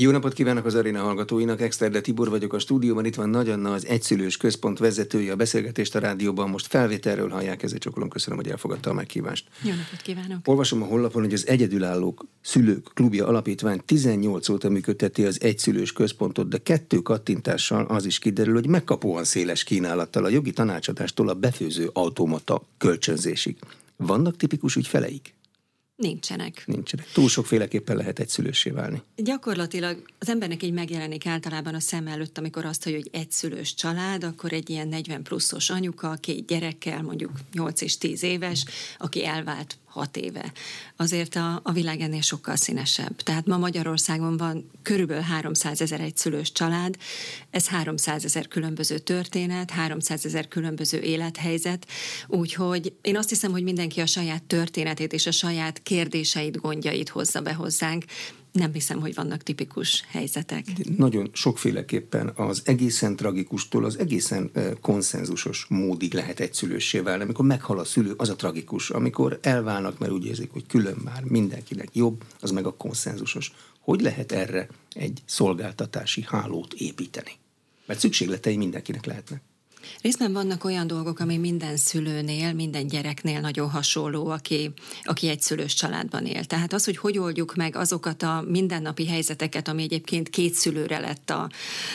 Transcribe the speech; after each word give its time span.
Jó 0.00 0.10
napot 0.10 0.32
kívánok 0.32 0.64
az 0.64 0.74
aréna 0.74 1.02
hallgatóinak, 1.02 1.60
Exterde 1.60 2.00
Tibor 2.00 2.28
vagyok 2.28 2.52
a 2.52 2.58
stúdióban, 2.58 3.04
itt 3.04 3.14
van 3.14 3.28
Nagy 3.28 3.48
Anna, 3.48 3.72
az 3.72 3.86
egyszülős 3.86 4.36
központ 4.36 4.78
vezetője, 4.78 5.32
a 5.32 5.36
beszélgetést 5.36 5.94
a 5.94 5.98
rádióban, 5.98 6.50
most 6.50 6.66
felvételről 6.66 7.28
hallják, 7.28 7.62
ezért 7.62 7.82
csokolom, 7.82 8.08
köszönöm, 8.08 8.38
hogy 8.38 8.48
elfogadta 8.48 8.90
a 8.90 8.92
meghívást. 8.92 9.48
Jó 9.62 9.70
napot 9.70 10.02
kívánok! 10.02 10.38
Olvasom 10.44 10.82
a 10.82 10.84
honlapon, 10.84 11.22
hogy 11.22 11.32
az 11.32 11.46
Egyedülállók 11.46 12.24
Szülők 12.40 12.90
Klubja 12.94 13.26
Alapítvány 13.26 13.80
18 13.84 14.48
óta 14.48 14.68
működteti 14.68 15.24
az 15.24 15.42
egyszülős 15.42 15.92
központot, 15.92 16.48
de 16.48 16.58
kettő 16.58 16.98
kattintással 16.98 17.84
az 17.84 18.04
is 18.04 18.18
kiderül, 18.18 18.54
hogy 18.54 18.68
megkapóan 18.68 19.24
széles 19.24 19.64
kínálattal 19.64 20.24
a 20.24 20.28
jogi 20.28 20.50
tanácsadástól 20.50 21.28
a 21.28 21.34
befőző 21.34 21.90
automata 21.92 22.62
kölcsönzésig. 22.78 23.56
Vannak 23.96 24.36
tipikus 24.36 24.76
ügyfeleik? 24.76 25.36
Nincsenek. 25.98 26.62
Nincsenek. 26.66 27.12
Túl 27.12 27.28
sokféleképpen 27.28 27.96
lehet 27.96 28.18
egyszülősé 28.18 28.70
válni. 28.70 29.02
Gyakorlatilag 29.16 30.02
az 30.18 30.28
embernek 30.28 30.62
így 30.62 30.72
megjelenik 30.72 31.26
általában 31.26 31.74
a 31.74 31.80
szem 31.80 32.06
előtt, 32.06 32.38
amikor 32.38 32.64
azt 32.64 32.84
hallja, 32.84 32.98
hogy 32.98 33.20
egyszülős 33.20 33.74
család, 33.74 34.24
akkor 34.24 34.52
egy 34.52 34.70
ilyen 34.70 34.88
40 34.88 35.22
pluszos 35.22 35.70
anyuka, 35.70 36.14
két 36.20 36.46
gyerekkel, 36.46 37.02
mondjuk 37.02 37.30
8 37.52 37.80
és 37.80 37.98
10 37.98 38.22
éves, 38.22 38.64
aki 38.98 39.26
elvált 39.26 39.78
hat 39.98 40.16
éve. 40.16 40.52
Azért 40.96 41.34
a, 41.34 41.60
a 41.62 41.72
világ 41.72 42.00
ennél 42.00 42.20
sokkal 42.20 42.56
színesebb. 42.56 43.16
Tehát 43.16 43.46
ma 43.46 43.56
Magyarországon 43.56 44.36
van 44.36 44.70
körülbelül 44.82 45.22
300 45.22 45.80
ezer 45.80 46.00
egyszülős 46.00 46.52
család, 46.52 46.96
ez 47.50 47.66
300 47.66 48.24
ezer 48.24 48.48
különböző 48.48 48.98
történet, 48.98 49.70
300 49.70 50.24
ezer 50.24 50.48
különböző 50.48 51.00
élethelyzet, 51.00 51.86
úgyhogy 52.26 52.92
én 53.02 53.16
azt 53.16 53.28
hiszem, 53.28 53.50
hogy 53.50 53.62
mindenki 53.62 54.00
a 54.00 54.06
saját 54.06 54.42
történetét 54.42 55.12
és 55.12 55.26
a 55.26 55.30
saját 55.30 55.82
kérdéseit, 55.88 56.60
gondjait 56.60 57.08
hozza 57.08 57.40
be 57.40 57.54
hozzánk, 57.54 58.04
nem 58.52 58.72
hiszem, 58.72 59.00
hogy 59.00 59.14
vannak 59.14 59.42
tipikus 59.42 60.04
helyzetek. 60.08 60.64
Nagyon 60.96 61.30
sokféleképpen 61.32 62.32
az 62.36 62.62
egészen 62.64 63.16
tragikustól 63.16 63.84
az 63.84 63.98
egészen 63.98 64.50
konszenzusos 64.80 65.66
módig 65.68 66.14
lehet 66.14 66.40
egyszülőssé 66.40 66.98
válni. 66.98 67.22
Amikor 67.22 67.44
meghal 67.44 67.78
a 67.78 67.84
szülő, 67.84 68.14
az 68.16 68.28
a 68.28 68.36
tragikus. 68.36 68.90
Amikor 68.90 69.38
elválnak, 69.42 69.98
mert 69.98 70.12
úgy 70.12 70.26
érzik, 70.26 70.50
hogy 70.50 70.66
külön 70.66 70.96
már 71.04 71.24
mindenkinek 71.24 71.88
jobb, 71.92 72.24
az 72.40 72.50
meg 72.50 72.66
a 72.66 72.76
konszenzusos. 72.76 73.52
Hogy 73.80 74.00
lehet 74.00 74.32
erre 74.32 74.68
egy 74.92 75.22
szolgáltatási 75.24 76.24
hálót 76.26 76.72
építeni? 76.74 77.32
Mert 77.86 78.00
szükségletei 78.00 78.56
mindenkinek 78.56 79.06
lehetnek. 79.06 79.42
Részben 80.02 80.32
vannak 80.32 80.64
olyan 80.64 80.86
dolgok, 80.86 81.18
ami 81.18 81.36
minden 81.36 81.76
szülőnél, 81.76 82.52
minden 82.52 82.86
gyereknél 82.86 83.40
nagyon 83.40 83.70
hasonló, 83.70 84.28
aki, 84.28 84.72
aki 85.02 85.28
egy 85.28 85.40
szülős 85.40 85.74
családban 85.74 86.26
él. 86.26 86.44
Tehát 86.44 86.72
az, 86.72 86.84
hogy 86.84 86.96
hogy 86.96 87.18
oldjuk 87.18 87.54
meg 87.54 87.76
azokat 87.76 88.22
a 88.22 88.44
mindennapi 88.48 89.06
helyzeteket, 89.06 89.68
ami 89.68 89.82
egyébként 89.82 90.30
két 90.30 90.54
szülőre 90.54 90.98
lett 90.98 91.30
a, 91.30 91.50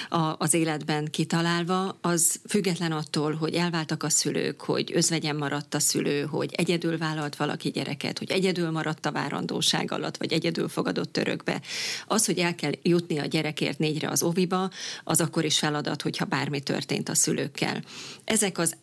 a, 0.10 0.36
az 0.38 0.54
életben 0.54 1.08
kitalálva, 1.12 1.98
az 2.02 2.40
független 2.48 2.92
attól, 2.92 3.34
hogy 3.34 3.54
elváltak 3.54 4.04
a 4.04 4.10
szülők, 4.10 4.62
hogy 4.62 4.92
özvegyen 4.94 5.36
maradt 5.36 5.74
a 5.74 5.80
szülő, 5.80 6.22
hogy 6.22 6.54
egyedül 6.54 6.98
vállalt 6.98 7.36
valaki 7.36 7.70
gyereket, 7.70 8.18
hogy 8.18 8.32
egyedül 8.32 8.72
maradt 8.72 9.06
a 9.06 9.12
várandóság 9.12 9.92
alatt, 9.92 10.18
vagy 10.18 10.34
egyedül 10.34 10.70
fogadott 10.70 11.18
örökbe. 11.18 11.62
Az, 12.08 12.26
hogy 12.26 12.38
el 12.38 12.56
kell 12.56 12.74
jutni 12.82 13.20
a 13.20 13.26
gyerekért 13.26 13.80
négyre 13.80 14.10
az 14.10 14.24
oviba, 14.24 14.70
az 15.04 15.22
akkor 15.22 15.46
is 15.46 15.60
feladat, 15.60 16.02
hogyha 16.02 16.26
bármi 16.26 16.62
történt 16.62 17.10
a 17.10 17.16
szülőkkel. 17.16 17.84
Ezek 18.24 18.58
az 18.58 18.76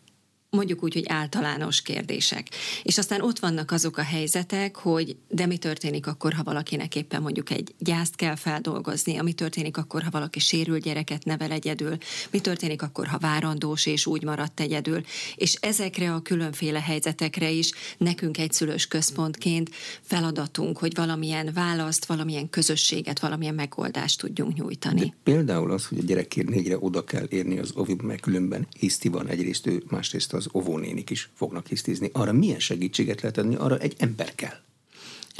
mondjuk 0.51 0.83
úgy, 0.83 0.95
hogy 0.95 1.05
általános 1.07 1.83
kérdések. 1.83 2.49
És 2.83 2.99
aztán 2.99 3.21
ott 3.21 3.39
vannak 3.39 3.71
azok 3.71 3.97
a 3.97 4.03
helyzetek, 4.03 4.77
hogy 4.77 5.17
de 5.29 5.47
mi 5.47 5.57
történik 5.57 6.07
akkor, 6.07 6.33
ha 6.33 6.43
valakinek 6.43 6.97
éppen 6.97 7.23
mondjuk 7.23 7.51
egy 7.51 7.75
gyászt 7.79 8.17
kell 8.17 8.35
feldolgozni, 8.35 9.17
ami 9.17 9.33
történik 9.33 9.77
akkor, 9.77 10.03
ha 10.03 10.11
valaki 10.11 10.39
sérült 10.39 10.83
gyereket 10.83 11.25
nevel 11.25 11.51
egyedül, 11.51 11.97
mi 12.31 12.41
történik 12.41 12.83
akkor, 12.83 13.07
ha 13.07 13.19
várandós 13.19 13.87
és 13.87 14.07
úgy 14.07 14.23
maradt 14.23 14.61
egyedül. 14.61 15.01
És 15.35 15.55
ezekre 15.55 16.15
a 16.15 16.21
különféle 16.21 16.81
helyzetekre 16.81 17.51
is 17.51 17.73
nekünk 17.99 18.39
egy 18.39 18.53
szülős 18.53 18.87
központként 18.87 19.71
feladatunk, 20.01 20.79
hogy 20.79 20.95
valamilyen 20.95 21.51
választ, 21.55 22.05
valamilyen 22.05 22.51
közösséget, 22.51 23.21
valamilyen 23.21 23.55
megoldást 23.55 24.21
tudjunk 24.21 24.55
nyújtani. 24.55 25.01
De 25.01 25.15
például 25.23 25.71
az, 25.71 25.87
hogy 25.87 25.99
a 25.99 26.03
gyerekért 26.03 26.49
négyre 26.49 26.77
oda 26.79 27.05
kell 27.05 27.27
érni 27.29 27.59
az 27.59 27.71
oviba, 27.75 28.07
mert 28.07 28.21
különben 28.21 28.67
hiszti 28.79 29.09
van 29.09 29.29
egyrészt 29.29 29.67
ő, 29.67 29.83
másrészt 29.89 30.33
az 30.41 30.49
óvónénik 30.55 31.11
is 31.11 31.31
fognak 31.35 31.67
hisztizni. 31.67 32.11
Arra 32.13 32.33
milyen 32.33 32.59
segítséget 32.59 33.21
lehet 33.21 33.39
adni? 33.39 33.55
Arra 33.55 33.79
egy 33.79 33.95
ember 33.99 34.35
kell. 34.35 34.57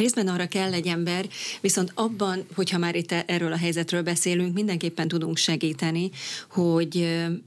Részben 0.01 0.29
arra 0.29 0.47
kell 0.47 0.73
egy 0.73 0.87
ember, 0.87 1.27
viszont 1.61 1.93
abban, 1.95 2.45
hogyha 2.55 2.79
már 2.79 2.95
itt 2.95 3.13
erről 3.13 3.53
a 3.53 3.57
helyzetről 3.57 4.03
beszélünk, 4.03 4.55
mindenképpen 4.55 5.09
tudunk 5.09 5.37
segíteni, 5.37 6.11
hogy 6.51 6.99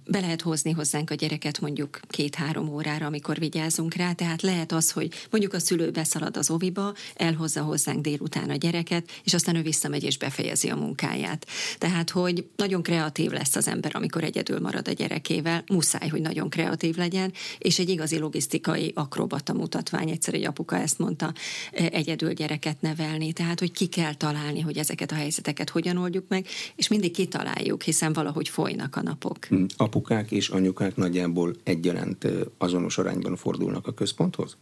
be 0.06 0.20
lehet 0.20 0.42
hozni 0.42 0.72
hozzánk 0.72 1.10
a 1.10 1.16
gyereket 1.16 1.60
mondjuk 1.60 2.00
két-három 2.08 2.70
órára, 2.70 3.06
amikor 3.06 3.40
vigyázunk 3.40 3.94
rá. 3.94 4.12
Tehát 4.12 4.42
lehet 4.42 4.72
az, 4.72 4.92
hogy 4.92 5.10
mondjuk 5.30 5.54
a 5.54 5.60
szülő 5.60 5.92
beszalad 5.92 6.38
az 6.38 6.50
oviba, 6.50 6.94
elhozza 7.16 7.62
hozzánk 7.62 8.02
délután 8.02 8.50
a 8.50 8.56
gyereket, 8.56 9.10
és 9.24 9.34
aztán 9.34 9.56
ő 9.56 9.62
visszamegy 9.62 10.04
és 10.04 10.18
befejezi 10.18 10.70
a 10.70 10.76
munkáját. 10.76 11.48
Tehát, 11.78 12.10
hogy 12.10 12.48
nagyon 12.56 12.84
kreatív 12.84 13.32
lesz 13.32 13.56
az 13.56 13.68
ember, 13.68 13.92
amikor 13.96 14.24
egyedül 14.24 14.60
marad 14.60 14.88
a 14.88 14.92
gyerekével, 14.92 15.64
muszáj, 15.68 16.08
hogy 16.08 16.22
nagyon 16.22 16.50
kreatív 16.50 16.96
legyen, 16.96 17.34
és 17.58 17.80
egy 17.80 17.90
igazi 17.90 18.18
logisztikai 18.18 18.92
akrobata 18.96 19.54
mutatvány, 19.54 20.10
egyszer 20.10 20.34
egy 20.34 20.46
apuka 20.46 20.78
ezt 20.78 21.00
mondta, 21.00 21.34
egyedül 21.72 22.34
gyereket 22.44 22.82
nevelni, 22.82 23.34
tehát 23.34 23.60
hogy 23.60 23.72
ki 23.72 23.86
kell 23.86 24.14
találni, 24.14 24.60
hogy 24.60 24.78
ezeket 24.78 25.12
a 25.12 25.16
helyzeteket 25.16 25.70
hogyan 25.70 25.98
oldjuk 25.98 26.26
meg, 26.28 26.48
és 26.76 26.88
mindig 26.88 27.12
kitaláljuk, 27.12 27.82
hiszen 27.82 28.14
valahogy 28.14 28.50
folynak 28.50 28.96
a 28.96 29.02
napok. 29.02 29.46
Hm, 29.46 29.64
apukák 29.78 30.32
és 30.32 30.50
anyukák 30.50 30.96
nagyjából 30.96 31.56
egyaránt 31.64 32.28
azonos 32.58 32.98
arányban 32.98 33.36
fordulnak 33.36 33.88
a 33.88 33.94
központhoz? 33.94 34.58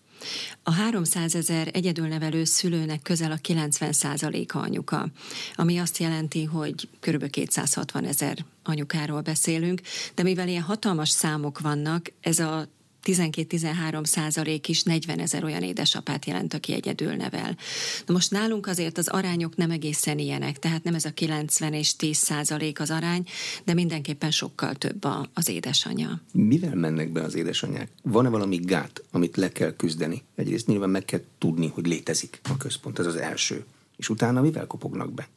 A 0.64 0.72
300 0.72 1.36
ezer 1.36 1.70
egyedülnevelő 1.74 2.44
szülőnek 2.44 3.02
közel 3.02 3.32
a 3.32 3.38
90 3.42 3.94
a 4.22 4.58
anyuka, 4.58 5.08
ami 5.56 5.78
azt 5.78 5.98
jelenti, 5.98 6.44
hogy 6.44 6.90
kb. 7.00 7.30
260 7.30 8.06
ezer 8.06 8.46
anyukáról 8.64 9.22
beszélünk, 9.22 9.82
de 10.16 10.24
mivel 10.24 10.48
ilyen 10.48 10.62
hatalmas 10.62 11.10
számok 11.10 11.60
vannak, 11.60 12.12
ez 12.22 12.40
a 12.40 12.68
12-13 13.04 14.06
százalék 14.06 14.70
is 14.70 14.84
40 14.84 15.20
ezer 15.20 15.44
olyan 15.44 15.64
édesapát 15.64 16.26
jelent, 16.26 16.54
aki 16.54 16.74
egyedül 16.74 17.14
nevel. 17.14 17.58
Na 18.06 18.14
most 18.14 18.32
nálunk 18.32 18.68
azért 18.68 18.98
az 18.98 19.08
arányok 19.08 19.56
nem 19.56 19.72
egészen 19.72 20.20
ilyenek, 20.20 20.60
tehát 20.60 20.84
nem 20.84 20.96
ez 20.96 21.06
a 21.06 21.12
90 21.12 21.74
és 21.74 21.96
10 21.96 22.18
százalék 22.18 22.80
az 22.80 22.92
arány, 22.92 23.26
de 23.64 23.74
mindenképpen 23.74 24.32
sokkal 24.32 24.76
több 24.76 25.04
a, 25.04 25.30
az 25.34 25.50
édesanyja. 25.50 26.22
Mivel 26.32 26.76
mennek 26.76 27.12
be 27.12 27.22
az 27.22 27.36
édesanyák? 27.36 27.90
Van-e 28.04 28.30
valami 28.30 28.58
gát, 28.58 29.04
amit 29.12 29.38
le 29.38 29.52
kell 29.52 29.76
küzdeni? 29.76 30.24
Egyrészt 30.36 30.68
nyilván 30.68 30.90
meg 30.90 31.06
kell 31.06 31.22
tudni, 31.38 31.68
hogy 31.68 31.88
létezik 31.88 32.40
a 32.44 32.58
központ, 32.58 33.00
ez 33.00 33.06
az 33.06 33.16
első. 33.16 33.66
És 33.98 34.10
utána 34.10 34.42
mivel 34.42 34.68
kopognak 34.68 35.14
be? 35.14 35.30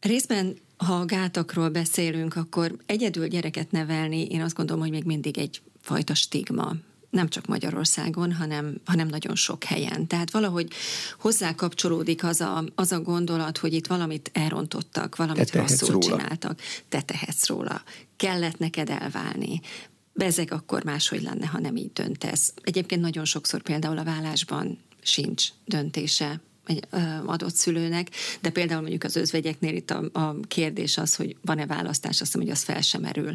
Részben 0.00 0.56
ha 0.76 0.94
a 0.94 1.04
gátakról 1.04 1.68
beszélünk, 1.68 2.36
akkor 2.36 2.76
egyedül 2.86 3.28
gyereket 3.28 3.70
nevelni, 3.70 4.26
én 4.26 4.40
azt 4.40 4.56
gondolom, 4.56 4.82
hogy 4.82 4.90
még 4.90 5.04
mindig 5.04 5.38
egy 5.38 5.60
fajta 5.86 6.14
stigma 6.14 6.72
nem 7.10 7.28
csak 7.28 7.46
Magyarországon, 7.46 8.32
hanem, 8.32 8.80
hanem 8.84 9.08
nagyon 9.08 9.34
sok 9.34 9.64
helyen. 9.64 10.06
Tehát 10.06 10.30
valahogy 10.30 10.72
hozzá 11.18 11.54
kapcsolódik 11.54 12.24
az 12.24 12.40
a, 12.40 12.64
az 12.74 12.92
a 12.92 13.00
gondolat, 13.00 13.58
hogy 13.58 13.72
itt 13.72 13.86
valamit 13.86 14.30
elrontottak, 14.32 15.16
valamit 15.16 15.50
rosszul 15.50 15.88
róla. 15.88 16.06
csináltak. 16.06 16.60
Te 16.88 17.00
tehetsz 17.00 17.46
róla. 17.46 17.82
Kellett 18.16 18.58
neked 18.58 18.90
elválni. 18.90 19.60
Bezeg 20.12 20.52
akkor 20.52 20.84
máshogy 20.84 21.22
lenne, 21.22 21.46
ha 21.46 21.58
nem 21.58 21.76
így 21.76 21.92
döntesz. 21.92 22.52
Egyébként 22.62 23.00
nagyon 23.00 23.24
sokszor 23.24 23.62
például 23.62 23.98
a 23.98 24.04
vállásban 24.04 24.78
sincs 25.02 25.48
döntése 25.64 26.40
egy 26.66 26.84
adott 27.26 27.54
szülőnek, 27.54 28.10
de 28.40 28.50
például 28.50 28.80
mondjuk 28.80 29.04
az 29.04 29.16
özvegyeknél 29.16 29.74
itt 29.74 29.90
a, 29.90 30.08
a 30.12 30.36
kérdés 30.48 30.98
az, 30.98 31.14
hogy 31.14 31.36
van-e 31.42 31.66
választás, 31.66 32.10
azt 32.10 32.20
hiszem, 32.20 32.40
hogy 32.40 32.50
az 32.50 32.62
fel 32.62 32.80
sem 32.80 33.00
merül. 33.00 33.32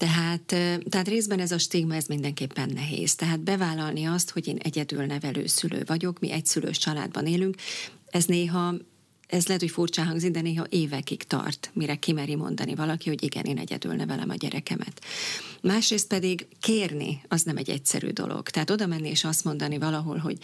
Tehát, 0.00 0.42
tehát 0.88 1.08
részben 1.08 1.40
ez 1.40 1.52
a 1.52 1.58
stigma, 1.58 1.94
ez 1.94 2.06
mindenképpen 2.06 2.70
nehéz. 2.74 3.14
Tehát 3.14 3.40
bevállalni 3.40 4.04
azt, 4.04 4.30
hogy 4.30 4.46
én 4.46 4.56
egyedül 4.56 5.04
nevelő 5.04 5.46
szülő 5.46 5.82
vagyok, 5.86 6.18
mi 6.18 6.30
egy 6.30 6.46
szülős 6.46 6.78
családban 6.78 7.26
élünk, 7.26 7.54
ez 8.06 8.24
néha 8.24 8.74
ez 9.26 9.46
lehet, 9.46 9.62
hogy 9.62 9.70
furcsa 9.70 10.02
hangzik, 10.02 10.30
de 10.30 10.40
néha 10.40 10.66
évekig 10.68 11.22
tart, 11.22 11.70
mire 11.72 11.94
kimeri 11.94 12.34
mondani 12.34 12.74
valaki, 12.74 13.08
hogy 13.08 13.22
igen, 13.22 13.44
én 13.44 13.58
egyedül 13.58 13.94
nevelem 13.94 14.30
a 14.30 14.34
gyerekemet. 14.34 15.04
Másrészt 15.62 16.06
pedig 16.06 16.46
kérni, 16.60 17.22
az 17.28 17.42
nem 17.42 17.56
egy 17.56 17.70
egyszerű 17.70 18.08
dolog. 18.08 18.48
Tehát 18.48 18.70
oda 18.70 18.86
menni 18.86 19.08
és 19.08 19.24
azt 19.24 19.44
mondani 19.44 19.78
valahol, 19.78 20.16
hogy 20.16 20.38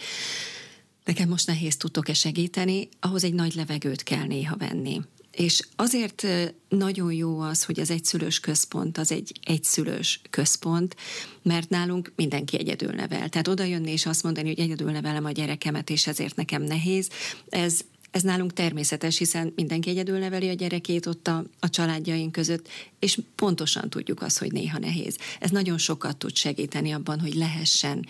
nekem 1.05 1.29
most 1.29 1.47
nehéz 1.47 1.77
tudtok-e 1.77 2.13
segíteni, 2.13 2.89
ahhoz 2.99 3.23
egy 3.23 3.33
nagy 3.33 3.55
levegőt 3.55 4.03
kell 4.03 4.25
néha 4.25 4.57
venni. 4.57 5.01
És 5.37 5.61
azért 5.75 6.27
nagyon 6.69 7.13
jó 7.13 7.39
az, 7.39 7.63
hogy 7.63 7.79
az 7.79 7.89
egyszülős 7.89 8.39
központ 8.39 8.97
az 8.97 9.11
egy 9.11 9.31
egyszülős 9.43 10.21
központ, 10.29 10.95
mert 11.41 11.69
nálunk 11.69 12.11
mindenki 12.15 12.57
egyedül 12.57 12.91
nevel. 12.91 13.29
Tehát 13.29 13.47
oda 13.47 13.63
jönni 13.63 13.91
és 13.91 14.05
azt 14.05 14.23
mondani, 14.23 14.47
hogy 14.47 14.59
egyedül 14.59 14.91
nevelem 14.91 15.25
a 15.25 15.31
gyerekemet, 15.31 15.89
és 15.89 16.07
ezért 16.07 16.35
nekem 16.35 16.61
nehéz, 16.61 17.09
ez 17.49 17.79
ez 18.17 18.23
nálunk 18.23 18.53
természetes, 18.53 19.17
hiszen 19.17 19.53
mindenki 19.55 19.89
egyedül 19.89 20.17
neveli 20.17 20.49
a 20.49 20.53
gyerekét 20.53 21.05
ott 21.05 21.27
a, 21.27 21.43
a 21.59 21.69
családjaink 21.69 22.31
között, 22.31 22.67
és 22.99 23.19
pontosan 23.35 23.89
tudjuk 23.89 24.21
azt, 24.21 24.37
hogy 24.37 24.51
néha 24.51 24.79
nehéz. 24.79 25.17
Ez 25.39 25.49
nagyon 25.49 25.77
sokat 25.77 26.17
tud 26.17 26.35
segíteni 26.35 26.91
abban, 26.91 27.19
hogy 27.19 27.35
lehessen 27.35 28.05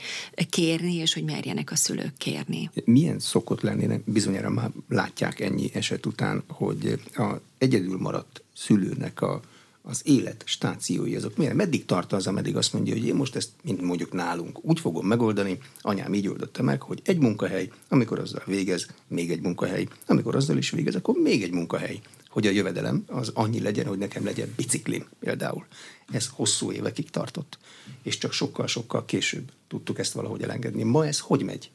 kérni, 0.49 0.95
és 0.95 1.13
hogy 1.13 1.23
merjenek 1.23 1.71
a 1.71 1.75
szülők 1.75 2.17
kérni. 2.17 2.69
Milyen 2.85 3.19
szokott 3.19 3.61
lenni, 3.61 4.01
bizonyára 4.05 4.49
már 4.49 4.71
látják 4.89 5.39
ennyi 5.39 5.69
eset 5.73 6.05
után, 6.05 6.43
hogy 6.47 6.99
a 7.15 7.41
egyedül 7.57 7.97
maradt 7.97 8.43
szülőnek 8.55 9.21
a 9.21 9.41
az 9.89 10.01
élet 10.03 10.43
stációi 10.45 11.15
azok 11.15 11.37
miért? 11.37 11.53
Meddig 11.53 11.85
tart 11.85 12.13
az, 12.13 12.27
ameddig 12.27 12.55
azt 12.55 12.73
mondja, 12.73 12.93
hogy 12.93 13.05
én 13.05 13.15
most 13.15 13.35
ezt, 13.35 13.49
mint 13.63 13.81
mondjuk 13.81 14.11
nálunk, 14.11 14.65
úgy 14.65 14.79
fogom 14.79 15.07
megoldani, 15.07 15.59
anyám 15.81 16.13
így 16.13 16.27
oldotta 16.27 16.63
meg, 16.63 16.81
hogy 16.81 17.01
egy 17.03 17.19
munkahely, 17.19 17.69
amikor 17.89 18.19
azzal 18.19 18.43
végez, 18.45 18.87
még 19.07 19.31
egy 19.31 19.41
munkahely, 19.41 19.87
amikor 20.07 20.35
azzal 20.35 20.57
is 20.57 20.69
végez, 20.69 20.95
akkor 20.95 21.15
még 21.15 21.43
egy 21.43 21.51
munkahely, 21.51 21.99
hogy 22.29 22.47
a 22.47 22.51
jövedelem 22.51 23.03
az 23.07 23.31
annyi 23.33 23.59
legyen, 23.61 23.85
hogy 23.85 23.97
nekem 23.97 24.23
legyen 24.23 24.53
biciklim 24.55 25.05
például. 25.19 25.65
Ez 26.11 26.29
hosszú 26.31 26.71
évekig 26.71 27.09
tartott, 27.09 27.57
és 28.03 28.17
csak 28.17 28.31
sokkal-sokkal 28.31 29.05
később 29.05 29.51
tudtuk 29.67 29.99
ezt 29.99 30.13
valahogy 30.13 30.41
elengedni. 30.41 30.83
Ma 30.83 31.05
ez 31.05 31.19
hogy 31.19 31.43
megy? 31.43 31.69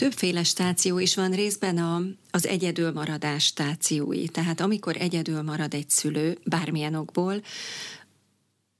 Többféle 0.00 0.42
stáció 0.42 0.98
is 0.98 1.14
van 1.14 1.30
részben 1.30 1.78
a, 1.78 2.02
az 2.30 2.46
egyedül 2.46 2.92
maradás 2.92 3.44
stációi. 3.44 4.28
Tehát 4.28 4.60
amikor 4.60 4.96
egyedül 4.98 5.42
marad 5.42 5.74
egy 5.74 5.90
szülő, 5.90 6.38
bármilyen 6.44 6.94
okból, 6.94 7.42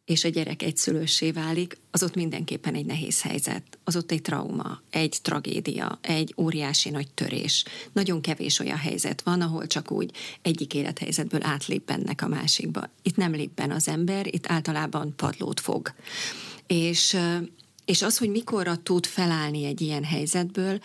és 0.05 0.25
a 0.25 0.29
gyerek 0.29 0.63
egyszülősé 0.63 1.31
válik, 1.31 1.79
az 1.91 2.03
ott 2.03 2.15
mindenképpen 2.15 2.75
egy 2.75 2.87
nehéz 2.87 3.23
helyzet. 3.23 3.63
Az 3.85 3.97
ott 3.97 4.11
egy 4.11 4.23
trauma, 4.23 4.83
egy 4.91 5.19
tragédia, 5.23 5.99
egy 6.03 6.35
óriási 6.37 6.91
nagy 6.91 7.11
törés. 7.15 7.65
Nagyon 7.93 8.21
kevés 8.21 8.59
olyan 8.59 8.79
helyzet 8.79 9.23
van, 9.23 9.41
ahol 9.41 9.67
csak 9.67 9.91
úgy 9.91 10.11
egyik 10.43 10.75
élethelyzetből 10.75 11.43
átlépbennek 11.43 12.23
a 12.23 12.29
másikba. 12.29 12.91
Itt 13.03 13.17
nem 13.17 13.33
lépben 13.33 13.71
az 13.71 13.89
ember, 13.89 14.27
itt 14.27 14.51
általában 14.51 15.13
padlót 15.17 15.61
fog. 15.61 15.95
És 16.67 17.17
és 17.91 18.03
az, 18.03 18.19
hogy 18.19 18.31
mikorra 18.31 18.77
tud 18.77 19.07
felállni 19.07 19.65
egy 19.65 19.81
ilyen 19.81 20.05
helyzetből, 20.05 20.81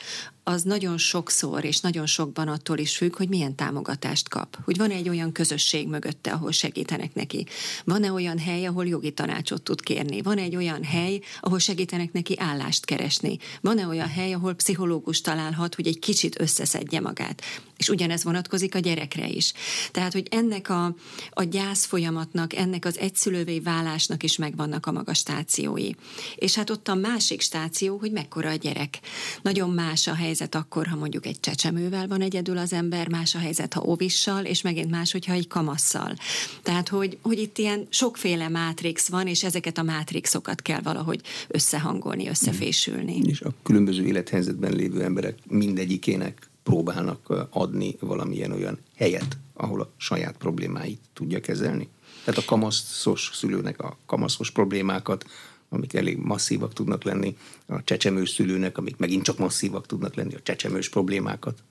az 0.47 0.61
nagyon 0.63 0.97
sokszor 0.97 1.63
és 1.63 1.79
nagyon 1.79 2.05
sokban 2.05 2.47
attól 2.47 2.77
is 2.77 2.97
függ, 2.97 3.15
hogy 3.15 3.29
milyen 3.29 3.55
támogatást 3.55 4.29
kap. 4.29 4.57
Hogy 4.63 4.77
van-e 4.77 4.93
egy 4.93 5.09
olyan 5.09 5.31
közösség 5.31 5.87
mögötte, 5.87 6.31
ahol 6.31 6.51
segítenek 6.51 7.13
neki. 7.13 7.45
Van-e 7.83 8.11
olyan 8.11 8.37
hely, 8.37 8.65
ahol 8.65 8.87
jogi 8.87 9.11
tanácsot 9.11 9.61
tud 9.61 9.81
kérni. 9.81 10.21
Van-e 10.21 10.41
egy 10.41 10.55
olyan 10.55 10.83
hely, 10.83 11.19
ahol 11.41 11.59
segítenek 11.59 12.11
neki 12.11 12.35
állást 12.39 12.85
keresni. 12.85 13.37
Van-e 13.61 13.87
olyan 13.87 14.07
hely, 14.07 14.33
ahol 14.33 14.53
pszichológus 14.53 15.21
találhat, 15.21 15.75
hogy 15.75 15.87
egy 15.87 15.99
kicsit 15.99 16.41
összeszedje 16.41 16.99
magát. 16.99 17.41
És 17.77 17.89
ugyanez 17.89 18.23
vonatkozik 18.23 18.75
a 18.75 18.79
gyerekre 18.79 19.27
is. 19.27 19.53
Tehát, 19.91 20.13
hogy 20.13 20.27
ennek 20.31 20.69
a, 20.69 20.95
a 21.29 21.43
gyász 21.43 21.85
folyamatnak, 21.85 22.55
ennek 22.55 22.85
az 22.85 22.97
egyszülővé 22.97 23.59
válásnak 23.59 24.23
is 24.23 24.37
megvannak 24.37 24.85
a 24.85 24.91
maga 24.91 25.13
stációi. 25.13 25.89
És 26.35 26.55
hát 26.55 26.69
ott 26.69 26.87
a 26.87 26.95
másik 26.95 27.41
stáció, 27.41 27.97
hogy 27.97 28.11
mekkora 28.11 28.49
a 28.49 28.55
gyerek. 28.55 28.99
Nagyon 29.41 29.69
más 29.69 30.07
a 30.07 30.13
helyzet 30.15 30.33
helyzet 30.37 30.55
akkor, 30.55 30.87
ha 30.87 30.95
mondjuk 30.95 31.25
egy 31.25 31.39
csecsemővel 31.39 32.07
van 32.07 32.21
egyedül 32.21 32.57
az 32.57 32.73
ember, 32.73 33.09
más 33.09 33.35
a 33.35 33.37
helyzet, 33.37 33.73
ha 33.73 33.81
ovissal, 33.81 34.45
és 34.45 34.61
megint 34.61 34.89
más, 34.89 35.11
hogyha 35.11 35.33
egy 35.33 35.47
kamasszal. 35.47 36.15
Tehát, 36.63 36.89
hogy, 36.89 37.17
hogy 37.21 37.39
itt 37.39 37.57
ilyen 37.57 37.87
sokféle 37.89 38.49
mátrix 38.49 39.09
van, 39.09 39.27
és 39.27 39.43
ezeket 39.43 39.77
a 39.77 39.83
mátrixokat 39.83 40.61
kell 40.61 40.81
valahogy 40.81 41.21
összehangolni, 41.47 42.27
összefésülni. 42.27 43.21
És 43.25 43.41
a 43.41 43.53
különböző 43.63 44.05
élethelyzetben 44.05 44.73
lévő 44.73 45.03
emberek 45.03 45.37
mindegyikének 45.47 46.49
próbálnak 46.63 47.47
adni 47.49 47.95
valamilyen 47.99 48.51
olyan 48.51 48.79
helyet, 48.95 49.37
ahol 49.53 49.81
a 49.81 49.91
saját 49.97 50.35
problémáit 50.37 50.99
tudja 51.13 51.39
kezelni. 51.39 51.87
Tehát 52.23 52.39
a 52.39 52.45
kamaszos 52.45 53.31
szülőnek 53.33 53.79
a 53.79 53.97
kamaszos 54.05 54.51
problémákat 54.51 55.25
amik 55.69 55.93
elég 55.93 56.17
masszívak 56.17 56.73
tudnak 56.73 57.03
lenni, 57.03 57.37
a 57.65 57.83
csecsemős 57.83 58.29
szülőnek, 58.29 58.77
amik 58.77 58.97
megint 58.97 59.23
csak 59.23 59.37
masszívak 59.37 59.85
tudnak 59.85 60.15
lenni, 60.15 60.33
a 60.35 60.41
csecsemős 60.43 60.89
problémákat. 60.89 61.63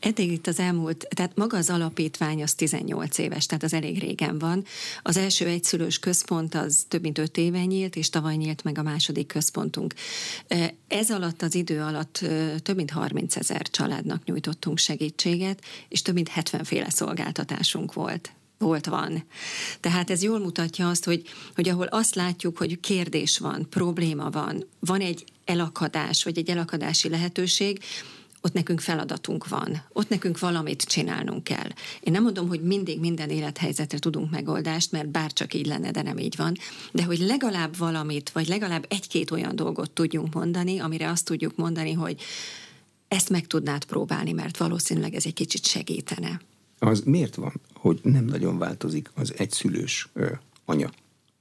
Eddig 0.00 0.32
itt 0.32 0.46
az 0.46 0.58
elmúlt, 0.58 1.06
tehát 1.08 1.36
maga 1.36 1.56
az 1.56 1.70
alapítvány 1.70 2.42
az 2.42 2.54
18 2.54 3.18
éves, 3.18 3.46
tehát 3.46 3.62
az 3.62 3.72
elég 3.72 3.98
régen 3.98 4.38
van. 4.38 4.64
Az 5.02 5.16
első 5.16 5.46
egyszülős 5.46 5.98
központ 5.98 6.54
az 6.54 6.84
több 6.88 7.02
mint 7.02 7.18
5 7.18 7.36
éve 7.36 7.64
nyílt, 7.64 7.96
és 7.96 8.10
tavaly 8.10 8.36
nyílt 8.36 8.64
meg 8.64 8.78
a 8.78 8.82
második 8.82 9.26
központunk. 9.26 9.94
Ez 10.88 11.10
alatt 11.10 11.42
az 11.42 11.54
idő 11.54 11.80
alatt 11.80 12.24
több 12.62 12.76
mint 12.76 12.90
30 12.90 13.36
ezer 13.36 13.70
családnak 13.70 14.24
nyújtottunk 14.24 14.78
segítséget, 14.78 15.64
és 15.88 16.02
több 16.02 16.14
mint 16.14 16.28
70 16.28 16.64
féle 16.64 16.90
szolgáltatásunk 16.90 17.92
volt 17.92 18.32
volt 18.60 18.86
van. 18.86 19.24
Tehát 19.80 20.10
ez 20.10 20.22
jól 20.22 20.38
mutatja 20.38 20.88
azt, 20.88 21.04
hogy, 21.04 21.22
hogy 21.54 21.68
ahol 21.68 21.86
azt 21.86 22.14
látjuk, 22.14 22.58
hogy 22.58 22.80
kérdés 22.80 23.38
van, 23.38 23.66
probléma 23.70 24.30
van, 24.30 24.66
van 24.78 25.00
egy 25.00 25.24
elakadás, 25.44 26.24
vagy 26.24 26.38
egy 26.38 26.50
elakadási 26.50 27.08
lehetőség, 27.08 27.80
ott 28.42 28.52
nekünk 28.52 28.80
feladatunk 28.80 29.48
van, 29.48 29.82
ott 29.92 30.08
nekünk 30.08 30.38
valamit 30.38 30.82
csinálnunk 30.82 31.44
kell. 31.44 31.68
Én 32.00 32.12
nem 32.12 32.22
mondom, 32.22 32.48
hogy 32.48 32.62
mindig 32.62 33.00
minden 33.00 33.30
élethelyzetre 33.30 33.98
tudunk 33.98 34.30
megoldást, 34.30 34.92
mert 34.92 35.08
bárcsak 35.08 35.54
így 35.54 35.66
lenne, 35.66 35.90
de 35.90 36.02
nem 36.02 36.18
így 36.18 36.36
van, 36.36 36.56
de 36.92 37.02
hogy 37.02 37.18
legalább 37.18 37.76
valamit, 37.76 38.30
vagy 38.30 38.48
legalább 38.48 38.86
egy-két 38.88 39.30
olyan 39.30 39.56
dolgot 39.56 39.90
tudjunk 39.90 40.34
mondani, 40.34 40.78
amire 40.78 41.10
azt 41.10 41.24
tudjuk 41.24 41.56
mondani, 41.56 41.92
hogy 41.92 42.20
ezt 43.08 43.30
meg 43.30 43.46
tudnád 43.46 43.84
próbálni, 43.84 44.32
mert 44.32 44.56
valószínűleg 44.56 45.14
ez 45.14 45.26
egy 45.26 45.34
kicsit 45.34 45.66
segítene 45.66 46.40
az 46.80 47.00
miért 47.00 47.34
van, 47.34 47.52
hogy 47.74 48.00
nem 48.02 48.24
nagyon 48.24 48.58
változik 48.58 49.10
az 49.14 49.34
egyszülős 49.36 50.08
ö, 50.12 50.32
anya 50.64 50.90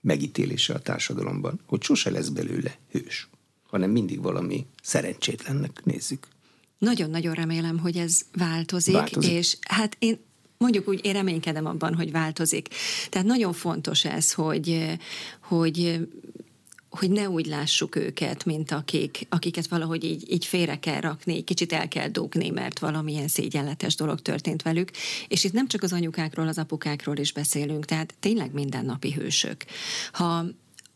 megítélése 0.01 0.73
a 0.73 0.79
társadalomban, 0.79 1.59
hogy 1.65 1.81
sose 1.83 2.09
lesz 2.09 2.27
belőle 2.27 2.77
hős, 2.91 3.27
hanem 3.69 3.91
mindig 3.91 4.21
valami 4.21 4.65
szerencsétlennek 4.83 5.81
nézzük. 5.83 6.27
Nagyon-nagyon 6.77 7.33
remélem, 7.33 7.77
hogy 7.77 7.97
ez 7.97 8.21
változik, 8.37 8.93
változik, 8.93 9.31
és 9.31 9.57
hát 9.61 9.95
én 9.99 10.19
mondjuk 10.57 10.87
úgy, 10.87 11.05
én 11.05 11.13
reménykedem 11.13 11.65
abban, 11.65 11.95
hogy 11.95 12.11
változik. 12.11 12.67
Tehát 13.09 13.27
nagyon 13.27 13.53
fontos 13.53 14.05
ez, 14.05 14.33
hogy, 14.33 14.97
hogy 15.39 16.07
hogy 16.89 17.11
ne 17.11 17.29
úgy 17.29 17.45
lássuk 17.45 17.95
őket, 17.95 18.45
mint 18.45 18.71
akik, 18.71 19.25
akiket 19.29 19.67
valahogy 19.67 20.03
így, 20.03 20.31
így 20.31 20.45
félre 20.45 20.79
kell 20.79 20.99
rakni, 20.99 21.43
kicsit 21.43 21.73
el 21.73 21.87
kell 21.87 22.07
dugni, 22.07 22.49
mert 22.49 22.79
valamilyen 22.79 23.27
szégyenletes 23.27 23.95
dolog 23.95 24.21
történt 24.21 24.61
velük. 24.61 24.91
És 25.27 25.43
itt 25.43 25.53
nem 25.53 25.67
csak 25.67 25.83
az 25.83 25.93
anyukákról, 25.93 26.47
az 26.47 26.57
apukákról 26.57 27.17
is 27.17 27.31
beszélünk, 27.31 27.85
tehát 27.85 28.13
tényleg 28.19 28.53
mindennapi 28.53 29.11
hősök. 29.11 29.65
Ha 30.11 30.45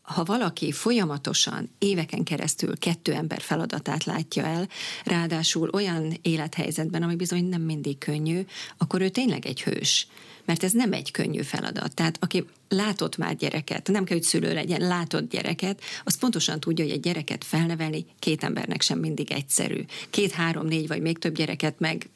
ha 0.04 0.24
valaki 0.24 0.72
folyamatosan 0.72 1.70
éveken 1.78 2.24
keresztül 2.24 2.78
kettő 2.78 3.12
ember 3.12 3.40
feladatát 3.40 4.04
látja 4.04 4.44
el, 4.44 4.68
ráadásul 5.04 5.68
olyan 5.72 6.18
élethelyzetben, 6.22 7.02
ami 7.02 7.14
bizony 7.14 7.44
nem 7.44 7.62
mindig 7.62 7.98
könnyű, 7.98 8.40
akkor 8.76 9.00
ő 9.00 9.08
tényleg 9.08 9.46
egy 9.46 9.62
hős 9.62 10.06
mert 10.44 10.62
ez 10.62 10.72
nem 10.72 10.92
egy 10.92 11.10
könnyű 11.10 11.42
feladat. 11.42 11.94
Tehát 11.94 12.16
aki 12.20 12.44
látott 12.68 13.16
már 13.16 13.36
gyereket, 13.36 13.88
nem 13.88 14.04
kell, 14.04 14.16
hogy 14.16 14.26
szülő 14.26 14.54
legyen, 14.54 14.80
látott 14.80 15.30
gyereket, 15.30 15.80
az 16.04 16.18
pontosan 16.18 16.60
tudja, 16.60 16.84
hogy 16.84 16.92
egy 16.92 17.00
gyereket 17.00 17.44
felnevelni 17.44 18.06
két 18.18 18.44
embernek 18.44 18.82
sem 18.82 18.98
mindig 18.98 19.32
egyszerű. 19.32 19.84
Két, 20.10 20.32
három, 20.32 20.66
négy 20.66 20.88
vagy 20.88 21.00
még 21.00 21.18
több 21.18 21.34
gyereket 21.34 21.78
meg 21.78 22.08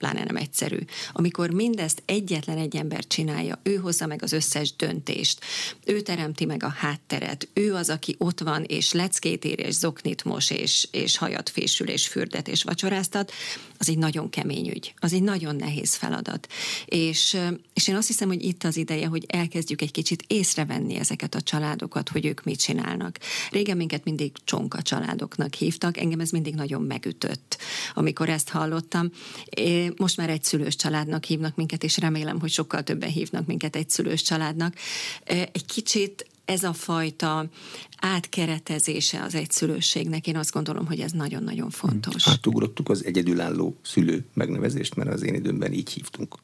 pláne 0.00 0.24
nem 0.24 0.36
egyszerű. 0.36 0.78
Amikor 1.12 1.50
mindezt 1.50 2.02
egyetlen 2.06 2.58
egy 2.58 2.76
ember 2.76 3.06
csinálja, 3.06 3.60
ő 3.62 3.74
hozza 3.74 4.06
meg 4.06 4.22
az 4.22 4.32
összes 4.32 4.76
döntést, 4.76 5.40
ő 5.84 6.00
teremti 6.00 6.44
meg 6.44 6.62
a 6.62 6.68
hátteret, 6.68 7.48
ő 7.52 7.74
az, 7.74 7.90
aki 7.90 8.14
ott 8.18 8.40
van, 8.40 8.64
és 8.64 8.92
leckét 8.92 9.44
ér, 9.44 9.58
és 9.58 9.74
zoknit 9.74 10.24
mos, 10.24 10.50
és, 10.50 10.88
és 10.90 11.16
hajat 11.16 11.48
fésül, 11.48 11.88
és 11.88 12.06
fürdet, 12.06 12.48
és 12.48 12.62
vacsoráztat, 12.62 13.32
az 13.80 13.88
egy 13.88 13.98
nagyon 13.98 14.30
kemény 14.30 14.68
ügy, 14.68 14.94
az 14.98 15.12
egy 15.12 15.22
nagyon 15.22 15.56
nehéz 15.56 15.94
feladat. 15.94 16.48
És, 16.84 17.36
és 17.74 17.88
én 17.88 17.94
azt 17.94 18.06
hiszem, 18.06 18.28
hogy 18.28 18.42
itt 18.42 18.64
az 18.64 18.76
ideje, 18.76 19.06
hogy 19.06 19.24
elkezdjük 19.28 19.82
egy 19.82 19.90
kicsit 19.90 20.24
észrevenni 20.26 20.94
ezeket 20.94 21.34
a 21.34 21.40
családokat, 21.40 22.08
hogy 22.08 22.26
ők 22.26 22.44
mit 22.44 22.60
csinálnak. 22.60 23.18
Régen 23.50 23.76
minket 23.76 24.04
mindig 24.04 24.32
csonka 24.44 24.82
családoknak 24.82 25.54
hívtak, 25.54 25.96
engem 25.96 26.20
ez 26.20 26.30
mindig 26.30 26.54
nagyon 26.54 26.82
megütött, 26.82 27.58
amikor 27.94 28.28
ezt 28.28 28.48
hallottam 28.48 29.10
most 29.96 30.16
már 30.16 30.30
egy 30.30 30.44
szülős 30.44 30.76
családnak 30.76 31.24
hívnak 31.24 31.56
minket, 31.56 31.84
és 31.84 31.98
remélem, 31.98 32.40
hogy 32.40 32.50
sokkal 32.50 32.82
többen 32.82 33.10
hívnak 33.10 33.46
minket 33.46 33.76
egy 33.76 33.90
szülős 33.90 34.22
családnak. 34.22 34.74
Egy 35.24 35.64
kicsit 35.66 36.29
ez 36.50 36.62
a 36.62 36.72
fajta 36.72 37.48
átkeretezése 38.00 39.22
az 39.22 39.34
egyszülőségnek, 39.34 40.26
én 40.26 40.36
azt 40.36 40.52
gondolom, 40.52 40.86
hogy 40.86 41.00
ez 41.00 41.12
nagyon-nagyon 41.12 41.70
fontos. 41.70 42.28
Átugrottuk 42.28 42.88
az 42.88 43.04
egyedülálló 43.04 43.76
szülő 43.82 44.24
megnevezést, 44.34 44.94
mert 44.94 45.12
az 45.12 45.22
én 45.22 45.34
időmben 45.34 45.72
így 45.72 45.90
hívtunk. 45.90 46.34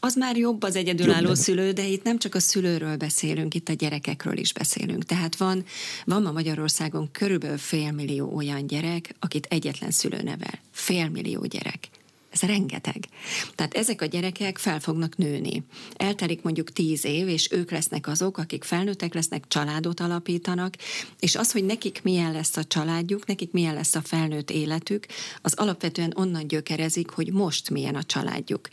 Az 0.00 0.14
már 0.14 0.36
jobb 0.36 0.62
az 0.62 0.76
egyedülálló 0.76 1.26
jobb, 1.26 1.36
szülő, 1.36 1.72
de 1.72 1.86
itt 1.86 2.02
nem 2.02 2.18
csak 2.18 2.34
a 2.34 2.40
szülőről 2.40 2.96
beszélünk, 2.96 3.54
itt 3.54 3.68
a 3.68 3.72
gyerekekről 3.72 4.36
is 4.36 4.52
beszélünk. 4.52 5.04
Tehát 5.04 5.36
van, 5.36 5.64
van 6.04 6.22
ma 6.22 6.32
Magyarországon 6.32 7.08
körülbelül 7.12 7.58
félmillió 7.58 8.34
olyan 8.34 8.66
gyerek, 8.66 9.14
akit 9.18 9.46
egyetlen 9.50 9.90
szülő 9.90 10.22
nevel. 10.22 10.60
Félmillió 10.70 11.46
gyerek. 11.46 11.88
Ez 12.32 12.40
rengeteg. 12.40 13.04
Tehát 13.54 13.74
ezek 13.74 14.02
a 14.02 14.06
gyerekek 14.06 14.58
fel 14.58 14.80
fognak 14.80 15.16
nőni. 15.16 15.62
Eltelik 15.96 16.42
mondjuk 16.42 16.72
tíz 16.72 17.04
év, 17.04 17.28
és 17.28 17.48
ők 17.50 17.70
lesznek 17.70 18.06
azok, 18.06 18.38
akik 18.38 18.64
felnőttek 18.64 19.14
lesznek, 19.14 19.44
családot 19.48 20.00
alapítanak, 20.00 20.74
és 21.20 21.36
az, 21.36 21.52
hogy 21.52 21.64
nekik 21.64 22.00
milyen 22.02 22.32
lesz 22.32 22.56
a 22.56 22.64
családjuk, 22.64 23.26
nekik 23.26 23.52
milyen 23.52 23.74
lesz 23.74 23.94
a 23.94 24.00
felnőtt 24.00 24.50
életük, 24.50 25.06
az 25.42 25.54
alapvetően 25.54 26.12
onnan 26.16 26.46
gyökerezik, 26.46 27.10
hogy 27.10 27.32
most 27.32 27.70
milyen 27.70 27.94
a 27.94 28.02
családjuk. 28.02 28.68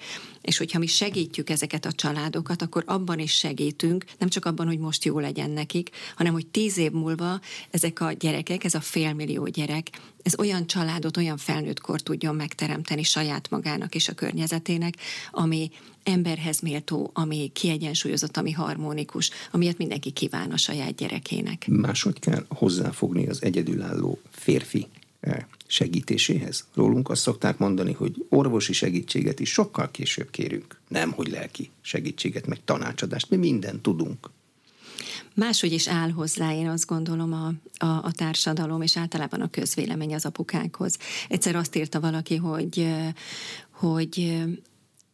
És 0.50 0.58
hogyha 0.58 0.80
mi 0.80 0.88
segítjük 0.88 1.50
ezeket 1.50 1.86
a 1.86 1.92
családokat, 1.92 2.62
akkor 2.62 2.84
abban 2.86 3.20
is 3.20 3.34
segítünk, 3.34 4.06
nem 4.18 4.30
csak 4.30 4.46
abban, 4.46 4.68
hogy 4.68 4.80
most 4.80 5.06
jó 5.06 5.20
legyen 5.20 5.50
nekik, 5.50 5.90
hanem 6.16 6.34
hogy 6.34 6.48
tíz 6.48 6.78
év 6.78 6.92
múlva 6.92 7.40
ezek 7.72 8.02
a 8.02 8.12
gyerekek, 8.12 8.64
ez 8.64 8.74
a 8.74 8.82
félmillió 8.82 9.48
gyerek, 9.48 9.90
ez 10.24 10.40
olyan 10.40 10.68
családot, 10.68 11.18
olyan 11.18 11.38
felnőtt 11.38 11.80
kor 11.80 12.02
tudjon 12.02 12.36
megteremteni 12.36 13.04
saját 13.04 13.50
magának 13.50 13.96
és 13.96 14.08
a 14.08 14.14
környezetének, 14.14 14.94
ami 15.32 15.72
emberhez 16.04 16.60
méltó, 16.60 17.10
ami 17.14 17.52
kiegyensúlyozott, 17.54 18.38
ami 18.38 18.52
harmonikus, 18.52 19.30
amilyet 19.52 19.78
mindenki 19.78 20.12
kíván 20.12 20.52
a 20.52 20.58
saját 20.58 20.96
gyerekének. 20.96 21.68
Máshogy 21.68 22.20
kell 22.20 22.46
hozzáfogni 22.48 23.28
az 23.28 23.44
egyedülálló 23.44 24.20
férfi 24.32 24.88
eh, 25.20 25.46
segítéséhez. 25.72 26.68
Rólunk 26.74 27.10
azt 27.10 27.22
szokták 27.22 27.58
mondani, 27.58 27.94
hogy 27.94 28.26
orvosi 28.30 28.74
segítséget 28.74 29.40
is 29.40 29.52
sokkal 29.52 29.92
később 29.92 30.30
kérünk, 30.30 30.80
nem 30.88 31.12
hogy 31.12 31.28
lelki 31.28 31.70
segítséget, 31.82 32.48
meg 32.48 32.64
tanácsadást, 32.64 33.30
mi 33.30 33.36
mindent 33.36 33.82
tudunk. 33.82 34.30
Máshogy 35.36 35.72
is 35.72 35.88
áll 35.88 36.10
hozzá, 36.10 36.54
én 36.54 36.68
azt 36.68 36.86
gondolom, 36.86 37.34
a, 37.34 37.54
a, 37.86 38.04
a 38.04 38.12
társadalom, 38.12 38.82
és 38.82 38.98
általában 38.98 39.42
a 39.42 39.50
közvélemény 39.50 40.14
az 40.14 40.26
apukákhoz. 40.26 40.98
Egyszer 41.28 41.56
azt 41.56 41.76
írta 41.76 42.00
valaki, 42.00 42.36
hogy, 42.36 42.88
hogy 43.72 44.44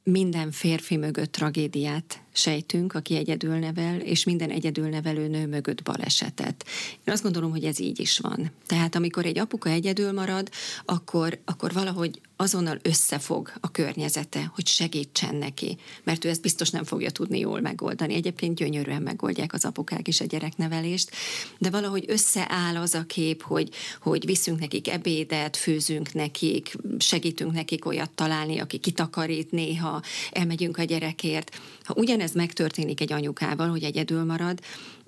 minden 0.04 0.52
férfi 0.52 0.98
mögött 0.98 1.32
tragédiát 1.32 2.25
sejtünk, 2.36 2.94
aki 2.94 3.16
egyedül 3.16 3.56
nevel, 3.56 4.00
és 4.00 4.24
minden 4.24 4.50
egyedül 4.50 4.88
nevelő 4.88 5.28
nő 5.28 5.48
mögött 5.48 5.84
balesetet. 5.84 6.66
Én 7.04 7.14
azt 7.14 7.24
gondolom, 7.24 7.52
hogy 7.52 7.64
ez 7.64 7.80
így 7.80 8.00
is 8.00 8.20
van. 8.20 8.52
Tehát 8.68 8.96
amikor 8.96 9.26
egy 9.26 9.40
apuka 9.40 9.70
egyedül 9.70 10.12
marad, 10.12 10.50
akkor, 10.86 11.40
akkor 11.46 11.74
valahogy 11.74 12.22
azonnal 12.38 12.80
összefog 12.82 13.52
a 13.60 13.72
környezete, 13.72 14.52
hogy 14.56 14.68
segítsen 14.68 15.36
neki, 15.36 15.78
mert 16.04 16.26
ő 16.26 16.30
ezt 16.30 16.42
biztos 16.42 16.70
nem 16.70 16.84
fogja 16.84 17.10
tudni 17.10 17.40
jól 17.40 17.62
megoldani. 17.62 18.14
Egyébként 18.14 18.56
gyönyörűen 18.56 19.02
megoldják 19.02 19.54
az 19.54 19.66
apukák 19.66 20.08
is 20.08 20.22
a 20.22 20.26
gyereknevelést, 20.26 21.12
de 21.58 21.70
valahogy 21.70 22.06
összeáll 22.08 22.76
az 22.76 22.94
a 22.94 23.04
kép, 23.06 23.42
hogy, 23.42 23.70
hogy 24.02 24.26
viszünk 24.26 24.60
nekik 24.60 24.90
ebédet, 24.90 25.58
főzünk 25.58 26.14
nekik, 26.14 26.76
segítünk 26.98 27.54
nekik 27.54 27.86
olyat 27.86 28.12
találni, 28.12 28.60
aki 28.60 28.78
kitakarít 28.78 29.52
néha, 29.52 30.02
elmegyünk 30.32 30.78
a 30.78 30.84
gyerekért. 30.84 31.60
Ha 31.84 31.94
ugyanez 31.98 32.25
megtörténik 32.34 33.02
egy 33.02 33.14
anyukával, 33.14 33.70
hogy 33.70 33.84
egyedül 33.84 34.24
marad, 34.24 34.60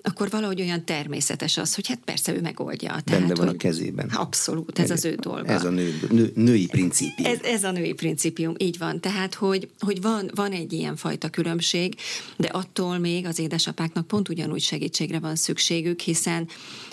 akkor 0.08 0.30
valahogy 0.30 0.60
olyan 0.60 0.84
természetes 0.84 1.56
az, 1.56 1.74
hogy 1.74 1.88
hát 1.88 2.00
persze 2.04 2.34
ő 2.34 2.40
megoldja. 2.40 2.88
Tehát, 2.88 3.04
Benne 3.04 3.34
van 3.34 3.46
hogy, 3.46 3.54
a 3.54 3.58
kezében. 3.58 4.08
Abszolút, 4.08 4.78
ez 4.78 4.90
az 4.90 5.04
ő 5.04 5.14
dolga. 5.14 5.52
Ez 5.52 5.64
a 5.64 5.70
nő, 5.70 6.00
nő, 6.10 6.32
női 6.34 6.66
principium. 6.66 7.32
Ez, 7.32 7.40
ez 7.42 7.64
a 7.64 7.70
női 7.70 7.92
principium, 7.92 8.54
így 8.58 8.78
van. 8.78 9.00
Tehát, 9.00 9.34
hogy, 9.34 9.68
hogy 9.78 10.00
van, 10.00 10.30
van 10.34 10.52
egy 10.52 10.72
ilyen 10.72 10.96
fajta 10.96 11.28
különbség, 11.28 11.94
de 12.36 12.48
attól 12.48 12.98
még 12.98 13.26
az 13.26 13.38
édesapáknak 13.38 14.06
pont 14.06 14.28
ugyanúgy 14.28 14.62
segítségre 14.62 15.18
van 15.18 15.36
szükségük, 15.36 16.00
hiszen 16.00 16.48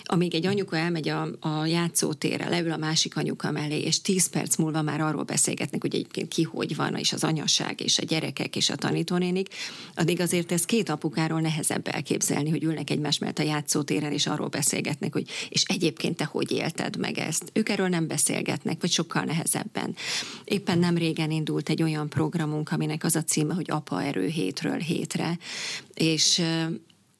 amíg 0.07 0.35
egy 0.35 0.45
anyuka 0.45 0.77
elmegy 0.77 1.09
a, 1.09 1.27
a 1.39 1.65
játszótérre, 1.65 2.49
leül 2.49 2.71
a 2.71 2.77
másik 2.77 3.17
anyuka 3.17 3.51
mellé, 3.51 3.79
és 3.79 4.01
tíz 4.01 4.29
perc 4.29 4.55
múlva 4.55 4.81
már 4.81 5.01
arról 5.01 5.23
beszélgetnek, 5.23 5.81
hogy 5.81 5.95
egyébként 5.95 6.27
ki 6.27 6.43
hogy 6.43 6.75
van, 6.75 6.95
és 6.95 7.13
az 7.13 7.23
anyaság, 7.23 7.81
és 7.81 7.97
a 7.97 8.05
gyerekek, 8.05 8.55
és 8.55 8.69
a 8.69 8.75
tanítónénik, 8.75 9.47
addig 9.95 10.21
azért 10.21 10.51
ez 10.51 10.65
két 10.65 10.89
apukáról 10.89 11.41
nehezebb 11.41 11.87
elképzelni, 11.87 12.49
hogy 12.49 12.63
ülnek 12.63 12.89
egymás 13.05 13.19
mellett 13.19 13.39
a 13.39 13.53
játszótéren, 13.53 14.11
és 14.11 14.27
arról 14.27 14.47
beszélgetnek, 14.47 15.13
hogy 15.13 15.27
és 15.49 15.63
egyébként 15.63 16.17
te 16.17 16.23
hogy 16.23 16.51
élted 16.51 16.97
meg 16.97 17.17
ezt. 17.17 17.49
Ők 17.53 17.69
erről 17.69 17.87
nem 17.87 18.07
beszélgetnek, 18.07 18.81
vagy 18.81 18.91
sokkal 18.91 19.23
nehezebben. 19.23 19.95
Éppen 20.43 20.79
nem 20.79 20.97
régen 20.97 21.31
indult 21.31 21.69
egy 21.69 21.83
olyan 21.83 22.09
programunk, 22.09 22.71
aminek 22.71 23.03
az 23.03 23.15
a 23.15 23.23
címe, 23.23 23.53
hogy 23.53 23.71
Apa 23.71 24.03
erő 24.03 24.27
hétről 24.27 24.77
hétre, 24.77 25.37
és 25.93 26.41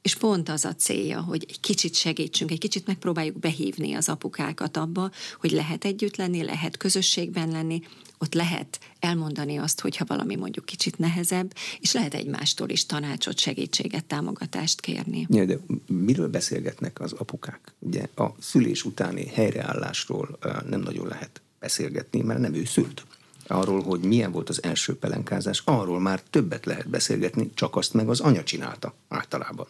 és 0.02 0.16
pont 0.16 0.50
az 0.50 0.66
a 0.66 0.76
célja, 0.76 1.22
hogy 1.22 1.46
egy 1.48 1.60
kicsit 1.60 1.96
segítsünk, 1.96 2.52
egy 2.52 2.60
kicsit 2.60 2.88
megpróbáljuk 2.88 3.40
behívni 3.40 3.94
az 3.94 4.10
apukákat 4.10 4.78
abba, 4.78 5.12
hogy 5.40 5.52
lehet 5.52 5.86
együtt 5.86 6.16
lenni, 6.16 6.44
lehet 6.44 6.78
közösségben 6.78 7.50
lenni, 7.50 7.82
ott 8.18 8.34
lehet 8.34 8.80
elmondani 9.00 9.58
azt, 9.58 9.82
hogyha 9.82 10.06
valami 10.08 10.36
mondjuk 10.36 10.66
kicsit 10.66 10.98
nehezebb, 10.98 11.54
és 11.80 11.94
lehet 11.94 12.14
egymástól 12.14 12.70
is 12.70 12.86
tanácsot, 12.86 13.40
segítséget, 13.40 14.06
támogatást 14.06 14.82
kérni. 14.82 15.28
Ja, 15.30 15.46
de 15.46 15.58
miről 15.88 16.30
beszélgetnek 16.30 17.00
az 17.00 17.14
apukák? 17.14 17.74
Ugye 17.80 18.08
a 18.16 18.26
szülés 18.40 18.86
utáni 18.86 19.28
helyreállásról 19.28 20.38
nem 20.70 20.80
nagyon 20.80 21.08
lehet 21.08 21.42
beszélgetni, 21.60 22.22
mert 22.22 22.40
nem 22.40 22.54
ő 22.54 22.66
szült 22.66 23.06
arról, 23.48 23.84
hogy 23.84 24.00
milyen 24.00 24.32
volt 24.32 24.50
az 24.50 24.64
első 24.64 24.98
pelenkázás, 24.98 25.62
arról 25.66 26.00
már 26.00 26.22
többet 26.30 26.66
lehet 26.66 26.90
beszélgetni, 26.90 27.52
csak 27.54 27.76
azt 27.76 27.94
meg 27.94 28.10
az 28.10 28.20
anya 28.20 28.44
csinálta 28.44 28.94
általában. 29.08 29.68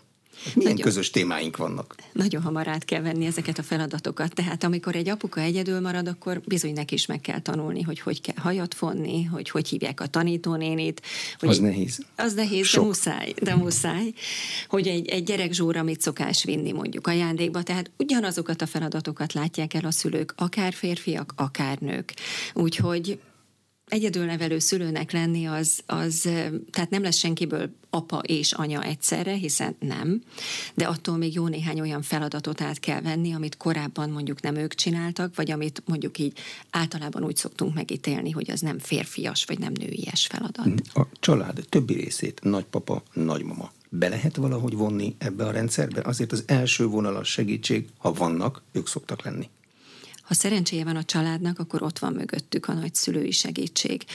Milyen 0.53 0.71
nagyon, 0.71 0.85
közös 0.85 1.09
témáink 1.09 1.57
vannak? 1.57 1.95
Nagyon 2.13 2.41
hamar 2.41 2.67
át 2.67 2.85
kell 2.85 3.01
venni 3.01 3.25
ezeket 3.25 3.57
a 3.57 3.63
feladatokat. 3.63 4.33
Tehát 4.33 4.63
amikor 4.63 4.95
egy 4.95 5.09
apuka 5.09 5.41
egyedül 5.41 5.79
marad, 5.79 6.07
akkor 6.07 6.41
bizony 6.45 6.73
neki 6.73 6.93
is 6.93 7.05
meg 7.05 7.21
kell 7.21 7.39
tanulni, 7.39 7.81
hogy 7.81 7.99
hogy 7.99 8.21
kell 8.21 8.35
hajat 8.37 8.73
fonni, 8.73 9.23
hogy 9.23 9.49
hogy 9.49 9.67
hívják 9.67 9.99
a 9.99 10.07
tanítónénit. 10.07 11.01
Hogy 11.39 11.49
az 11.49 11.59
nehéz. 11.59 11.99
Az 12.15 12.33
nehéz, 12.33 12.65
Sok. 12.65 12.81
de 12.81 12.87
muszáj, 12.87 13.33
de 13.41 13.55
muszáj. 13.55 14.13
Hogy 14.67 14.87
egy, 14.87 15.07
egy 15.07 15.23
gyerek 15.23 15.53
zsóra 15.53 15.83
mit 15.83 16.01
szokás 16.01 16.43
vinni 16.43 16.71
mondjuk 16.71 17.07
ajándékba. 17.07 17.63
Tehát 17.63 17.91
ugyanazokat 17.97 18.61
a 18.61 18.65
feladatokat 18.65 19.33
látják 19.33 19.73
el 19.73 19.85
a 19.85 19.91
szülők, 19.91 20.33
akár 20.37 20.73
férfiak, 20.73 21.33
akár 21.35 21.77
nők. 21.79 22.13
Úgyhogy 22.53 23.19
egyedülnevelő 23.87 24.59
szülőnek 24.59 25.11
lenni 25.11 25.45
az, 25.45 25.79
az, 25.85 26.21
tehát 26.71 26.89
nem 26.89 27.03
lesz 27.03 27.15
senkiből 27.15 27.69
apa 27.89 28.17
és 28.17 28.51
anya 28.53 28.83
egyszerre, 28.83 29.33
hiszen 29.33 29.75
nem, 29.79 30.21
de 30.73 30.85
attól 30.85 31.17
még 31.17 31.33
jó 31.33 31.47
néhány 31.47 31.79
olyan 31.79 32.01
feladatot 32.01 32.61
át 32.61 32.79
kell 32.79 33.01
venni, 33.01 33.33
amit 33.33 33.57
korábban 33.57 34.09
mondjuk 34.09 34.41
nem 34.41 34.55
ők 34.55 34.73
csináltak, 34.73 35.35
vagy 35.35 35.51
amit 35.51 35.83
mondjuk 35.85 36.17
így 36.17 36.37
általában 36.69 37.23
úgy 37.23 37.35
szoktunk 37.35 37.73
megítélni, 37.73 38.31
hogy 38.31 38.51
az 38.51 38.59
nem 38.59 38.79
férfias 38.79 39.45
vagy 39.45 39.59
nem 39.59 39.73
nőies 39.79 40.27
feladat. 40.27 40.81
A 40.93 41.07
család 41.19 41.65
többi 41.69 41.93
részét, 41.93 42.39
nagypapa, 42.43 43.03
nagymama, 43.13 43.71
be 43.89 44.09
lehet 44.09 44.35
valahogy 44.35 44.73
vonni 44.73 45.15
ebbe 45.17 45.45
a 45.45 45.51
rendszerbe? 45.51 46.01
Azért 46.03 46.31
az 46.31 46.43
első 46.45 46.85
vonalas 46.85 47.29
segítség, 47.29 47.87
ha 47.97 48.13
vannak, 48.13 48.61
ők 48.71 48.87
szoktak 48.87 49.23
lenni. 49.23 49.49
Ha 50.25 50.33
szerencséje 50.33 50.83
van 50.83 50.95
a 50.95 51.03
családnak, 51.03 51.59
akkor 51.59 51.83
ott 51.83 51.99
van 51.99 52.13
mögöttük 52.13 52.67
a 52.67 52.73
nagyszülői 52.73 53.31
segítség. 53.31 54.05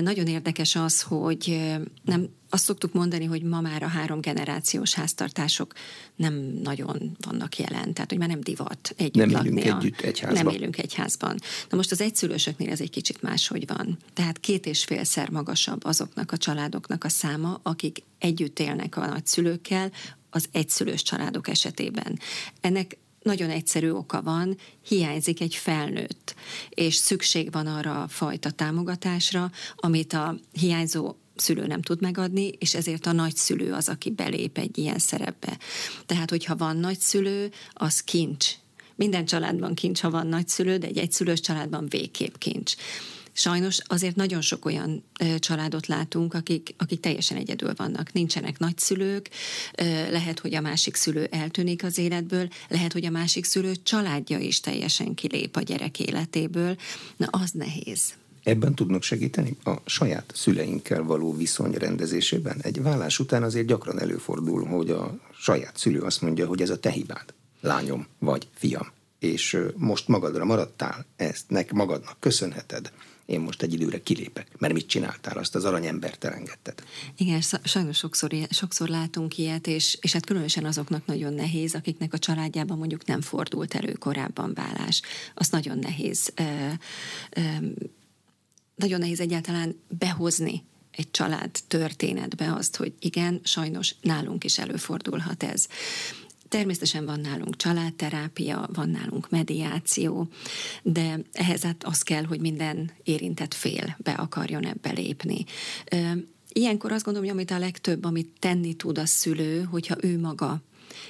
Nagyon 0.00 0.26
érdekes 0.26 0.76
az, 0.76 1.02
hogy 1.02 1.72
nem 2.04 2.28
azt 2.48 2.64
szoktuk 2.64 2.92
mondani, 2.92 3.24
hogy 3.24 3.42
ma 3.42 3.60
már 3.60 3.82
a 3.82 3.86
három 3.86 4.20
generációs 4.20 4.94
háztartások 4.94 5.72
nem 6.16 6.34
nagyon 6.62 7.16
vannak 7.26 7.58
jelen, 7.58 7.92
tehát 7.92 8.10
hogy 8.10 8.18
már 8.18 8.28
nem 8.28 8.40
divat 8.40 8.94
együtt 8.96 9.14
nem 9.14 9.30
lakni. 9.30 9.60
Élünk 9.60 9.82
együtt 9.82 10.00
egy 10.00 10.18
házban. 10.18 10.44
Nem 10.44 10.54
élünk 10.54 10.78
egy 10.78 10.94
házban. 10.94 11.38
Na 11.70 11.76
most 11.76 11.92
az 11.92 12.00
egyszülősöknél 12.00 12.70
ez 12.70 12.80
egy 12.80 12.90
kicsit 12.90 13.22
máshogy 13.22 13.66
van. 13.66 13.98
Tehát 14.12 14.40
két 14.40 14.66
és 14.66 14.84
félszer 14.84 15.30
magasabb 15.30 15.84
azoknak 15.84 16.32
a 16.32 16.36
családoknak 16.36 17.04
a 17.04 17.08
száma, 17.08 17.60
akik 17.62 18.02
együtt 18.18 18.58
élnek 18.58 18.96
a 18.96 19.06
nagyszülőkkel, 19.06 19.90
az 20.30 20.48
egyszülős 20.52 21.02
családok 21.02 21.48
esetében. 21.48 22.18
Ennek 22.60 22.96
nagyon 23.24 23.50
egyszerű 23.50 23.90
oka 23.90 24.22
van, 24.22 24.56
hiányzik 24.88 25.40
egy 25.40 25.54
felnőtt, 25.54 26.34
és 26.68 26.94
szükség 26.94 27.52
van 27.52 27.66
arra 27.66 28.02
a 28.02 28.08
fajta 28.08 28.50
támogatásra, 28.50 29.50
amit 29.76 30.12
a 30.12 30.36
hiányzó 30.52 31.14
szülő 31.36 31.66
nem 31.66 31.82
tud 31.82 32.00
megadni, 32.00 32.46
és 32.58 32.74
ezért 32.74 33.06
a 33.06 33.12
nagyszülő 33.12 33.72
az, 33.72 33.88
aki 33.88 34.10
belép 34.10 34.58
egy 34.58 34.78
ilyen 34.78 34.98
szerepbe. 34.98 35.58
Tehát, 36.06 36.30
hogyha 36.30 36.56
van 36.56 36.76
nagyszülő, 36.76 37.50
az 37.72 38.00
kincs. 38.00 38.48
Minden 38.96 39.24
családban 39.24 39.74
kincs, 39.74 40.00
ha 40.00 40.10
van 40.10 40.26
nagyszülő, 40.26 40.76
de 40.76 40.86
egy 40.86 40.98
egyszülős 40.98 41.40
családban 41.40 41.86
végképp 41.88 42.34
kincs. 42.36 42.74
Sajnos 43.36 43.78
azért 43.84 44.16
nagyon 44.16 44.40
sok 44.40 44.64
olyan 44.64 45.04
családot 45.38 45.86
látunk, 45.86 46.34
akik, 46.34 46.74
akik 46.78 47.00
teljesen 47.00 47.36
egyedül 47.36 47.72
vannak. 47.76 48.12
Nincsenek 48.12 48.58
nagyszülők, 48.58 49.30
lehet, 50.10 50.38
hogy 50.38 50.54
a 50.54 50.60
másik 50.60 50.94
szülő 50.94 51.24
eltűnik 51.24 51.84
az 51.84 51.98
életből, 51.98 52.48
lehet, 52.68 52.92
hogy 52.92 53.04
a 53.04 53.10
másik 53.10 53.44
szülő 53.44 53.72
családja 53.82 54.38
is 54.38 54.60
teljesen 54.60 55.14
kilép 55.14 55.56
a 55.56 55.60
gyerek 55.60 56.00
életéből. 56.00 56.76
Na, 57.16 57.26
az 57.30 57.50
nehéz. 57.50 58.14
Ebben 58.42 58.74
tudnak 58.74 59.02
segíteni 59.02 59.56
a 59.64 59.74
saját 59.84 60.32
szüleinkkel 60.34 61.02
való 61.02 61.36
viszony 61.36 61.72
rendezésében. 61.72 62.58
Egy 62.62 62.82
vállás 62.82 63.18
után 63.18 63.42
azért 63.42 63.66
gyakran 63.66 64.00
előfordul, 64.00 64.64
hogy 64.64 64.90
a 64.90 65.18
saját 65.40 65.76
szülő 65.76 66.00
azt 66.00 66.20
mondja, 66.20 66.46
hogy 66.46 66.62
ez 66.62 66.70
a 66.70 66.78
te 66.78 66.90
hibád, 66.90 67.34
lányom 67.60 68.06
vagy 68.18 68.48
fiam, 68.54 68.86
és 69.18 69.58
most 69.76 70.08
magadra 70.08 70.44
maradtál, 70.44 71.06
ezt 71.16 71.44
nek 71.48 71.72
magadnak 71.72 72.16
köszönheted 72.20 72.92
én 73.26 73.40
most 73.40 73.62
egy 73.62 73.72
időre 73.72 74.02
kilépek, 74.02 74.48
mert 74.58 74.72
mit 74.72 74.86
csináltál, 74.86 75.38
azt 75.38 75.54
az 75.54 75.64
aranyembert 75.64 76.24
elengedted. 76.24 76.82
Igen, 77.16 77.40
sajnos 77.64 77.96
sokszor, 77.96 78.30
sokszor 78.50 78.88
látunk 78.88 79.38
ilyet, 79.38 79.66
és, 79.66 79.98
és 80.00 80.12
hát 80.12 80.26
különösen 80.26 80.64
azoknak 80.64 81.06
nagyon 81.06 81.34
nehéz, 81.34 81.74
akiknek 81.74 82.12
a 82.12 82.18
családjában 82.18 82.78
mondjuk 82.78 83.06
nem 83.06 83.20
fordult 83.20 83.74
elő 83.74 83.92
korábban 83.92 84.54
vállás. 84.54 85.02
Az 85.34 85.48
nagyon 85.48 85.78
nehéz, 85.78 86.32
ö, 86.34 86.68
ö, 87.30 87.40
nagyon 88.76 88.98
nehéz 88.98 89.20
egyáltalán 89.20 89.80
behozni 89.98 90.62
egy 90.90 91.10
család 91.10 91.50
történetbe 91.68 92.52
azt, 92.52 92.76
hogy 92.76 92.92
igen, 92.98 93.40
sajnos 93.44 93.94
nálunk 94.00 94.44
is 94.44 94.58
előfordulhat 94.58 95.42
ez. 95.42 95.66
Természetesen 96.54 97.04
van 97.04 97.20
nálunk 97.20 97.56
családterápia, 97.56 98.68
van 98.72 98.88
nálunk 98.88 99.30
mediáció, 99.30 100.28
de 100.82 101.20
ehhez 101.32 101.62
hát 101.62 101.84
az 101.84 102.02
kell, 102.02 102.24
hogy 102.24 102.40
minden 102.40 102.90
érintett 103.02 103.54
fél 103.54 103.96
be 103.98 104.10
akarjon 104.12 104.66
ebbe 104.66 104.90
lépni. 104.90 105.44
Ilyenkor 106.48 106.92
azt 106.92 107.04
gondolom, 107.04 107.28
hogy 107.28 107.38
amit 107.38 107.50
a 107.50 107.58
legtöbb, 107.58 108.04
amit 108.04 108.28
tenni 108.38 108.74
tud 108.74 108.98
a 108.98 109.06
szülő, 109.06 109.62
hogyha 109.62 109.96
ő 110.00 110.18
maga 110.20 110.62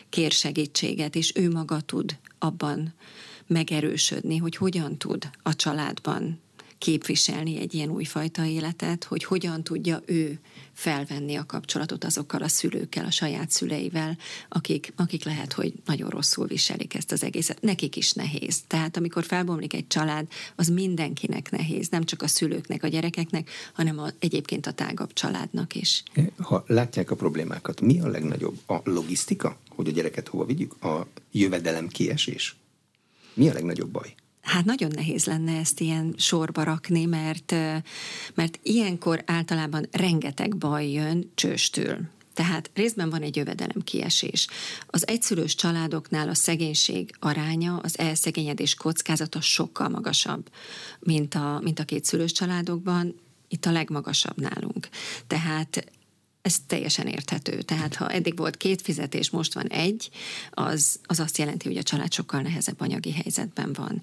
kér 0.08 0.30
segítséget, 0.30 1.16
és 1.16 1.32
ő 1.34 1.50
maga 1.50 1.80
tud 1.80 2.16
abban 2.38 2.94
megerősödni, 3.46 4.36
hogy 4.36 4.56
hogyan 4.56 4.98
tud 4.98 5.30
a 5.42 5.56
családban 5.56 6.40
képviselni 6.84 7.60
egy 7.60 7.74
ilyen 7.74 7.90
újfajta 7.90 8.44
életet, 8.44 9.04
hogy 9.04 9.24
hogyan 9.24 9.62
tudja 9.62 10.02
ő 10.06 10.38
felvenni 10.72 11.34
a 11.34 11.46
kapcsolatot 11.46 12.04
azokkal 12.04 12.42
a 12.42 12.48
szülőkkel, 12.48 13.04
a 13.04 13.10
saját 13.10 13.50
szüleivel, 13.50 14.16
akik, 14.48 14.92
akik 14.96 15.24
lehet, 15.24 15.52
hogy 15.52 15.72
nagyon 15.84 16.10
rosszul 16.10 16.46
viselik 16.46 16.94
ezt 16.94 17.12
az 17.12 17.22
egészet. 17.22 17.60
Nekik 17.60 17.96
is 17.96 18.12
nehéz. 18.12 18.62
Tehát 18.66 18.96
amikor 18.96 19.24
felbomlik 19.24 19.74
egy 19.74 19.86
család, 19.86 20.26
az 20.56 20.68
mindenkinek 20.68 21.50
nehéz, 21.50 21.88
nem 21.88 22.04
csak 22.04 22.22
a 22.22 22.28
szülőknek, 22.28 22.82
a 22.82 22.88
gyerekeknek, 22.88 23.50
hanem 23.72 23.98
a, 23.98 24.08
egyébként 24.18 24.66
a 24.66 24.72
tágabb 24.72 25.12
családnak 25.12 25.74
is. 25.74 26.02
Ha 26.36 26.64
látják 26.66 27.10
a 27.10 27.16
problémákat, 27.16 27.80
mi 27.80 28.00
a 28.00 28.08
legnagyobb? 28.08 28.58
A 28.66 28.80
logisztika, 28.84 29.56
hogy 29.68 29.88
a 29.88 29.92
gyereket 29.92 30.28
hova 30.28 30.44
vigyük? 30.44 30.84
A 30.84 31.06
jövedelem 31.32 31.88
kiesés? 31.88 32.56
Mi 33.34 33.48
a 33.48 33.52
legnagyobb 33.52 33.90
baj? 33.90 34.14
Hát 34.44 34.64
nagyon 34.64 34.90
nehéz 34.94 35.24
lenne 35.24 35.58
ezt 35.58 35.80
ilyen 35.80 36.14
sorba 36.16 36.62
rakni, 36.62 37.04
mert, 37.04 37.54
mert 38.34 38.58
ilyenkor 38.62 39.22
általában 39.26 39.86
rengeteg 39.90 40.56
baj 40.56 40.90
jön 40.90 41.30
csőstől. 41.34 41.98
Tehát 42.34 42.70
részben 42.74 43.10
van 43.10 43.22
egy 43.22 43.36
jövedelem 43.36 43.82
kiesés. 43.84 44.46
Az 44.86 45.06
egyszülős 45.06 45.54
családoknál 45.54 46.28
a 46.28 46.34
szegénység 46.34 47.16
aránya, 47.18 47.76
az 47.76 47.98
elszegényedés 47.98 48.74
kockázata 48.74 49.40
sokkal 49.40 49.88
magasabb, 49.88 50.50
mint 51.00 51.34
a, 51.34 51.60
mint 51.62 51.78
a 51.78 51.84
kétszülős 51.84 52.32
családokban, 52.32 53.14
itt 53.48 53.66
a 53.66 53.72
legmagasabb 53.72 54.40
nálunk. 54.40 54.88
Tehát 55.26 55.92
ez 56.44 56.56
teljesen 56.66 57.06
érthető. 57.06 57.62
Tehát 57.62 57.94
ha 57.94 58.08
eddig 58.08 58.36
volt 58.36 58.56
két 58.56 58.82
fizetés, 58.82 59.30
most 59.30 59.54
van 59.54 59.66
egy, 59.66 60.10
az, 60.50 60.98
az 61.06 61.20
azt 61.20 61.38
jelenti, 61.38 61.68
hogy 61.68 61.76
a 61.76 61.82
család 61.82 62.12
sokkal 62.12 62.40
nehezebb 62.40 62.80
anyagi 62.80 63.12
helyzetben 63.12 63.72
van. 63.72 64.02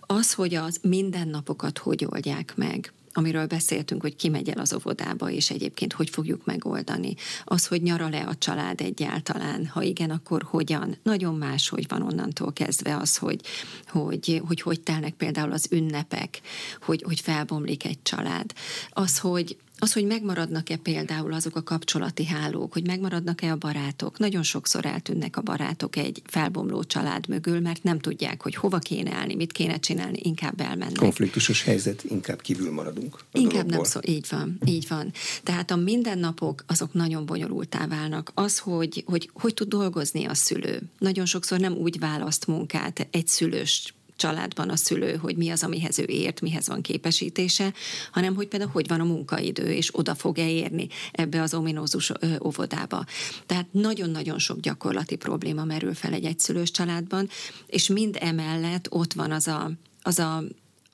Az, 0.00 0.32
hogy 0.32 0.54
az 0.54 0.78
mindennapokat 0.82 1.78
hogy 1.78 2.06
oldják 2.10 2.52
meg, 2.56 2.92
amiről 3.16 3.46
beszéltünk, 3.46 4.02
hogy 4.02 4.16
ki 4.16 4.28
megy 4.28 4.48
el 4.48 4.58
az 4.58 4.74
óvodába, 4.74 5.30
és 5.30 5.50
egyébként 5.50 5.92
hogy 5.92 6.10
fogjuk 6.10 6.44
megoldani. 6.44 7.14
Az, 7.44 7.66
hogy 7.66 7.82
nyaral-e 7.82 8.26
a 8.28 8.34
család 8.34 8.80
egyáltalán, 8.80 9.66
ha 9.66 9.82
igen, 9.82 10.10
akkor 10.10 10.42
hogyan. 10.42 10.96
Nagyon 11.02 11.34
más, 11.34 11.68
hogy 11.68 11.88
van 11.88 12.02
onnantól 12.02 12.52
kezdve 12.52 12.96
az, 12.96 13.16
hogy 13.16 13.40
hogy, 13.86 14.42
hogy, 14.46 14.60
hogy 14.60 14.80
telnek 14.80 15.14
például 15.14 15.52
az 15.52 15.66
ünnepek, 15.70 16.40
hogy, 16.80 17.02
hogy 17.06 17.20
felbomlik 17.20 17.84
egy 17.84 18.02
család. 18.02 18.52
Az, 18.90 19.18
hogy 19.18 19.56
az, 19.84 19.92
hogy 19.92 20.06
megmaradnak-e 20.06 20.76
például 20.76 21.32
azok 21.32 21.56
a 21.56 21.62
kapcsolati 21.62 22.24
hálók, 22.24 22.72
hogy 22.72 22.86
megmaradnak-e 22.86 23.50
a 23.50 23.56
barátok. 23.56 24.18
Nagyon 24.18 24.42
sokszor 24.42 24.86
eltűnnek 24.86 25.36
a 25.36 25.40
barátok 25.40 25.96
egy 25.96 26.22
felbomló 26.26 26.84
család 26.84 27.28
mögül, 27.28 27.60
mert 27.60 27.82
nem 27.82 27.98
tudják, 27.98 28.42
hogy 28.42 28.54
hova 28.54 28.78
kéne 28.78 29.14
állni, 29.14 29.34
mit 29.34 29.52
kéne 29.52 29.78
csinálni, 29.78 30.18
inkább 30.22 30.60
elmennek. 30.60 30.96
Konfliktusos 30.96 31.62
helyzet, 31.62 32.04
inkább 32.04 32.40
kívül 32.40 32.72
maradunk. 32.72 33.18
Inkább 33.32 33.66
dologból. 33.66 33.76
nem 33.76 33.84
szó, 33.84 34.00
így 34.02 34.26
van, 34.30 34.58
így 34.64 34.88
van. 34.88 35.12
Tehát 35.42 35.70
a 35.70 35.76
mindennapok 35.76 36.64
azok 36.66 36.92
nagyon 36.92 37.26
bonyolultá 37.26 37.86
válnak. 37.86 38.30
Az, 38.34 38.58
hogy, 38.58 39.04
hogy 39.06 39.30
hogy 39.32 39.54
tud 39.54 39.68
dolgozni 39.68 40.24
a 40.24 40.34
szülő. 40.34 40.82
Nagyon 40.98 41.26
sokszor 41.26 41.58
nem 41.58 41.72
úgy 41.72 41.98
választ 41.98 42.46
munkát 42.46 43.06
egy 43.10 43.26
szülős 43.26 43.94
családban 44.16 44.68
a 44.68 44.76
szülő, 44.76 45.16
hogy 45.16 45.36
mi 45.36 45.50
az, 45.50 45.62
amihez 45.62 45.98
ő 45.98 46.04
ért, 46.04 46.40
mihez 46.40 46.68
van 46.68 46.80
képesítése, 46.80 47.72
hanem 48.12 48.34
hogy 48.34 48.48
például 48.48 48.70
hogy 48.70 48.88
van 48.88 49.00
a 49.00 49.04
munkaidő, 49.04 49.72
és 49.72 49.88
oda 49.92 50.14
fog-e 50.14 50.48
érni 50.48 50.88
ebbe 51.12 51.42
az 51.42 51.54
ominózus 51.54 52.12
óvodába. 52.44 53.04
Tehát 53.46 53.66
nagyon-nagyon 53.72 54.38
sok 54.38 54.60
gyakorlati 54.60 55.16
probléma 55.16 55.64
merül 55.64 55.94
fel 55.94 56.12
egy 56.12 56.24
egyszülős 56.24 56.70
családban, 56.70 57.28
és 57.66 57.88
mind 57.88 58.16
emellett 58.20 58.86
ott 58.90 59.12
van 59.12 59.30
az 59.30 59.46
a, 59.46 59.70
az 60.02 60.18
a 60.18 60.44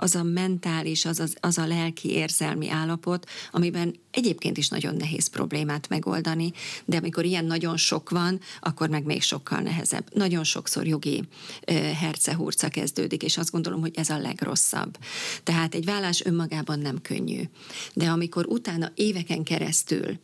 az 0.01 0.15
a 0.15 0.23
mentális, 0.23 1.05
az, 1.05 1.21
az, 1.21 1.37
az 1.41 1.59
a 1.59 1.67
lelki 1.67 2.11
érzelmi 2.11 2.71
állapot, 2.71 3.29
amiben 3.51 3.95
egyébként 4.11 4.57
is 4.57 4.69
nagyon 4.69 4.97
nehéz 4.97 5.27
problémát 5.27 5.89
megoldani, 5.89 6.53
de 6.85 6.97
amikor 6.97 7.25
ilyen 7.25 7.45
nagyon 7.45 7.77
sok 7.77 8.11
van, 8.11 8.41
akkor 8.61 8.89
meg 8.89 9.05
még 9.05 9.23
sokkal 9.23 9.61
nehezebb. 9.61 10.15
Nagyon 10.15 10.45
sokszor 10.45 10.87
jogi 10.87 11.23
hercehurca 12.01 12.69
kezdődik, 12.69 13.23
és 13.23 13.37
azt 13.37 13.51
gondolom, 13.51 13.81
hogy 13.81 13.95
ez 13.95 14.11
a 14.11 14.19
legrosszabb. 14.19 14.99
Tehát 15.43 15.75
egy 15.75 15.85
vállás 15.85 16.25
önmagában 16.25 16.79
nem 16.79 17.03
könnyű. 17.03 17.43
De 17.95 18.11
amikor 18.11 18.47
utána 18.47 18.93
éveken 18.95 19.43
keresztül 19.43 20.19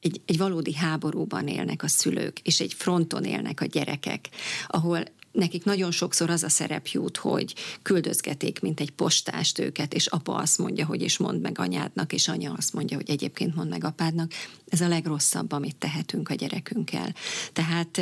egy, 0.00 0.20
egy 0.26 0.38
valódi 0.38 0.74
háborúban 0.74 1.48
élnek 1.48 1.82
a 1.82 1.88
szülők, 1.88 2.38
és 2.38 2.60
egy 2.60 2.74
fronton 2.74 3.24
élnek 3.24 3.60
a 3.60 3.64
gyerekek, 3.64 4.28
ahol 4.66 5.04
nekik 5.32 5.64
nagyon 5.64 5.90
sokszor 5.90 6.30
az 6.30 6.42
a 6.42 6.48
szerep 6.48 6.86
jut, 6.86 7.16
hogy 7.16 7.54
küldözgetik, 7.82 8.60
mint 8.60 8.80
egy 8.80 8.90
postást 8.90 9.58
őket, 9.58 9.94
és 9.94 10.06
apa 10.06 10.34
azt 10.34 10.58
mondja, 10.58 10.86
hogy 10.86 11.02
is 11.02 11.18
mond 11.18 11.40
meg 11.40 11.58
anyádnak, 11.58 12.12
és 12.12 12.28
anya 12.28 12.52
azt 12.52 12.72
mondja, 12.72 12.96
hogy 12.96 13.10
egyébként 13.10 13.54
mond 13.54 13.68
meg 13.70 13.84
apádnak. 13.84 14.32
Ez 14.68 14.80
a 14.80 14.88
legrosszabb, 14.88 15.52
amit 15.52 15.76
tehetünk 15.76 16.28
a 16.28 16.34
gyerekünkkel. 16.34 17.14
Tehát 17.52 18.00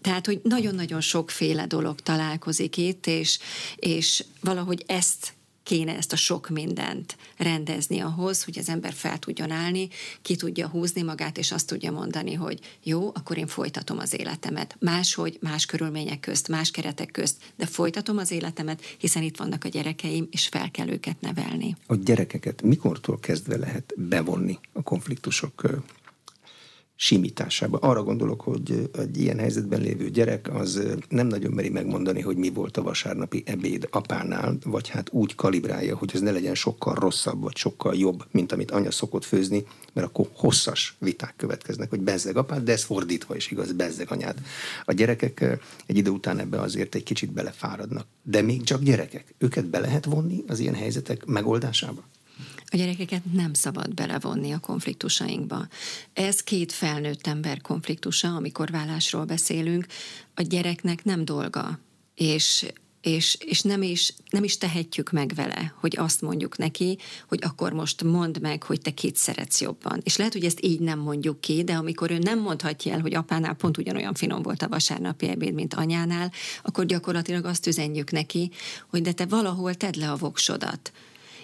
tehát, 0.00 0.26
hogy 0.26 0.40
nagyon-nagyon 0.42 1.00
sokféle 1.00 1.66
dolog 1.66 2.00
találkozik 2.00 2.76
itt, 2.76 3.06
és, 3.06 3.38
és 3.76 4.24
valahogy 4.40 4.84
ezt 4.86 5.32
kéne 5.68 5.96
ezt 5.96 6.12
a 6.12 6.16
sok 6.16 6.48
mindent 6.48 7.16
rendezni 7.36 8.00
ahhoz, 8.00 8.44
hogy 8.44 8.58
az 8.58 8.68
ember 8.68 8.92
fel 8.92 9.18
tudjon 9.18 9.50
állni, 9.50 9.88
ki 10.22 10.36
tudja 10.36 10.68
húzni 10.68 11.02
magát, 11.02 11.38
és 11.38 11.52
azt 11.52 11.66
tudja 11.66 11.92
mondani, 11.92 12.34
hogy 12.34 12.60
jó, 12.82 13.08
akkor 13.08 13.38
én 13.38 13.46
folytatom 13.46 13.98
az 13.98 14.18
életemet. 14.18 14.76
Máshogy, 14.80 15.38
más 15.40 15.66
körülmények 15.66 16.20
közt, 16.20 16.48
más 16.48 16.70
keretek 16.70 17.10
közt, 17.10 17.36
de 17.56 17.66
folytatom 17.66 18.18
az 18.18 18.30
életemet, 18.30 18.82
hiszen 18.98 19.22
itt 19.22 19.36
vannak 19.36 19.64
a 19.64 19.68
gyerekeim, 19.68 20.28
és 20.30 20.46
fel 20.46 20.70
kell 20.70 20.88
őket 20.88 21.20
nevelni. 21.20 21.76
A 21.86 21.94
gyerekeket 21.94 22.62
mikortól 22.62 23.20
kezdve 23.20 23.56
lehet 23.56 23.94
bevonni 23.96 24.58
a 24.72 24.82
konfliktusok 24.82 25.56
simításába. 27.00 27.78
Arra 27.78 28.02
gondolok, 28.02 28.40
hogy 28.40 28.90
egy 28.98 29.20
ilyen 29.20 29.38
helyzetben 29.38 29.80
lévő 29.80 30.10
gyerek 30.10 30.54
az 30.54 30.82
nem 31.08 31.26
nagyon 31.26 31.52
meri 31.52 31.68
megmondani, 31.68 32.20
hogy 32.20 32.36
mi 32.36 32.50
volt 32.50 32.76
a 32.76 32.82
vasárnapi 32.82 33.42
ebéd 33.46 33.88
apánál, 33.90 34.56
vagy 34.64 34.88
hát 34.88 35.08
úgy 35.12 35.34
kalibrálja, 35.34 35.96
hogy 35.96 36.10
ez 36.14 36.20
ne 36.20 36.30
legyen 36.30 36.54
sokkal 36.54 36.94
rosszabb, 36.94 37.42
vagy 37.42 37.56
sokkal 37.56 37.94
jobb, 37.94 38.24
mint 38.30 38.52
amit 38.52 38.70
anya 38.70 38.90
szokott 38.90 39.24
főzni, 39.24 39.64
mert 39.92 40.06
akkor 40.06 40.28
hosszas 40.34 40.96
viták 40.98 41.34
következnek, 41.36 41.90
hogy 41.90 42.00
bezzeg 42.00 42.36
apát, 42.36 42.62
de 42.62 42.72
ez 42.72 42.84
fordítva 42.84 43.36
is 43.36 43.50
igaz, 43.50 43.72
bezzeg 43.72 44.10
anyát. 44.10 44.38
A 44.84 44.92
gyerekek 44.92 45.58
egy 45.86 45.96
idő 45.96 46.10
után 46.10 46.38
ebbe 46.38 46.60
azért 46.60 46.94
egy 46.94 47.02
kicsit 47.02 47.32
belefáradnak. 47.32 48.06
De 48.22 48.42
még 48.42 48.62
csak 48.62 48.82
gyerekek. 48.82 49.34
Őket 49.38 49.66
be 49.66 49.78
lehet 49.78 50.04
vonni 50.04 50.44
az 50.46 50.58
ilyen 50.58 50.74
helyzetek 50.74 51.24
megoldásába? 51.24 52.04
A 52.70 52.76
gyerekeket 52.76 53.32
nem 53.32 53.54
szabad 53.54 53.94
belevonni 53.94 54.52
a 54.52 54.58
konfliktusainkba. 54.58 55.66
Ez 56.12 56.42
két 56.42 56.72
felnőtt 56.72 57.26
ember 57.26 57.60
konfliktusa, 57.60 58.34
amikor 58.34 58.70
vállásról 58.70 59.24
beszélünk. 59.24 59.86
A 60.34 60.42
gyereknek 60.42 61.04
nem 61.04 61.24
dolga, 61.24 61.78
és 62.14 62.66
és, 63.00 63.36
és 63.40 63.62
nem, 63.62 63.82
is, 63.82 64.14
nem 64.30 64.44
is 64.44 64.58
tehetjük 64.58 65.10
meg 65.10 65.32
vele, 65.34 65.74
hogy 65.80 65.96
azt 65.96 66.20
mondjuk 66.20 66.56
neki, 66.56 66.98
hogy 67.28 67.38
akkor 67.42 67.72
most 67.72 68.02
mondd 68.02 68.40
meg, 68.40 68.62
hogy 68.62 68.80
te 68.80 68.90
kit 68.90 69.16
szeretsz 69.16 69.60
jobban. 69.60 70.00
És 70.02 70.16
lehet, 70.16 70.32
hogy 70.32 70.44
ezt 70.44 70.64
így 70.64 70.80
nem 70.80 70.98
mondjuk 70.98 71.40
ki, 71.40 71.64
de 71.64 71.74
amikor 71.74 72.10
ő 72.10 72.18
nem 72.18 72.40
mondhatja 72.40 72.92
el, 72.92 73.00
hogy 73.00 73.14
apánál 73.14 73.54
pont 73.54 73.78
ugyanolyan 73.78 74.14
finom 74.14 74.42
volt 74.42 74.62
a 74.62 74.68
vasárnapi 74.68 75.28
ebéd, 75.28 75.54
mint 75.54 75.74
anyánál, 75.74 76.32
akkor 76.62 76.86
gyakorlatilag 76.86 77.44
azt 77.44 77.66
üzenjük 77.66 78.10
neki, 78.10 78.50
hogy 78.90 79.02
de 79.02 79.12
te 79.12 79.26
valahol 79.26 79.74
tedd 79.74 79.98
le 79.98 80.10
a 80.10 80.16
voksodat 80.16 80.92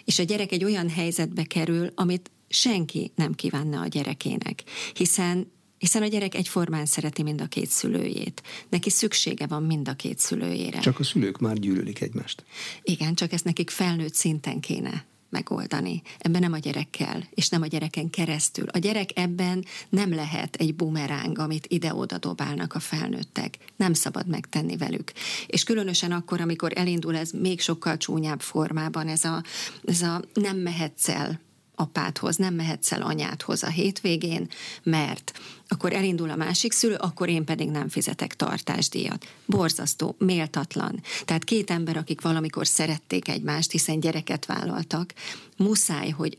és 0.04 0.18
a 0.18 0.22
gyerek 0.22 0.52
egy 0.52 0.64
olyan 0.64 0.88
helyzetbe 0.88 1.44
kerül, 1.44 1.90
amit 1.94 2.30
senki 2.48 3.12
nem 3.14 3.34
kívánna 3.34 3.80
a 3.80 3.86
gyerekének, 3.86 4.62
hiszen 4.94 5.52
hiszen 5.78 6.02
a 6.02 6.06
gyerek 6.06 6.34
egyformán 6.34 6.86
szereti 6.86 7.22
mind 7.22 7.40
a 7.40 7.46
két 7.46 7.68
szülőjét. 7.68 8.42
Neki 8.68 8.90
szüksége 8.90 9.46
van 9.46 9.62
mind 9.62 9.88
a 9.88 9.94
két 9.94 10.18
szülőjére. 10.18 10.80
Csak 10.80 10.98
a 10.98 11.04
szülők 11.04 11.38
már 11.38 11.58
gyűlölik 11.58 12.00
egymást. 12.00 12.44
Igen, 12.82 13.14
csak 13.14 13.32
ezt 13.32 13.44
nekik 13.44 13.70
felnőtt 13.70 14.14
szinten 14.14 14.60
kéne 14.60 15.04
megoldani. 15.34 16.02
Ebben 16.18 16.40
nem 16.40 16.52
a 16.52 16.58
gyerekkel, 16.58 17.24
és 17.30 17.48
nem 17.48 17.62
a 17.62 17.66
gyereken 17.66 18.10
keresztül. 18.10 18.66
A 18.68 18.78
gyerek 18.78 19.10
ebben 19.14 19.64
nem 19.88 20.14
lehet 20.14 20.56
egy 20.56 20.74
bumeráng, 20.74 21.38
amit 21.38 21.66
ide-oda 21.66 22.18
dobálnak 22.18 22.74
a 22.74 22.80
felnőttek. 22.80 23.58
Nem 23.76 23.92
szabad 23.92 24.26
megtenni 24.26 24.76
velük. 24.76 25.12
És 25.46 25.64
különösen 25.64 26.12
akkor, 26.12 26.40
amikor 26.40 26.72
elindul 26.74 27.16
ez 27.16 27.30
még 27.30 27.60
sokkal 27.60 27.96
csúnyább 27.96 28.40
formában, 28.40 29.08
ez 29.08 29.24
a, 29.24 29.42
ez 29.84 30.02
a 30.02 30.22
nem 30.34 30.56
mehetsz 30.56 31.08
el 31.08 31.40
apádhoz, 31.74 32.36
nem 32.36 32.54
mehetsz 32.54 32.92
el 32.92 33.02
anyádhoz 33.02 33.62
a 33.62 33.68
hétvégén, 33.68 34.48
mert 34.82 35.32
akkor 35.68 35.92
elindul 35.92 36.30
a 36.30 36.36
másik 36.36 36.72
szülő, 36.72 36.94
akkor 36.94 37.28
én 37.28 37.44
pedig 37.44 37.68
nem 37.68 37.88
fizetek 37.88 38.34
tartásdíjat. 38.34 39.26
Borzasztó, 39.46 40.14
méltatlan. 40.18 41.02
Tehát 41.24 41.44
két 41.44 41.70
ember, 41.70 41.96
akik 41.96 42.20
valamikor 42.20 42.66
szerették 42.66 43.28
egymást, 43.28 43.70
hiszen 43.70 44.00
gyereket 44.00 44.46
vállaltak, 44.46 45.12
muszáj, 45.56 46.10
hogy 46.10 46.38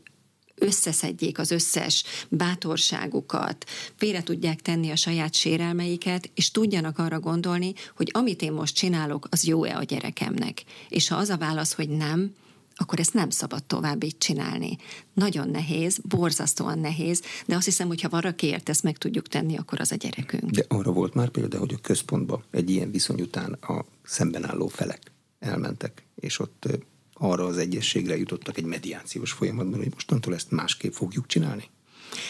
összeszedjék 0.58 1.38
az 1.38 1.50
összes 1.50 2.04
bátorságukat, 2.28 3.64
félre 3.96 4.22
tudják 4.22 4.60
tenni 4.60 4.90
a 4.90 4.96
saját 4.96 5.34
sérelmeiket, 5.34 6.30
és 6.34 6.50
tudjanak 6.50 6.98
arra 6.98 7.20
gondolni, 7.20 7.72
hogy 7.96 8.10
amit 8.12 8.42
én 8.42 8.52
most 8.52 8.74
csinálok, 8.74 9.26
az 9.30 9.44
jó-e 9.44 9.76
a 9.76 9.82
gyerekemnek. 9.82 10.64
És 10.88 11.08
ha 11.08 11.16
az 11.16 11.28
a 11.28 11.36
válasz, 11.36 11.72
hogy 11.72 11.88
nem, 11.88 12.34
akkor 12.78 13.00
ezt 13.00 13.14
nem 13.14 13.30
szabad 13.30 13.64
tovább 13.64 14.02
így 14.02 14.18
csinálni. 14.18 14.76
Nagyon 15.14 15.48
nehéz, 15.48 15.98
borzasztóan 16.08 16.78
nehéz, 16.78 17.22
de 17.46 17.56
azt 17.56 17.64
hiszem, 17.64 17.86
hogy 17.86 18.00
ha 18.00 18.08
valakiért 18.08 18.68
ezt 18.68 18.82
meg 18.82 18.98
tudjuk 18.98 19.28
tenni, 19.28 19.56
akkor 19.56 19.80
az 19.80 19.92
a 19.92 19.96
gyerekünk. 19.96 20.50
De 20.50 20.64
arra 20.68 20.92
volt 20.92 21.14
már 21.14 21.28
példa, 21.28 21.58
hogy 21.58 21.74
a 21.74 21.80
központba 21.82 22.44
egy 22.50 22.70
ilyen 22.70 22.90
viszony 22.90 23.20
után 23.20 23.52
a 23.52 23.84
szemben 24.02 24.48
álló 24.48 24.66
felek 24.68 25.12
elmentek, 25.38 26.06
és 26.14 26.38
ott 26.38 26.68
arra 27.12 27.44
az 27.44 27.58
egyességre 27.58 28.16
jutottak 28.16 28.58
egy 28.58 28.64
mediációs 28.64 29.32
folyamatban, 29.32 29.78
hogy 29.78 29.92
mostantól 29.92 30.34
ezt 30.34 30.50
másképp 30.50 30.92
fogjuk 30.92 31.26
csinálni? 31.26 31.64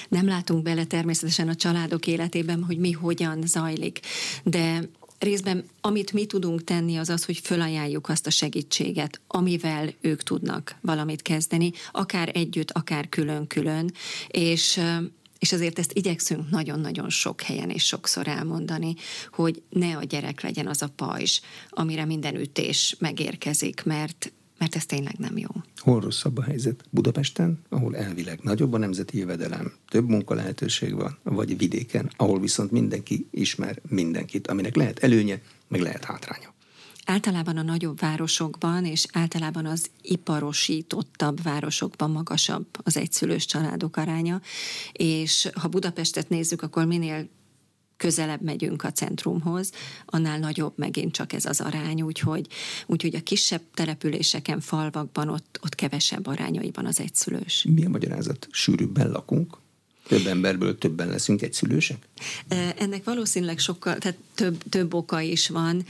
Nem 0.08 0.26
látunk 0.26 0.62
bele 0.62 0.84
természetesen 0.84 1.48
a 1.48 1.54
családok 1.54 2.06
életében, 2.06 2.62
hogy 2.64 2.78
mi 2.78 2.92
hogyan 2.92 3.46
zajlik, 3.46 4.00
de 4.44 4.88
részben 5.18 5.64
amit 5.80 6.12
mi 6.12 6.26
tudunk 6.26 6.64
tenni, 6.64 6.96
az 6.96 7.08
az, 7.08 7.24
hogy 7.24 7.38
fölajánljuk 7.38 8.08
azt 8.08 8.26
a 8.26 8.30
segítséget, 8.30 9.20
amivel 9.26 9.94
ők 10.00 10.22
tudnak 10.22 10.76
valamit 10.80 11.22
kezdeni, 11.22 11.72
akár 11.92 12.30
együtt, 12.34 12.70
akár 12.70 13.08
külön-külön, 13.08 13.92
és 14.28 14.80
és 15.38 15.52
azért 15.52 15.78
ezt 15.78 15.92
igyekszünk 15.92 16.50
nagyon-nagyon 16.50 17.10
sok 17.10 17.40
helyen 17.40 17.70
és 17.70 17.84
sokszor 17.84 18.28
elmondani, 18.28 18.94
hogy 19.32 19.62
ne 19.68 19.96
a 19.96 20.02
gyerek 20.02 20.40
legyen 20.40 20.66
az 20.66 20.82
a 20.82 20.88
pajzs, 20.96 21.40
amire 21.70 22.04
minden 22.04 22.36
ütés 22.36 22.96
megérkezik, 22.98 23.82
mert 23.84 24.32
mert 24.58 24.74
ez 24.76 24.86
tényleg 24.86 25.14
nem 25.18 25.38
jó. 25.38 25.48
Hol 25.76 26.00
rosszabb 26.00 26.38
a 26.38 26.42
helyzet? 26.42 26.84
Budapesten, 26.90 27.58
ahol 27.68 27.96
elvileg 27.96 28.40
nagyobb 28.42 28.72
a 28.72 28.78
nemzeti 28.78 29.18
jövedelem, 29.18 29.72
több 29.88 30.08
munka 30.08 30.34
lehetőség 30.34 30.94
van, 30.94 31.18
vagy 31.22 31.56
vidéken, 31.56 32.10
ahol 32.16 32.40
viszont 32.40 32.70
mindenki 32.70 33.26
ismer 33.30 33.80
mindenkit, 33.88 34.46
aminek 34.46 34.76
lehet 34.76 34.98
előnye, 34.98 35.40
meg 35.68 35.80
lehet 35.80 36.04
hátránya. 36.04 36.54
Általában 37.04 37.56
a 37.56 37.62
nagyobb 37.62 38.00
városokban, 38.00 38.84
és 38.84 39.06
általában 39.12 39.66
az 39.66 39.90
iparosítottabb 40.02 41.42
városokban 41.42 42.10
magasabb 42.10 42.66
az 42.82 42.96
egyszülős 42.96 43.46
családok 43.46 43.96
aránya, 43.96 44.40
és 44.92 45.48
ha 45.54 45.68
Budapestet 45.68 46.28
nézzük, 46.28 46.62
akkor 46.62 46.84
minél 46.84 47.28
közelebb 47.96 48.42
megyünk 48.42 48.84
a 48.84 48.92
centrumhoz, 48.92 49.72
annál 50.04 50.38
nagyobb 50.38 50.72
megint 50.76 51.12
csak 51.12 51.32
ez 51.32 51.44
az 51.44 51.60
arány, 51.60 52.02
úgyhogy, 52.02 52.46
úgyhogy 52.86 53.14
a 53.14 53.20
kisebb 53.22 53.62
településeken, 53.74 54.60
falvakban 54.60 55.28
ott, 55.28 55.58
ott 55.62 55.74
kevesebb 55.74 56.26
arányaiban 56.26 56.86
az 56.86 57.00
egyszülős. 57.00 57.66
Mi 57.68 57.84
a 57.84 57.88
magyarázat? 57.88 58.48
Sűrűbben 58.50 59.10
lakunk? 59.10 59.56
Több 60.08 60.26
emberből 60.26 60.78
többen 60.78 61.08
leszünk 61.08 61.42
egyszülősek? 61.42 62.08
Ennek 62.78 63.04
valószínűleg 63.04 63.58
sokkal, 63.58 63.98
tehát 63.98 64.18
több, 64.34 64.62
több 64.68 64.94
oka 64.94 65.20
is 65.20 65.48
van 65.48 65.84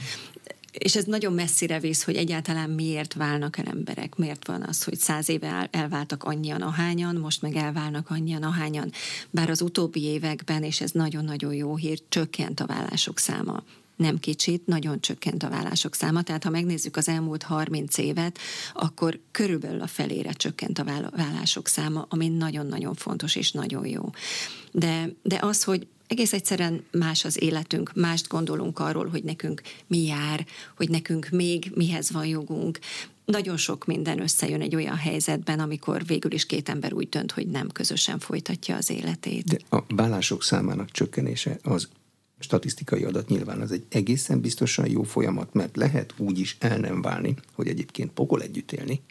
és 0.77 0.95
ez 0.95 1.03
nagyon 1.03 1.33
messzire 1.33 1.79
visz, 1.79 2.03
hogy 2.03 2.15
egyáltalán 2.15 2.69
miért 2.69 3.13
válnak 3.13 3.57
el 3.57 3.65
emberek, 3.65 4.15
miért 4.15 4.47
van 4.47 4.61
az, 4.61 4.83
hogy 4.83 4.97
száz 4.97 5.29
éve 5.29 5.67
elváltak 5.71 6.23
annyian 6.23 6.61
ahányan, 6.61 7.15
most 7.15 7.41
meg 7.41 7.55
elválnak 7.55 8.09
annyian 8.09 8.43
ahányan. 8.43 8.91
Bár 9.29 9.49
az 9.49 9.61
utóbbi 9.61 10.03
években, 10.03 10.63
és 10.63 10.81
ez 10.81 10.91
nagyon-nagyon 10.91 11.53
jó 11.53 11.75
hír, 11.75 11.99
csökkent 12.09 12.59
a 12.59 12.65
vállások 12.65 13.19
száma 13.19 13.63
nem 13.97 14.19
kicsit, 14.19 14.65
nagyon 14.65 15.01
csökkent 15.01 15.43
a 15.43 15.49
vállások 15.49 15.95
száma. 15.95 16.21
Tehát 16.21 16.43
ha 16.43 16.49
megnézzük 16.49 16.97
az 16.97 17.07
elmúlt 17.07 17.43
30 17.43 17.97
évet, 17.97 18.39
akkor 18.73 19.19
körülbelül 19.31 19.81
a 19.81 19.87
felére 19.87 20.31
csökkent 20.31 20.79
a 20.79 21.11
vállások 21.15 21.67
száma, 21.67 22.05
ami 22.09 22.27
nagyon-nagyon 22.27 22.93
fontos 22.93 23.35
és 23.35 23.51
nagyon 23.51 23.87
jó. 23.87 24.09
De, 24.71 25.09
de 25.23 25.37
az, 25.41 25.63
hogy 25.63 25.87
egész 26.07 26.33
egyszerűen 26.33 26.85
más 26.91 27.25
az 27.25 27.41
életünk, 27.41 27.91
mást 27.95 28.27
gondolunk 28.27 28.79
arról, 28.79 29.07
hogy 29.07 29.23
nekünk 29.23 29.61
mi 29.87 30.05
jár, 30.05 30.45
hogy 30.75 30.89
nekünk 30.89 31.29
még 31.29 31.71
mihez 31.75 32.11
van 32.11 32.25
jogunk. 32.25 32.79
Nagyon 33.25 33.57
sok 33.57 33.85
minden 33.85 34.21
összejön 34.21 34.61
egy 34.61 34.75
olyan 34.75 34.95
helyzetben, 34.95 35.59
amikor 35.59 36.05
végül 36.05 36.31
is 36.31 36.45
két 36.45 36.69
ember 36.69 36.93
úgy 36.93 37.09
dönt, 37.09 37.31
hogy 37.31 37.47
nem 37.47 37.67
közösen 37.67 38.19
folytatja 38.19 38.75
az 38.75 38.89
életét. 38.89 39.43
De 39.43 39.77
a 39.77 39.83
vállások 39.87 40.43
számának 40.43 40.91
csökkenése 40.91 41.59
az 41.63 41.87
statisztikai 42.39 43.03
adat 43.03 43.29
nyilván 43.29 43.61
az 43.61 43.71
egy 43.71 43.85
egészen 43.89 44.41
biztosan 44.41 44.89
jó 44.89 45.03
folyamat, 45.03 45.53
mert 45.53 45.75
lehet 45.75 46.13
úgy 46.17 46.39
is 46.39 46.57
el 46.59 46.77
nem 46.77 47.01
válni, 47.01 47.35
hogy 47.53 47.67
egyébként 47.67 48.11
pokol 48.11 48.41
együtt 48.41 48.71
élni, 48.71 49.01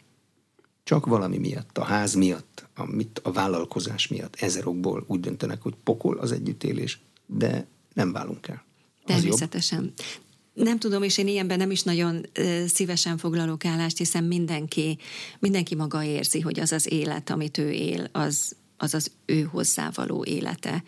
csak 0.87 1.05
valami 1.05 1.37
miatt, 1.37 1.77
a 1.77 1.83
ház 1.83 2.13
miatt, 2.13 2.67
a, 2.75 2.85
mit, 2.85 3.19
a 3.23 3.31
vállalkozás 3.31 4.07
miatt, 4.07 4.35
ezer 4.35 4.67
okból 4.67 5.03
úgy 5.07 5.19
döntenek, 5.19 5.61
hogy 5.61 5.73
pokol 5.83 6.17
az 6.17 6.31
együttélés, 6.31 6.99
de 7.25 7.67
nem 7.93 8.11
válunk 8.11 8.47
el. 8.47 8.63
Természetesen. 9.05 9.93
Nem 10.53 10.79
tudom, 10.79 11.03
és 11.03 11.17
én 11.17 11.27
ilyenben 11.27 11.57
nem 11.57 11.71
is 11.71 11.83
nagyon 11.83 12.25
szívesen 12.67 13.17
foglalok 13.17 13.65
állást, 13.65 13.97
hiszen 13.97 14.23
mindenki, 14.23 14.97
mindenki 15.39 15.75
maga 15.75 16.03
érzi, 16.03 16.39
hogy 16.39 16.59
az 16.59 16.71
az 16.71 16.91
élet, 16.91 17.29
amit 17.29 17.57
ő 17.57 17.71
él, 17.71 18.09
az, 18.11 18.55
az 18.77 18.93
az 18.93 19.11
ő 19.25 19.41
hozzávaló 19.41 20.25
élete. 20.25 20.83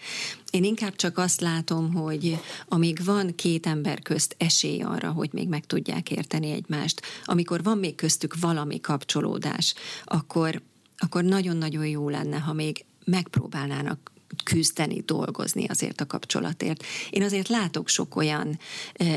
Én 0.50 0.64
inkább 0.64 0.96
csak 0.96 1.18
azt 1.18 1.42
látom, 1.42 1.94
hogy 1.94 2.40
amíg 2.68 3.04
van 3.04 3.36
két 3.36 3.66
ember 3.66 4.02
közt 4.02 4.36
esély 4.38 4.82
arra, 4.82 5.12
hogy 5.12 5.30
még 5.34 5.48
meg 5.48 5.66
tudják 5.66 6.12
érteni 6.12 6.52
egymást, 6.52 7.02
amikor 7.26 7.64
van 7.64 7.78
még 7.78 7.96
köztük 7.96 8.40
valami 8.40 8.80
kapcsolódás, 8.80 9.74
akkor, 10.04 10.62
akkor 10.98 11.24
nagyon-nagyon 11.24 11.88
jó 11.88 12.10
lenne, 12.10 12.38
ha 12.38 12.54
még 12.54 12.86
megpróbálnának 13.06 14.09
küzdeni, 14.44 15.02
dolgozni 15.06 15.66
azért 15.66 16.02
a 16.02 16.06
kapcsolatért. 16.06 16.84
Én 17.10 17.24
azért 17.24 17.48
látok 17.48 17.88
sok 17.88 18.16
olyan 18.16 18.60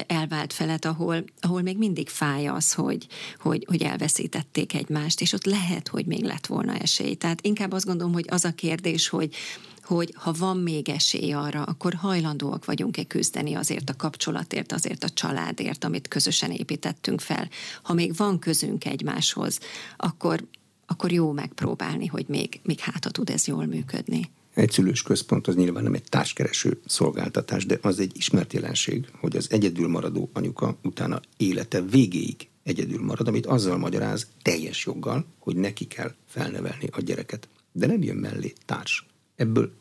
elvált 0.07 0.53
felet, 0.53 0.85
ahol, 0.85 1.25
ahol 1.41 1.63
még 1.63 1.79
mindig 1.79 2.09
fáj 2.09 2.47
az, 2.47 2.73
hogy, 2.73 3.07
hogy, 3.39 3.65
hogy 3.69 3.83
elveszítették 3.83 4.75
egymást, 4.75 5.21
és 5.21 5.33
ott 5.33 5.45
lehet, 5.45 5.89
hogy 5.89 6.07
még 6.07 6.23
lett 6.23 6.47
volna 6.47 6.75
esély. 6.75 7.15
Tehát 7.15 7.47
inkább 7.47 7.73
azt 7.73 7.87
gondolom, 7.87 8.13
hogy 8.13 8.27
az 8.29 8.45
a 8.45 8.53
kérdés, 8.53 9.09
hogy 9.09 9.35
hogy 9.83 10.15
ha 10.17 10.33
van 10.33 10.57
még 10.57 10.89
esély 10.89 11.33
arra, 11.33 11.63
akkor 11.63 11.95
hajlandóak 11.95 12.65
vagyunk-e 12.65 13.05
küzdeni 13.05 13.55
azért 13.55 13.91
a 13.91 13.97
kapcsolatért, 13.97 14.73
azért 14.73 15.05
a 15.05 15.09
családért, 15.09 15.85
amit 15.85 16.09
közösen 16.09 16.51
építettünk 16.51 17.21
fel. 17.21 17.49
Ha 17.83 17.93
még 17.93 18.17
van 18.17 18.39
közünk 18.39 18.85
egymáshoz, 18.85 19.59
akkor, 19.97 20.45
akkor 20.87 21.13
jó 21.13 21.33
megpróbálni, 21.33 22.07
hogy 22.07 22.25
még, 22.29 22.61
még 22.63 22.79
hátra 22.79 23.11
tud 23.11 23.31
ez 23.31 23.47
jól 23.47 23.67
működni. 23.67 24.31
Egyszülős 24.55 25.03
központ 25.03 25.47
az 25.47 25.55
nyilván 25.55 25.83
nem 25.83 25.95
egy 25.95 26.09
társkereső 26.09 26.81
szolgáltatás, 26.87 27.67
de 27.67 27.79
az 27.83 27.99
egy 27.99 28.17
ismert 28.17 28.53
jelenség, 28.53 29.09
hogy 29.21 29.37
az 29.37 29.47
egyedül 29.51 29.89
maradó 29.89 30.31
anyuka 30.33 30.77
utána 30.83 31.21
élete 31.37 31.83
végéig 31.83 32.49
egyedül 32.63 33.03
marad, 33.05 33.29
amit 33.29 33.47
azzal 33.47 33.79
magyaráz 33.79 34.27
teljes 34.43 34.87
joggal, 34.87 35.25
hogy 35.39 35.57
neki 35.57 35.87
kell 35.87 36.15
felnevelni 36.27 36.89
a 36.91 37.01
gyereket. 37.01 37.49
De 37.73 37.87
nem 37.87 38.03
jön 38.03 38.17
mellé 38.17 38.53
társ. 38.67 39.07
Ebből 39.37 39.73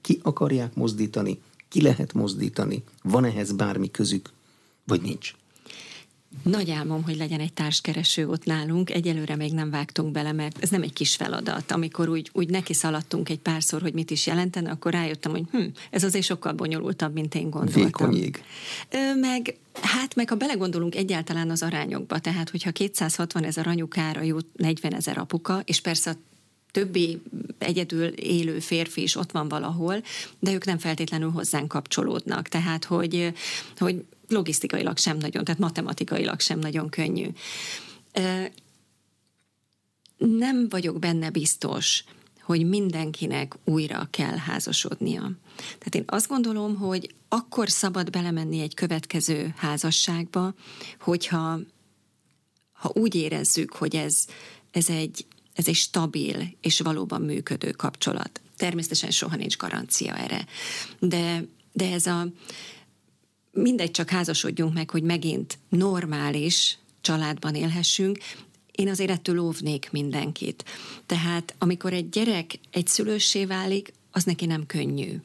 ki 0.00 0.20
akarják 0.22 0.74
mozdítani, 0.74 1.40
ki 1.68 1.82
lehet 1.82 2.12
mozdítani, 2.12 2.82
van 3.02 3.24
ehhez 3.24 3.52
bármi 3.52 3.90
közük, 3.90 4.30
vagy 4.84 5.02
nincs. 5.02 5.34
Nagy 6.42 6.70
álmom, 6.70 7.02
hogy 7.02 7.16
legyen 7.16 7.40
egy 7.40 7.52
társkereső 7.52 8.28
ott 8.28 8.44
nálunk. 8.44 8.90
Egyelőre 8.90 9.36
még 9.36 9.52
nem 9.52 9.70
vágtunk 9.70 10.12
bele, 10.12 10.32
mert 10.32 10.62
ez 10.62 10.70
nem 10.70 10.82
egy 10.82 10.92
kis 10.92 11.16
feladat. 11.16 11.70
Amikor 11.70 12.08
úgy, 12.08 12.30
úgy 12.32 12.50
neki 12.50 12.74
szaladtunk 12.74 13.28
egy 13.28 13.38
párszor, 13.38 13.80
hogy 13.80 13.92
mit 13.92 14.10
is 14.10 14.26
jelentene, 14.26 14.70
akkor 14.70 14.92
rájöttem, 14.92 15.30
hogy 15.30 15.44
hm, 15.50 15.64
ez 15.90 16.04
azért 16.04 16.24
sokkal 16.24 16.52
bonyolultabb, 16.52 17.12
mint 17.12 17.34
én 17.34 17.50
gondoltam. 17.50 17.82
Vékony 17.82 18.16
jég. 18.16 18.42
Meg, 19.20 19.56
hát 19.82 20.14
meg 20.14 20.28
ha 20.28 20.34
belegondolunk 20.34 20.94
egyáltalán 20.94 21.50
az 21.50 21.62
arányokba, 21.62 22.18
tehát 22.18 22.50
hogyha 22.50 22.70
260 22.70 23.44
ezer 23.44 23.66
anyukára 23.66 24.22
jut 24.22 24.46
40 24.56 24.94
ezer 24.94 25.18
apuka, 25.18 25.62
és 25.64 25.80
persze 25.80 26.10
a 26.10 26.14
többi 26.70 27.22
egyedül 27.58 28.06
élő 28.06 28.58
férfi 28.58 29.02
is 29.02 29.16
ott 29.16 29.30
van 29.30 29.48
valahol, 29.48 30.02
de 30.38 30.52
ők 30.52 30.64
nem 30.64 30.78
feltétlenül 30.78 31.30
hozzánk 31.30 31.68
kapcsolódnak. 31.68 32.48
Tehát, 32.48 32.84
hogy, 32.84 33.32
hogy 33.78 34.04
logisztikailag 34.32 34.98
sem 34.98 35.16
nagyon, 35.16 35.44
tehát 35.44 35.60
matematikailag 35.60 36.40
sem 36.40 36.58
nagyon 36.58 36.88
könnyű. 36.88 37.28
nem 40.16 40.68
vagyok 40.68 40.98
benne 40.98 41.30
biztos, 41.30 42.04
hogy 42.42 42.68
mindenkinek 42.68 43.56
újra 43.64 44.08
kell 44.10 44.36
házasodnia. 44.36 45.30
Tehát 45.56 45.94
én 45.94 46.04
azt 46.06 46.28
gondolom, 46.28 46.76
hogy 46.76 47.14
akkor 47.28 47.70
szabad 47.70 48.10
belemenni 48.10 48.60
egy 48.60 48.74
következő 48.74 49.54
házasságba, 49.56 50.54
hogyha 51.00 51.60
ha 52.72 52.90
úgy 52.94 53.14
érezzük, 53.14 53.72
hogy 53.72 53.96
ez, 53.96 54.24
ez, 54.70 54.88
egy, 54.88 55.26
ez 55.52 55.68
egy 55.68 55.74
stabil 55.74 56.56
és 56.60 56.80
valóban 56.80 57.22
működő 57.22 57.70
kapcsolat. 57.70 58.40
Természetesen 58.56 59.10
soha 59.10 59.36
nincs 59.36 59.56
garancia 59.56 60.16
erre. 60.16 60.46
De, 60.98 61.44
de 61.72 61.92
ez 61.92 62.06
a 62.06 62.26
mindegy, 63.52 63.90
csak 63.90 64.10
házasodjunk 64.10 64.74
meg, 64.74 64.90
hogy 64.90 65.02
megint 65.02 65.58
normális 65.68 66.78
családban 67.00 67.54
élhessünk, 67.54 68.18
én 68.72 68.88
azért 68.88 69.10
ettől 69.10 69.38
óvnék 69.38 69.88
mindenkit. 69.90 70.64
Tehát 71.06 71.54
amikor 71.58 71.92
egy 71.92 72.08
gyerek 72.08 72.58
egy 72.70 72.86
szülőssé 72.86 73.44
válik, 73.44 73.92
az 74.14 74.24
neki 74.24 74.46
nem 74.46 74.66
könnyű. 74.66 75.20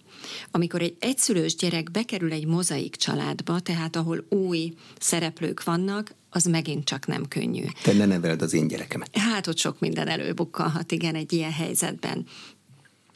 Amikor 0.52 0.82
egy 0.82 0.96
egyszülős 1.00 1.56
gyerek 1.56 1.92
bekerül 1.92 2.32
egy 2.32 2.46
mozaik 2.46 2.96
családba, 2.96 3.60
tehát 3.60 3.96
ahol 3.96 4.26
új 4.30 4.74
szereplők 5.00 5.64
vannak, 5.64 6.16
az 6.30 6.46
megint 6.46 6.84
csak 6.86 7.08
nem 7.08 7.28
könnyű. 7.28 7.64
Te 7.84 7.94
ne 7.94 8.06
neveld 8.06 8.42
az 8.42 8.54
én 8.54 8.68
gyerekemet. 8.68 9.18
Hát 9.18 9.48
ott 9.48 9.58
sok 9.58 9.80
minden 9.80 10.08
előbukkalhat, 10.08 10.92
igen, 10.92 11.16
egy 11.16 11.34
ilyen 11.34 11.52
helyzetben. 11.52 12.26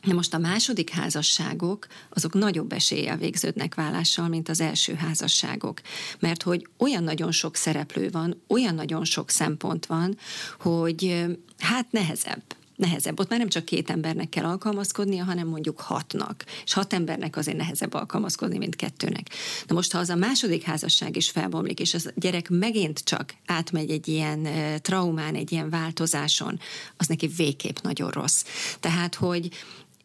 Na 0.02 0.14
most 0.14 0.34
a 0.34 0.38
második 0.38 0.90
házasságok, 0.90 1.88
azok 2.10 2.34
nagyobb 2.34 2.72
eséllyel 2.72 3.18
végződnek 3.18 3.76
vállással, 3.76 4.28
mint 4.28 4.50
az 4.50 4.62
első 4.62 4.94
házasságok. 4.94 5.82
Mert 6.20 6.44
hogy 6.44 6.68
olyan 6.78 7.04
nagyon 7.04 7.32
sok 7.32 7.56
szereplő 7.56 8.10
van, 8.10 8.44
olyan 8.48 8.76
nagyon 8.76 9.06
sok 9.06 9.30
szempont 9.30 9.86
van, 9.86 10.18
hogy 10.60 11.26
hát 11.58 11.92
nehezebb 11.92 12.44
nehezebb. 12.82 13.20
Ott 13.20 13.30
már 13.30 13.40
nem 13.40 13.50
csak 13.50 13.66
két 13.66 13.90
embernek 13.90 14.30
kell 14.30 14.46
alkalmazkodnia, 14.46 15.24
hanem 15.24 15.48
mondjuk 15.48 15.80
hatnak. 15.80 16.46
És 16.66 16.74
hat 16.74 16.94
embernek 16.94 17.38
azért 17.38 17.58
nehezebb 17.58 17.94
alkalmazkodni, 17.94 18.58
mint 18.58 18.76
kettőnek. 18.76 19.30
Na 19.68 19.76
most, 19.76 19.92
ha 19.92 20.00
az 20.00 20.10
a 20.10 20.16
második 20.16 20.64
házasság 20.64 21.16
is 21.16 21.30
felbomlik, 21.30 21.80
és 21.80 21.94
az 21.94 22.12
gyerek 22.16 22.50
megint 22.50 23.00
csak 23.00 23.34
átmegy 23.46 23.90
egy 23.90 24.08
ilyen 24.08 24.48
traumán, 24.82 25.36
egy 25.36 25.52
ilyen 25.52 25.70
változáson, 25.70 26.60
az 26.98 27.08
neki 27.08 27.28
végképp 27.28 27.78
nagyon 27.82 28.10
rossz. 28.10 28.44
Tehát, 28.80 29.16
hogy 29.16 29.50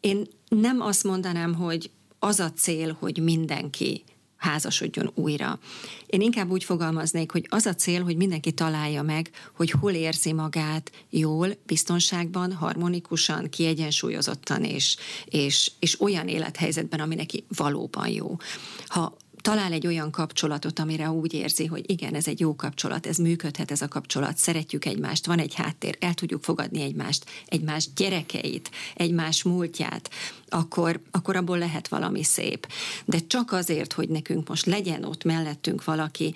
én 0.07 0.27
nem 0.49 0.81
azt 0.81 1.03
mondanám, 1.03 1.53
hogy 1.53 1.91
az 2.19 2.39
a 2.39 2.51
cél, 2.51 2.97
hogy 2.99 3.23
mindenki 3.23 4.03
házasodjon 4.37 5.11
újra. 5.13 5.59
Én 6.05 6.21
inkább 6.21 6.49
úgy 6.49 6.63
fogalmaznék, 6.63 7.31
hogy 7.31 7.45
az 7.49 7.65
a 7.65 7.73
cél, 7.73 8.03
hogy 8.03 8.15
mindenki 8.17 8.51
találja 8.51 9.01
meg, 9.01 9.29
hogy 9.55 9.71
hol 9.71 9.91
érzi 9.91 10.33
magát 10.33 10.91
jól, 11.09 11.49
biztonságban, 11.65 12.53
harmonikusan, 12.53 13.49
kiegyensúlyozottan 13.49 14.63
és, 14.63 14.97
és, 15.25 15.71
és 15.79 16.01
olyan 16.01 16.27
élethelyzetben, 16.27 16.99
ami 16.99 17.15
neki 17.15 17.45
valóban 17.55 18.07
jó. 18.07 18.37
Ha 18.85 19.17
talál 19.47 19.71
egy 19.71 19.87
olyan 19.87 20.11
kapcsolatot, 20.11 20.79
amire 20.79 21.09
úgy 21.09 21.33
érzi, 21.33 21.65
hogy 21.65 21.89
igen, 21.89 22.13
ez 22.13 22.27
egy 22.27 22.39
jó 22.39 22.55
kapcsolat, 22.55 23.05
ez 23.05 23.17
működhet 23.17 23.71
ez 23.71 23.81
a 23.81 23.87
kapcsolat, 23.87 24.37
szeretjük 24.37 24.85
egymást, 24.85 25.25
van 25.25 25.39
egy 25.39 25.53
háttér, 25.53 25.97
el 25.99 26.13
tudjuk 26.13 26.43
fogadni 26.43 26.81
egymást, 26.81 27.25
egymás 27.45 27.89
gyerekeit, 27.95 28.71
egymás 28.95 29.43
múltját, 29.43 30.09
akkor, 30.47 30.99
akkor 31.11 31.35
abból 31.35 31.57
lehet 31.57 31.87
valami 31.87 32.23
szép. 32.23 32.67
De 33.05 33.17
csak 33.27 33.51
azért, 33.51 33.93
hogy 33.93 34.09
nekünk 34.09 34.47
most 34.47 34.65
legyen 34.65 35.03
ott 35.03 35.23
mellettünk 35.23 35.83
valaki, 35.83 36.35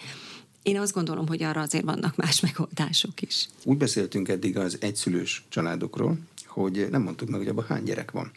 én 0.61 0.79
azt 0.79 0.93
gondolom, 0.93 1.27
hogy 1.27 1.43
arra 1.43 1.61
azért 1.61 1.85
vannak 1.85 2.15
más 2.15 2.39
megoldások 2.39 3.21
is. 3.21 3.47
Úgy 3.63 3.77
beszéltünk 3.77 4.27
eddig 4.27 4.57
az 4.57 4.77
egyszülős 4.79 5.43
családokról, 5.49 6.17
hogy 6.45 6.87
nem 6.91 7.01
mondtuk 7.01 7.29
meg, 7.29 7.39
hogy 7.39 7.49
abban 7.49 7.65
hány 7.65 7.83
gyerek 7.83 8.11
van. 8.11 8.31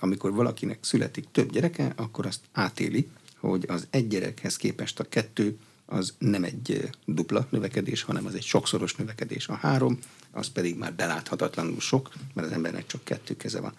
Amikor 0.00 0.32
valakinek 0.32 0.78
születik 0.80 1.24
több 1.32 1.52
gyereke, 1.52 1.92
akkor 1.96 2.26
azt 2.26 2.40
átéli, 2.52 3.08
hogy 3.48 3.64
az 3.68 3.86
egy 3.90 4.08
gyerekhez 4.08 4.56
képest 4.56 5.00
a 5.00 5.04
kettő 5.04 5.58
az 5.86 6.14
nem 6.18 6.44
egy 6.44 6.90
dupla 7.04 7.46
növekedés, 7.50 8.02
hanem 8.02 8.26
az 8.26 8.34
egy 8.34 8.42
sokszoros 8.42 8.94
növekedés. 8.94 9.48
A 9.48 9.54
három, 9.54 9.98
az 10.30 10.48
pedig 10.48 10.76
már 10.76 10.94
beláthatatlanul 10.94 11.80
sok, 11.80 12.12
mert 12.34 12.46
az 12.46 12.52
embernek 12.52 12.86
csak 12.86 13.04
kettő 13.04 13.36
keze 13.36 13.60
van. 13.60 13.74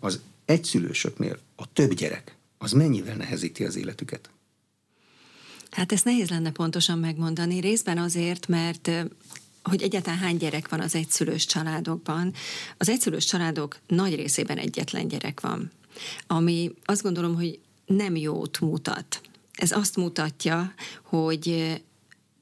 Az 0.00 0.20
egyszülősöknél 0.44 1.38
a 1.56 1.72
több 1.72 1.94
gyerek, 1.94 2.36
az 2.58 2.72
mennyivel 2.72 3.16
nehezíti 3.16 3.64
az 3.64 3.76
életüket? 3.76 4.30
Hát 5.70 5.92
ezt 5.92 6.04
nehéz 6.04 6.28
lenne 6.28 6.52
pontosan 6.52 6.98
megmondani, 6.98 7.60
részben 7.60 7.98
azért, 7.98 8.46
mert 8.46 8.90
hogy 9.62 9.82
egyáltalán 9.82 10.18
hány 10.18 10.36
gyerek 10.36 10.68
van 10.68 10.80
az 10.80 10.94
egyszülős 10.94 11.46
családokban. 11.46 12.34
Az 12.76 12.88
egyszülős 12.88 13.24
családok 13.24 13.78
nagy 13.86 14.14
részében 14.14 14.58
egyetlen 14.58 15.08
gyerek 15.08 15.40
van, 15.40 15.70
ami 16.26 16.74
azt 16.84 17.02
gondolom, 17.02 17.34
hogy 17.34 17.58
nem 17.88 18.16
jót 18.16 18.60
mutat. 18.60 19.20
Ez 19.52 19.70
azt 19.72 19.96
mutatja, 19.96 20.74
hogy 21.02 21.76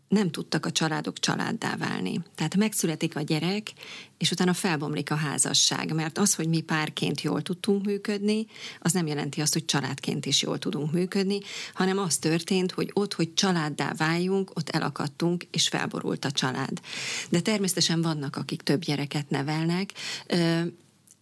nem 0.08 0.30
tudtak 0.30 0.66
a 0.66 0.72
családok 0.72 1.18
családdá 1.18 1.76
válni. 1.76 2.20
Tehát 2.34 2.56
megszületik 2.56 3.16
a 3.16 3.20
gyerek, 3.20 3.72
és 4.18 4.30
utána 4.30 4.52
felbomlik 4.52 5.10
a 5.10 5.14
házasság, 5.14 5.94
mert 5.94 6.18
az, 6.18 6.34
hogy 6.34 6.48
mi 6.48 6.60
párként 6.60 7.20
jól 7.20 7.42
tudtunk 7.42 7.84
működni, 7.84 8.46
az 8.80 8.92
nem 8.92 9.06
jelenti 9.06 9.40
azt, 9.40 9.52
hogy 9.52 9.64
családként 9.64 10.26
is 10.26 10.42
jól 10.42 10.58
tudunk 10.58 10.92
működni, 10.92 11.38
hanem 11.74 11.98
az 11.98 12.16
történt, 12.16 12.72
hogy 12.72 12.90
ott, 12.92 13.14
hogy 13.14 13.34
családdá 13.34 13.92
váljunk, 13.96 14.50
ott 14.54 14.68
elakadtunk, 14.68 15.44
és 15.50 15.68
felborult 15.68 16.24
a 16.24 16.30
család. 16.30 16.80
De 17.28 17.40
természetesen 17.40 18.02
vannak, 18.02 18.36
akik 18.36 18.62
több 18.62 18.80
gyereket 18.80 19.30
nevelnek, 19.30 19.92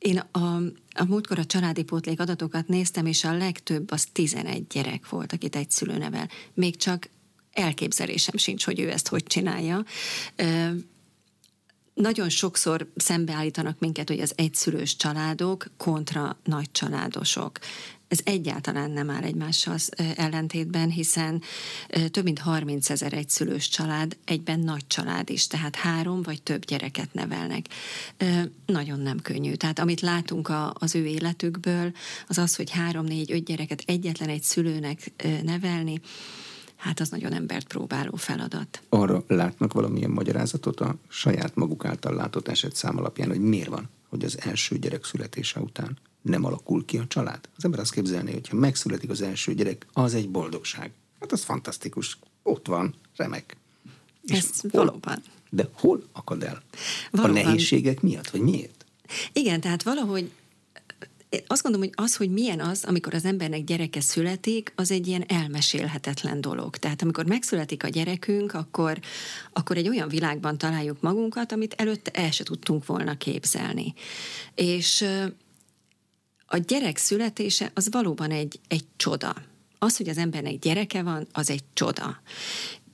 én 0.05 0.19
a, 0.19 0.57
a 0.95 1.05
múltkor 1.07 1.39
a 1.39 1.45
családi 1.45 1.83
pótlék 1.83 2.21
adatokat 2.21 2.69
néztem, 2.69 3.07
és 3.07 3.25
a 3.25 3.37
legtöbb 3.37 3.91
az 3.91 4.07
11 4.13 4.67
gyerek 4.67 5.09
volt, 5.09 5.33
akit 5.33 5.57
egy 5.57 5.71
szülő 5.71 5.99
nevel. 5.99 6.29
Még 6.55 6.77
csak 6.77 7.09
elképzelésem 7.53 8.37
sincs, 8.37 8.65
hogy 8.65 8.81
ő 8.81 8.91
ezt 8.91 9.09
hogy 9.09 9.23
csinálja. 9.23 9.85
Ö, 10.37 10.69
nagyon 11.95 12.29
sokszor 12.29 12.91
szembeállítanak 12.97 13.79
minket, 13.79 14.09
hogy 14.09 14.21
az 14.21 14.33
egyszülős 14.37 14.97
családok 14.97 15.67
kontra 15.77 16.37
nagy 16.45 16.71
családosok 16.73 17.59
ez 18.09 18.19
egyáltalán 18.25 18.91
nem 18.91 19.11
áll 19.11 19.23
egymással 19.23 19.77
ellentétben, 20.15 20.91
hiszen 20.91 21.43
több 22.11 22.25
mint 22.25 22.39
30 22.39 22.91
ezer 22.91 23.13
egyszülős 23.13 23.69
család 23.69 24.17
egyben 24.25 24.61
nagy 24.61 24.87
család 24.87 25.31
is, 25.31 25.47
tehát 25.47 25.77
három 25.77 26.23
vagy 26.23 26.43
több 26.43 26.65
gyereket 26.65 27.13
nevelnek. 27.13 27.67
Nagyon 28.67 29.01
nem 29.01 29.21
könnyű. 29.21 29.55
Tehát 29.55 29.79
amit 29.79 30.01
látunk 30.01 30.53
az 30.73 30.95
ő 30.95 31.07
életükből, 31.07 31.93
az 32.29 32.39
az, 32.39 32.57
hogy 32.57 32.71
három, 32.71 33.05
négy, 33.05 33.33
öt 33.33 33.45
gyereket 33.45 33.83
egyetlen 33.87 34.29
egy 34.29 34.43
szülőnek 34.43 35.13
nevelni, 35.43 36.01
hát 36.77 37.01
az 37.01 37.09
nagyon 37.09 37.33
embert 37.33 37.67
próbáló 37.67 38.15
feladat. 38.17 38.83
Arra 38.89 39.25
látnak 39.27 39.73
valamilyen 39.73 40.11
magyarázatot 40.11 40.81
a 40.81 40.97
saját 41.09 41.55
maguk 41.55 41.85
által 41.85 42.15
látott 42.15 42.49
eset 42.49 42.77
szám 42.77 42.97
alapján, 42.97 43.29
hogy 43.29 43.41
miért 43.41 43.69
van, 43.69 43.89
hogy 44.09 44.25
az 44.25 44.39
első 44.41 44.79
gyerek 44.79 45.05
születése 45.05 45.61
után 45.61 45.99
nem 46.25 46.45
alakul 46.45 46.85
ki 46.85 46.99
a 46.99 47.07
család. 47.07 47.49
Az 47.57 47.65
ember 47.65 47.81
azt 47.81 47.93
képzelné, 47.93 48.33
hogy 48.33 48.49
ha 48.49 48.57
megszületik 48.57 49.11
az 49.11 49.23
első 49.23 49.55
gyerek, 49.55 49.87
az 49.93 50.15
egy 50.15 50.29
boldogság. 50.29 50.93
Hát 51.21 51.33
az 51.33 51.45
fantasztikus. 51.45 52.19
Ott 52.43 52.67
van, 52.67 52.95
remek. 53.17 53.57
És 54.23 54.39
Ez 54.39 54.61
hol, 54.61 54.71
valóban. 54.71 55.23
De 55.51 55.69
hol 55.73 56.03
akad 56.13 56.43
el? 56.43 56.63
Valóban. 57.11 57.37
A 57.37 57.43
nehézségek 57.43 58.01
miatt, 58.01 58.31
vagy 58.31 58.41
miért? 58.41 58.85
Igen, 59.33 59.61
tehát 59.61 59.83
valahogy 59.83 60.31
azt 61.47 61.63
gondolom, 61.63 61.89
hogy 61.89 62.05
az, 62.05 62.17
hogy 62.17 62.31
milyen 62.31 62.61
az, 62.61 62.85
amikor 62.85 63.15
az 63.15 63.25
embernek 63.25 63.65
gyereke 63.65 64.01
születik, 64.01 64.73
az 64.77 64.91
egy 64.91 65.07
ilyen 65.07 65.25
elmesélhetetlen 65.29 66.41
dolog. 66.41 66.77
Tehát 66.77 67.03
amikor 67.03 67.25
megszületik 67.27 67.85
a 67.85 67.89
gyerekünk, 67.89 68.55
akkor, 68.55 68.99
akkor 69.53 69.77
egy 69.77 69.89
olyan 69.89 70.09
világban 70.09 70.59
találjuk 70.59 71.01
magunkat, 71.01 71.53
amit 71.53 71.75
előtte 71.77 72.11
el 72.11 72.31
se 72.31 72.45
tudtunk 72.45 72.87
volna 72.87 73.17
képzelni. 73.17 73.95
És 74.55 75.05
a 76.55 76.59
gyerek 76.59 76.97
születése 76.97 77.71
az 77.75 77.89
valóban 77.91 78.31
egy, 78.31 78.61
egy 78.69 78.85
csoda. 78.97 79.35
Az, 79.79 79.97
hogy 79.97 80.09
az 80.09 80.19
embernek 80.19 80.59
gyereke 80.59 81.03
van, 81.03 81.27
az 81.33 81.51
egy 81.51 81.65
csoda. 81.73 82.21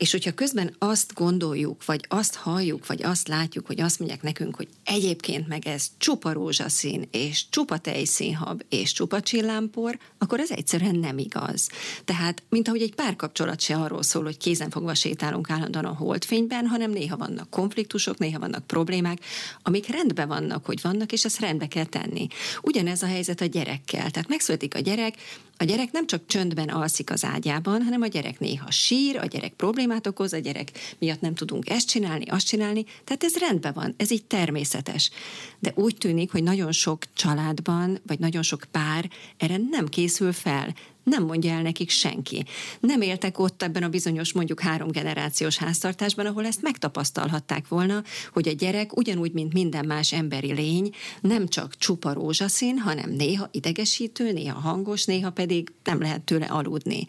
És 0.01 0.11
hogyha 0.11 0.33
közben 0.33 0.75
azt 0.79 1.15
gondoljuk, 1.15 1.85
vagy 1.85 2.05
azt 2.09 2.35
halljuk, 2.35 2.87
vagy 2.87 3.03
azt 3.03 3.29
látjuk, 3.29 3.67
hogy 3.67 3.81
azt 3.81 3.99
mondják 3.99 4.23
nekünk, 4.23 4.57
hogy 4.57 4.69
egyébként 4.85 5.49
meg 5.49 5.67
ez 5.67 5.91
csupa 5.99 6.33
rózsaszín, 6.33 7.09
és 7.11 7.45
csupa 7.51 7.79
tejszínhab, 7.79 8.63
és 8.69 8.93
csupa 8.93 9.21
csillámpor, 9.21 9.99
akkor 10.19 10.41
ez 10.41 10.51
egyszerűen 10.51 10.95
nem 10.95 11.19
igaz. 11.19 11.69
Tehát, 12.05 12.43
mint 12.49 12.69
ahogy 12.69 12.83
egy 12.83 12.95
párkapcsolat 12.95 13.61
se 13.61 13.77
arról 13.77 14.03
szól, 14.03 14.23
hogy 14.23 14.37
kézenfogva 14.37 14.95
sétálunk 14.95 15.51
állandóan 15.51 15.85
a 15.85 15.95
holdfényben, 15.95 16.67
hanem 16.67 16.91
néha 16.91 17.17
vannak 17.17 17.51
konfliktusok, 17.51 18.19
néha 18.19 18.39
vannak 18.39 18.67
problémák, 18.67 19.19
amik 19.63 19.87
rendben 19.87 20.29
vannak, 20.29 20.65
hogy 20.65 20.81
vannak, 20.83 21.13
és 21.13 21.25
ezt 21.25 21.41
rendbe 21.41 21.67
kell 21.67 21.87
tenni. 21.87 22.27
Ugyanez 22.63 23.03
a 23.03 23.07
helyzet 23.07 23.41
a 23.41 23.47
gyerekkel. 23.47 24.11
Tehát 24.11 24.29
megszületik 24.29 24.75
a 24.75 24.79
gyerek, 24.79 25.15
a 25.61 25.65
gyerek 25.65 25.93
nem 25.93 26.07
csak 26.07 26.27
csöndben 26.27 26.69
alszik 26.69 27.11
az 27.11 27.25
ágyában, 27.25 27.83
hanem 27.83 28.03
a 28.03 28.07
gyerek 28.07 28.39
néha 28.39 28.71
sír, 28.71 29.17
a 29.17 29.27
gyerek 29.27 29.53
problémát 29.53 30.07
okoz, 30.07 30.33
a 30.33 30.39
gyerek 30.39 30.71
miatt 30.99 31.21
nem 31.21 31.35
tudunk 31.35 31.71
ezt 31.71 31.89
csinálni, 31.89 32.25
azt 32.25 32.47
csinálni, 32.47 32.85
tehát 33.05 33.25
ez 33.25 33.37
rendben 33.37 33.73
van, 33.73 33.95
ez 33.97 34.11
így 34.11 34.25
természetes. 34.25 35.11
De 35.59 35.73
úgy 35.75 35.97
tűnik, 35.97 36.33
hogy 36.33 36.43
nagyon 36.43 36.73
sok 36.73 37.05
családban, 37.15 37.99
vagy 38.07 38.19
nagyon 38.19 38.43
sok 38.43 38.65
pár 38.71 39.11
erre 39.37 39.57
nem 39.71 39.89
készül 39.89 40.33
fel 40.33 40.75
nem 41.11 41.25
mondja 41.25 41.53
el 41.53 41.63
nekik 41.63 41.91
senki. 41.91 42.45
Nem 42.81 43.01
éltek 43.01 43.39
ott 43.39 43.63
ebben 43.63 43.83
a 43.83 43.89
bizonyos 43.89 44.33
mondjuk 44.33 44.61
három 44.61 44.91
generációs 44.91 45.57
háztartásban, 45.57 46.27
ahol 46.27 46.47
ezt 46.47 46.63
megtapasztalhatták 46.63 47.69
volna, 47.69 48.03
hogy 48.33 48.49
a 48.49 48.53
gyerek 48.53 48.97
ugyanúgy, 48.97 49.33
mint 49.33 49.53
minden 49.53 49.87
más 49.87 50.13
emberi 50.13 50.53
lény, 50.53 50.91
nem 51.21 51.49
csak 51.49 51.77
csupa 51.77 52.13
rózsaszín, 52.13 52.79
hanem 52.79 53.11
néha 53.11 53.49
idegesítő, 53.51 54.33
néha 54.33 54.59
hangos, 54.59 55.05
néha 55.05 55.31
pedig 55.31 55.73
nem 55.85 56.01
lehet 56.01 56.23
tőle 56.23 56.47
aludni. 56.47 57.07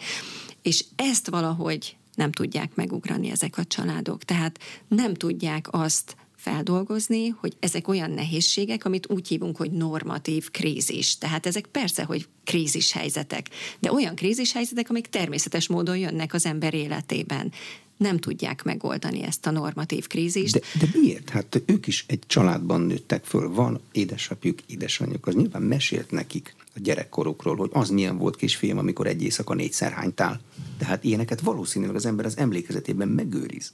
És 0.61 0.85
ezt 0.95 1.29
valahogy 1.29 1.95
nem 2.15 2.31
tudják 2.31 2.75
megugrani 2.75 3.29
ezek 3.29 3.57
a 3.57 3.63
családok. 3.63 4.23
Tehát 4.23 4.59
nem 4.87 5.13
tudják 5.13 5.67
azt 5.71 6.15
feldolgozni, 6.41 7.27
hogy 7.27 7.53
ezek 7.59 7.87
olyan 7.87 8.11
nehézségek, 8.11 8.85
amit 8.85 9.11
úgy 9.11 9.27
hívunk, 9.27 9.57
hogy 9.57 9.71
normatív 9.71 10.51
krízis. 10.51 11.17
Tehát 11.17 11.45
ezek 11.45 11.65
persze, 11.65 12.03
hogy 12.03 12.27
krízis 12.43 12.91
helyzetek, 12.91 13.49
de 13.79 13.91
olyan 13.91 14.15
krízis 14.15 14.53
helyzetek, 14.53 14.89
amik 14.89 15.07
természetes 15.07 15.67
módon 15.67 15.97
jönnek 15.97 16.33
az 16.33 16.45
ember 16.45 16.73
életében 16.73 17.51
nem 18.01 18.17
tudják 18.17 18.63
megoldani 18.63 19.23
ezt 19.23 19.45
a 19.45 19.51
normatív 19.51 20.07
krízist. 20.07 20.53
De, 20.53 20.61
de 20.79 20.99
miért? 20.99 21.29
Hát 21.29 21.61
ők 21.65 21.87
is 21.87 22.05
egy 22.07 22.19
családban 22.27 22.81
nőttek 22.81 23.23
föl, 23.23 23.49
van 23.49 23.79
édesapjuk, 23.91 24.59
édesanyjuk, 24.65 25.27
az 25.27 25.35
nyilván 25.35 25.61
mesélt 25.61 26.11
nekik 26.11 26.55
a 26.75 26.79
gyerekkorukról, 26.79 27.55
hogy 27.55 27.69
az 27.73 27.89
milyen 27.89 28.17
volt 28.17 28.35
kisfiam, 28.35 28.77
amikor 28.77 29.07
egy 29.07 29.23
éjszaka 29.23 29.53
négyszer 29.53 29.91
hánytál. 29.91 30.41
Tehát 30.77 31.03
ilyeneket 31.03 31.41
valószínűleg 31.41 31.95
az 31.95 32.05
ember 32.05 32.25
az 32.25 32.37
emlékezetében 32.37 33.07
megőriz. 33.07 33.73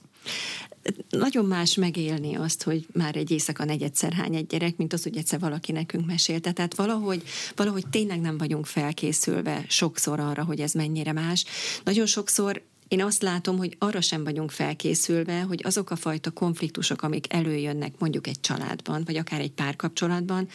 Nagyon 1.10 1.44
más 1.44 1.74
megélni 1.74 2.34
azt, 2.34 2.62
hogy 2.62 2.86
már 2.92 3.16
egy 3.16 3.30
éjszaka 3.30 3.64
negyedszer 3.64 4.12
hány 4.12 4.34
egy 4.34 4.46
gyerek, 4.46 4.76
mint 4.76 4.92
az, 4.92 5.02
hogy 5.02 5.16
egyszer 5.16 5.38
valaki 5.38 5.72
nekünk 5.72 6.06
mesélte. 6.06 6.52
Tehát 6.52 6.74
valahogy, 6.74 7.22
valahogy 7.56 7.86
tényleg 7.90 8.20
nem 8.20 8.38
vagyunk 8.38 8.66
felkészülve 8.66 9.64
sokszor 9.68 10.20
arra, 10.20 10.44
hogy 10.44 10.60
ez 10.60 10.72
mennyire 10.72 11.12
más. 11.12 11.44
Nagyon 11.84 12.06
sokszor 12.06 12.62
én 12.88 13.02
azt 13.02 13.22
látom, 13.22 13.56
hogy 13.56 13.76
arra 13.78 14.00
sem 14.00 14.24
vagyunk 14.24 14.50
felkészülve, 14.50 15.40
hogy 15.40 15.60
azok 15.64 15.90
a 15.90 15.96
fajta 15.96 16.30
konfliktusok, 16.30 17.02
amik 17.02 17.32
előjönnek 17.32 17.92
mondjuk 17.98 18.26
egy 18.26 18.40
családban, 18.40 19.02
vagy 19.04 19.16
akár 19.16 19.40
egy 19.40 19.52
párkapcsolatban, 19.52 20.48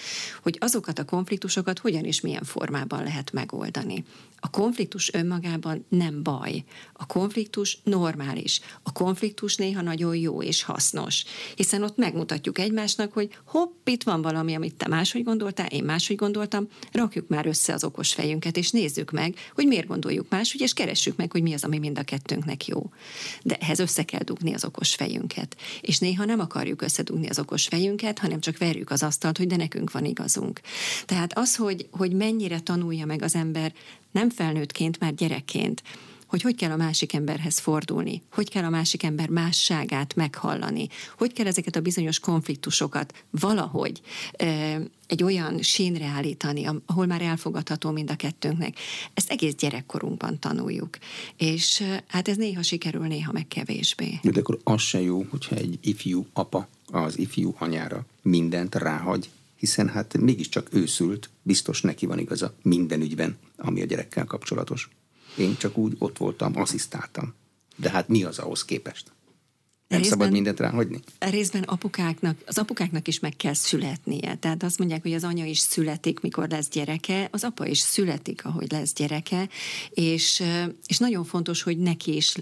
hogy 0.44 0.58
azokat 0.60 1.00
a 1.00 1.06
konfliktusokat 1.06 1.80
hogyan 1.80 2.04
és 2.04 2.22
milyen 2.22 2.44
formában 2.44 3.04
lehet 3.04 3.32
megoldani. 3.32 4.06
A 4.40 4.50
konfliktus 4.50 5.14
önmagában 5.14 5.86
nem 5.90 6.24
baj. 6.24 6.64
A 6.94 7.06
konfliktus 7.06 7.80
normális. 7.84 8.60
A 8.84 8.92
konfliktus 8.92 9.56
néha 9.56 9.82
nagyon 9.82 10.16
jó 10.16 10.42
és 10.42 10.64
hasznos. 10.64 11.24
Hiszen 11.56 11.84
ott 11.84 11.98
megmutatjuk 11.98 12.60
egymásnak, 12.60 13.14
hogy 13.14 13.38
hopp, 13.46 13.88
itt 13.88 14.04
van 14.04 14.22
valami, 14.22 14.56
amit 14.56 14.76
te 14.76 14.88
máshogy 14.88 15.24
gondoltál, 15.24 15.68
én 15.68 15.84
máshogy 15.84 16.16
gondoltam, 16.16 16.68
rakjuk 16.92 17.28
már 17.28 17.46
össze 17.46 17.74
az 17.74 17.84
okos 17.84 18.14
fejünket, 18.14 18.58
és 18.58 18.72
nézzük 18.72 19.12
meg, 19.12 19.36
hogy 19.54 19.68
miért 19.68 19.88
gondoljuk 19.88 20.30
máshogy, 20.30 20.62
és 20.62 20.74
keressük 20.74 21.16
meg, 21.16 21.32
hogy 21.32 21.42
mi 21.42 21.54
az, 21.54 21.64
ami 21.64 21.78
mind 21.78 21.98
a 21.98 22.04
kettőnknek 22.24 22.68
jó. 22.68 22.90
De 23.42 23.56
ehhez 23.56 23.80
össze 23.80 24.04
kell 24.04 24.24
dugni 24.24 24.54
az 24.54 24.66
okos 24.66 24.96
fejünket. 24.96 25.56
És 25.82 26.00
néha 26.00 26.26
nem 26.26 26.40
akarjuk 26.40 26.82
összedugni 26.82 27.28
az 27.28 27.40
okos 27.40 27.68
fejünket, 27.68 28.20
hanem 28.20 28.40
csak 28.40 28.58
verjük 28.58 28.90
az 28.90 29.04
asztalt, 29.04 29.38
hogy 29.38 29.48
de 29.48 29.56
nekünk 29.56 29.92
van 29.92 30.06
igazunk. 30.06 30.62
Tehát 31.06 31.38
az, 31.38 31.56
hogy, 31.56 31.88
hogy 31.92 32.12
mennyire 32.12 32.60
tanulja 32.60 33.06
meg 33.06 33.22
az 33.22 33.36
ember 33.36 33.74
nem 34.12 34.30
felnőttként, 34.30 35.00
már 35.00 35.14
gyerekként, 35.14 35.84
hogy 36.34 36.42
hogy 36.42 36.56
kell 36.56 36.72
a 36.72 36.76
másik 36.76 37.14
emberhez 37.14 37.60
fordulni, 37.60 38.22
hogy 38.32 38.50
kell 38.50 38.64
a 38.64 38.70
másik 38.70 39.04
ember 39.04 39.30
másságát 39.30 40.16
meghallani, 40.16 40.88
hogy 41.18 41.34
kell 41.34 41.46
ezeket 41.46 41.76
a 41.76 41.82
bizonyos 41.82 42.20
konfliktusokat 42.20 43.26
valahogy 43.30 44.02
egy 45.08 45.24
olyan 45.24 45.62
sínre 45.62 46.06
állítani, 46.06 46.66
ahol 46.86 47.06
már 47.06 47.22
elfogadható 47.22 47.92
mind 47.92 48.10
a 48.10 48.16
kettőnknek. 48.16 48.78
Ezt 49.14 49.32
egész 49.32 49.56
gyerekkorunkban 49.56 50.40
tanuljuk. 50.40 50.98
És 51.38 51.84
hát 52.08 52.28
ez 52.28 52.38
néha 52.38 52.62
sikerül, 52.62 53.08
néha 53.08 53.32
meg 53.32 53.48
kevésbé. 53.48 54.20
De 54.24 54.40
akkor 54.40 54.60
az 54.64 54.82
se 54.82 55.02
jó, 55.02 55.26
hogyha 55.30 55.56
egy 55.56 55.78
ifjú 55.82 56.26
apa 56.34 56.68
az 56.86 57.20
ifjú 57.20 57.56
anyára 57.58 58.06
mindent 58.22 58.76
ráhagy, 58.76 59.30
hiszen 59.56 59.90
hát 59.90 60.18
mégiscsak 60.18 60.68
őszült, 60.72 61.30
biztos 61.42 61.82
neki 61.82 62.06
van 62.06 62.20
igaza 62.20 62.54
minden 62.62 63.02
ügyben, 63.02 63.38
ami 63.58 63.82
a 63.82 63.86
gyerekkel 63.86 64.26
kapcsolatos. 64.26 64.90
Én 65.38 65.58
csak 65.58 65.78
úgy 65.78 65.96
ott 65.98 66.18
voltam, 66.18 66.58
asszisztáltam. 66.58 67.34
De 67.76 67.90
hát 67.90 68.08
mi 68.08 68.24
az 68.24 68.40
ahhoz 68.40 68.66
képest? 68.66 69.12
Nem 69.88 70.02
részben, 70.02 70.20
szabad 70.20 70.34
mindent 70.34 70.60
ráhagyni? 70.60 71.00
Részben 71.20 71.64
apukáknak, 71.64 72.38
az 72.46 72.58
apukáknak 72.58 73.08
is 73.08 73.20
meg 73.20 73.36
kell 73.36 73.54
születnie. 73.54 74.36
Tehát 74.36 74.64
azt 74.64 74.78
mondják, 74.78 75.02
hogy 75.02 75.14
az 75.14 75.24
anya 75.24 75.46
is 75.46 75.60
születik, 75.60 76.20
mikor 76.20 76.50
lesz 76.50 76.70
gyereke, 76.70 77.28
az 77.32 77.44
apa 77.44 77.66
is 77.66 77.80
születik, 77.80 78.46
ahogy 78.46 78.72
lesz 78.72 78.94
gyereke, 78.94 79.50
és, 79.90 80.44
és 80.86 80.98
nagyon 80.98 81.24
fontos, 81.24 81.62
hogy 81.62 81.78
neki 81.78 82.16
is 82.16 82.36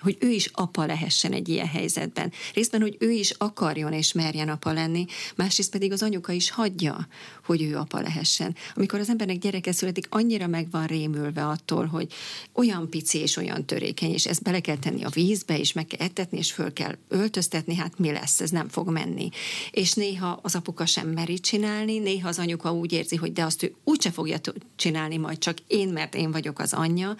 hogy 0.00 0.16
ő 0.20 0.30
is 0.30 0.50
apa 0.52 0.86
lehessen 0.86 1.32
egy 1.32 1.48
ilyen 1.48 1.66
helyzetben. 1.66 2.32
Részben, 2.54 2.80
hogy 2.80 2.96
ő 2.98 3.10
is 3.10 3.30
akarjon 3.30 3.92
és 3.92 4.12
merjen 4.12 4.48
apa 4.48 4.72
lenni, 4.72 5.06
másrészt 5.36 5.70
pedig 5.70 5.92
az 5.92 6.02
anyuka 6.02 6.32
is 6.32 6.50
hagyja, 6.50 7.08
hogy 7.44 7.62
ő 7.62 7.76
apa 7.76 8.00
lehessen. 8.00 8.54
Amikor 8.74 8.98
az 8.98 9.08
embernek 9.08 9.38
gyereke 9.38 9.72
születik, 9.72 10.06
annyira 10.08 10.46
meg 10.46 10.70
van 10.70 10.86
rémülve 10.86 11.46
attól, 11.46 11.86
hogy 11.86 12.12
olyan 12.52 12.90
pici 12.90 13.18
és 13.18 13.36
olyan 13.36 13.64
törékeny, 13.64 14.12
és 14.12 14.26
ezt 14.26 14.42
bele 14.42 14.60
kell 14.60 14.76
tenni 14.76 15.04
a 15.04 15.08
vízbe, 15.08 15.58
és 15.58 15.72
meg 15.72 15.86
kell 15.86 16.06
etetni, 16.06 16.38
és 16.38 16.52
föl 16.52 16.72
kell 16.72 16.96
öltöztetni, 17.08 17.74
hát 17.74 17.98
mi 17.98 18.12
lesz, 18.12 18.40
ez 18.40 18.50
nem 18.50 18.68
fog 18.68 18.88
menni. 18.88 19.28
És 19.70 19.92
néha 19.92 20.38
az 20.42 20.54
apuka 20.54 20.86
sem 20.86 21.08
meri 21.08 21.40
csinálni, 21.40 21.98
néha 21.98 22.28
az 22.28 22.38
anyuka 22.38 22.72
úgy 22.72 22.92
érzi, 22.92 23.16
hogy 23.16 23.32
de 23.32 23.44
azt 23.44 23.62
ő 23.62 23.74
úgyse 23.84 24.10
fogja 24.10 24.38
csinálni 24.76 25.16
majd 25.16 25.38
csak 25.38 25.58
én, 25.66 25.88
mert 25.88 26.14
én 26.14 26.30
vagyok 26.30 26.58
az 26.58 26.72
anyja, 26.72 27.16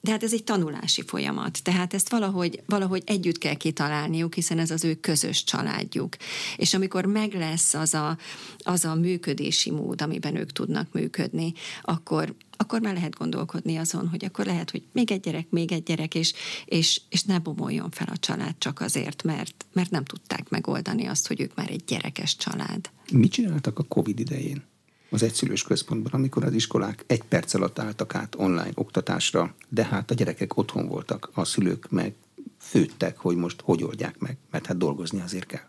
de 0.00 0.10
hát 0.10 0.22
ez 0.22 0.32
egy 0.32 0.44
tanulási 0.44 1.02
folyamat, 1.02 1.62
tehát 1.62 1.94
ezt 1.94 2.10
valahogy, 2.10 2.62
valahogy 2.66 3.02
együtt 3.06 3.38
kell 3.38 3.54
kitalálniuk, 3.54 4.34
hiszen 4.34 4.58
ez 4.58 4.70
az 4.70 4.84
ő 4.84 4.94
közös 4.94 5.44
családjuk. 5.44 6.16
És 6.56 6.74
amikor 6.74 7.04
meg 7.04 7.34
lesz 7.34 7.74
az 7.74 7.94
a, 7.94 8.18
az 8.58 8.84
a 8.84 8.94
működési 8.94 9.70
mód, 9.70 10.02
amiben 10.02 10.36
ők 10.36 10.52
tudnak 10.52 10.92
működni, 10.92 11.52
akkor, 11.82 12.34
akkor 12.56 12.80
már 12.80 12.94
lehet 12.94 13.16
gondolkodni 13.16 13.76
azon, 13.76 14.08
hogy 14.08 14.24
akkor 14.24 14.46
lehet, 14.46 14.70
hogy 14.70 14.82
még 14.92 15.10
egy 15.10 15.20
gyerek, 15.20 15.50
még 15.50 15.72
egy 15.72 15.82
gyerek, 15.82 16.14
és, 16.14 16.32
és, 16.64 17.00
és 17.08 17.22
ne 17.22 17.38
bomoljon 17.38 17.90
fel 17.90 18.08
a 18.12 18.16
család 18.16 18.54
csak 18.58 18.80
azért, 18.80 19.22
mert, 19.22 19.66
mert 19.72 19.90
nem 19.90 20.04
tudták 20.04 20.48
megoldani 20.48 21.06
azt, 21.06 21.26
hogy 21.26 21.40
ők 21.40 21.54
már 21.54 21.70
egy 21.70 21.84
gyerekes 21.86 22.36
család. 22.36 22.90
Mit 23.12 23.32
csináltak 23.32 23.78
a 23.78 23.82
COVID 23.82 24.18
idején? 24.18 24.69
Az 25.10 25.22
egyszülős 25.22 25.62
központban, 25.62 26.12
amikor 26.12 26.44
az 26.44 26.52
iskolák 26.52 27.04
egy 27.06 27.22
perc 27.22 27.54
alatt 27.54 27.78
álltak 27.78 28.14
át 28.14 28.34
online 28.34 28.70
oktatásra, 28.74 29.54
de 29.68 29.84
hát 29.84 30.10
a 30.10 30.14
gyerekek 30.14 30.56
otthon 30.56 30.88
voltak, 30.88 31.30
a 31.34 31.44
szülők 31.44 31.90
meg 31.90 32.14
főttek, 32.58 33.18
hogy 33.18 33.36
most 33.36 33.60
hogy 33.60 33.82
oldják 33.82 34.18
meg, 34.18 34.36
mert 34.50 34.66
hát 34.66 34.78
dolgozni 34.78 35.20
azért 35.20 35.46
kell. 35.46 35.68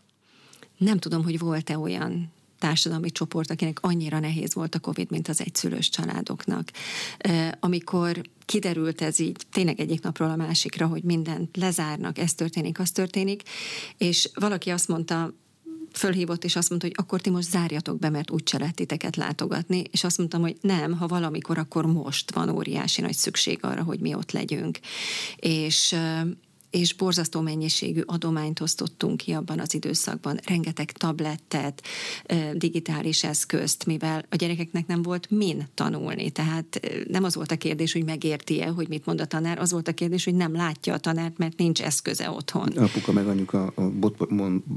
Nem 0.77 0.97
tudom, 0.97 1.23
hogy 1.23 1.39
volt-e 1.39 1.77
olyan 1.77 2.31
társadalmi 2.59 3.11
csoport, 3.11 3.51
akinek 3.51 3.77
annyira 3.81 4.19
nehéz 4.19 4.53
volt 4.53 4.75
a 4.75 4.79
COVID, 4.79 5.11
mint 5.11 5.27
az 5.27 5.41
egyszülős 5.41 5.89
családoknak. 5.89 6.71
Amikor 7.59 8.21
kiderült 8.45 9.01
ez 9.01 9.19
így 9.19 9.45
tényleg 9.51 9.79
egyik 9.79 10.01
napról 10.01 10.29
a 10.29 10.35
másikra, 10.35 10.87
hogy 10.87 11.03
mindent 11.03 11.57
lezárnak, 11.57 12.17
ez 12.17 12.33
történik, 12.33 12.79
az 12.79 12.91
történik, 12.91 13.43
és 13.97 14.29
valaki 14.33 14.69
azt 14.69 14.87
mondta, 14.87 15.33
fölhívott, 15.93 16.43
és 16.43 16.55
azt 16.55 16.69
mondta, 16.69 16.87
hogy 16.87 16.95
akkor 16.99 17.21
ti 17.21 17.29
most 17.29 17.49
zárjatok 17.49 17.99
be, 17.99 18.09
mert 18.09 18.31
úgyse 18.31 18.57
lehet 18.57 18.75
titeket 18.75 19.15
látogatni, 19.15 19.83
és 19.91 20.03
azt 20.03 20.17
mondtam, 20.17 20.41
hogy 20.41 20.57
nem, 20.61 20.97
ha 20.97 21.07
valamikor, 21.07 21.57
akkor 21.57 21.85
most 21.85 22.33
van 22.33 22.49
óriási 22.49 23.01
nagy 23.01 23.13
szükség 23.13 23.59
arra, 23.61 23.83
hogy 23.83 23.99
mi 23.99 24.13
ott 24.13 24.31
legyünk. 24.31 24.79
És 25.35 25.95
és 26.71 26.93
borzasztó 26.93 27.41
mennyiségű 27.41 28.01
adományt 28.05 28.59
osztottunk 28.59 29.17
ki 29.17 29.31
abban 29.31 29.59
az 29.59 29.73
időszakban, 29.73 30.39
rengeteg 30.45 30.91
tablettet, 30.91 31.81
digitális 32.53 33.23
eszközt, 33.23 33.85
mivel 33.85 34.25
a 34.29 34.35
gyerekeknek 34.35 34.87
nem 34.87 35.01
volt 35.01 35.29
min 35.29 35.67
tanulni. 35.73 36.29
Tehát 36.29 36.79
nem 37.07 37.23
az 37.23 37.35
volt 37.35 37.51
a 37.51 37.57
kérdés, 37.57 37.93
hogy 37.93 38.05
megérti-e, 38.05 38.67
hogy 38.67 38.87
mit 38.87 39.05
mond 39.05 39.21
a 39.21 39.25
tanár, 39.25 39.59
az 39.59 39.71
volt 39.71 39.87
a 39.87 39.93
kérdés, 39.93 40.23
hogy 40.23 40.35
nem 40.35 40.53
látja 40.53 40.93
a 40.93 40.97
tanárt, 40.97 41.37
mert 41.37 41.57
nincs 41.57 41.81
eszköze 41.81 42.29
otthon. 42.29 42.67
Apuka 42.67 43.11
meg 43.11 43.27
anyuka 43.27 43.71
a 43.75 43.89
bot, 43.89 44.17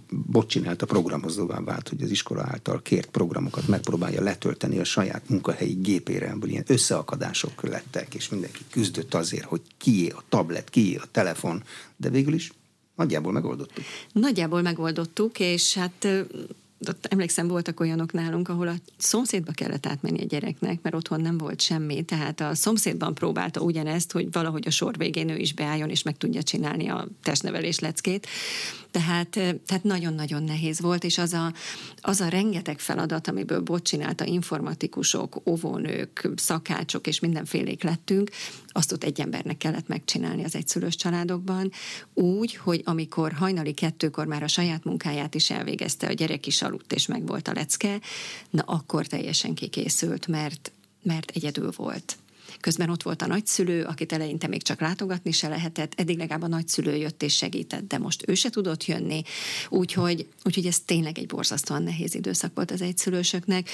bot 0.08 0.48
csinált 0.48 0.82
a 0.82 0.86
programozóvá 0.86 1.60
vált, 1.60 1.88
hogy 1.88 2.02
az 2.02 2.10
iskola 2.10 2.42
által 2.42 2.82
kért 2.82 3.10
programokat 3.10 3.68
megpróbálja 3.68 4.22
letölteni 4.22 4.78
a 4.78 4.84
saját 4.84 5.28
munkahelyi 5.28 5.74
gépére, 5.74 6.28
ebből 6.28 6.50
ilyen 6.50 6.64
összeakadások 6.66 7.62
lettek, 7.62 8.14
és 8.14 8.28
mindenki 8.28 8.60
küzdött 8.70 9.14
azért, 9.14 9.44
hogy 9.44 9.60
kié 9.78 10.08
a 10.08 10.22
tablet, 10.28 10.70
kié 10.70 10.94
a 10.94 11.06
telefon, 11.10 11.62
de 11.96 12.08
végül 12.08 12.34
is 12.34 12.52
nagyjából 12.96 13.32
megoldottuk. 13.32 13.84
Nagyjából 14.12 14.62
megoldottuk, 14.62 15.40
és 15.40 15.74
hát 15.74 16.06
ott 16.88 17.06
emlékszem, 17.06 17.48
voltak 17.48 17.80
olyanok 17.80 18.12
nálunk, 18.12 18.48
ahol 18.48 18.68
a 18.68 18.74
szomszédba 18.96 19.52
kellett 19.52 19.86
átmenni 19.86 20.22
a 20.22 20.26
gyereknek, 20.26 20.82
mert 20.82 20.94
otthon 20.94 21.20
nem 21.20 21.38
volt 21.38 21.60
semmi, 21.60 22.02
tehát 22.02 22.40
a 22.40 22.54
szomszédban 22.54 23.14
próbálta 23.14 23.60
ugyanezt, 23.60 24.12
hogy 24.12 24.32
valahogy 24.32 24.66
a 24.66 24.70
sor 24.70 24.96
végén 24.96 25.28
ő 25.28 25.36
is 25.36 25.54
beálljon, 25.54 25.90
és 25.90 26.02
meg 26.02 26.16
tudja 26.16 26.42
csinálni 26.42 26.88
a 26.88 27.08
testnevelés 27.22 27.78
leckét. 27.78 28.26
Tehát, 28.94 29.28
tehát 29.66 29.82
nagyon-nagyon 29.82 30.42
nehéz 30.42 30.80
volt, 30.80 31.04
és 31.04 31.18
az 31.18 31.32
a, 31.32 31.52
az 32.00 32.20
a 32.20 32.28
rengeteg 32.28 32.78
feladat, 32.78 33.28
amiből 33.28 33.60
bot 33.60 33.82
csinálta 33.82 34.24
informatikusok, 34.24 35.48
óvónők, 35.48 36.28
szakácsok 36.36 37.06
és 37.06 37.20
mindenfélék 37.20 37.82
lettünk, 37.82 38.30
azt 38.66 38.92
ott 38.92 39.04
egy 39.04 39.20
embernek 39.20 39.56
kellett 39.56 39.88
megcsinálni 39.88 40.44
az 40.44 40.54
egyszülős 40.54 40.96
családokban, 40.96 41.70
úgy, 42.12 42.54
hogy 42.54 42.82
amikor 42.84 43.32
hajnali 43.32 43.72
kettőkor 43.72 44.26
már 44.26 44.42
a 44.42 44.48
saját 44.48 44.84
munkáját 44.84 45.34
is 45.34 45.50
elvégezte, 45.50 46.06
a 46.06 46.12
gyerek 46.12 46.46
is 46.46 46.62
aludt 46.62 46.92
és 46.92 47.06
meg 47.06 47.26
volt 47.26 47.48
a 47.48 47.52
lecke, 47.52 48.00
na 48.50 48.62
akkor 48.62 49.06
teljesen 49.06 49.54
kikészült, 49.54 50.26
mert, 50.26 50.72
mert 51.02 51.30
egyedül 51.30 51.70
volt. 51.76 52.18
Közben 52.64 52.90
ott 52.90 53.02
volt 53.02 53.22
a 53.22 53.26
nagyszülő, 53.26 53.82
akit 53.82 54.12
eleinte 54.12 54.46
még 54.46 54.62
csak 54.62 54.80
látogatni 54.80 55.30
se 55.30 55.48
lehetett, 55.48 55.92
eddig 55.96 56.18
legalább 56.18 56.42
a 56.42 56.46
nagyszülő 56.46 56.96
jött 56.96 57.22
és 57.22 57.36
segített, 57.36 57.88
de 57.88 57.98
most 57.98 58.28
ő 58.28 58.34
se 58.34 58.50
tudott 58.50 58.84
jönni, 58.84 59.22
úgyhogy, 59.68 60.28
úgyhogy 60.44 60.66
ez 60.66 60.80
tényleg 60.80 61.18
egy 61.18 61.26
borzasztóan 61.26 61.82
nehéz 61.82 62.14
időszak 62.14 62.54
volt 62.54 62.70
az 62.70 62.80
egyszülősöknek. 62.80 63.68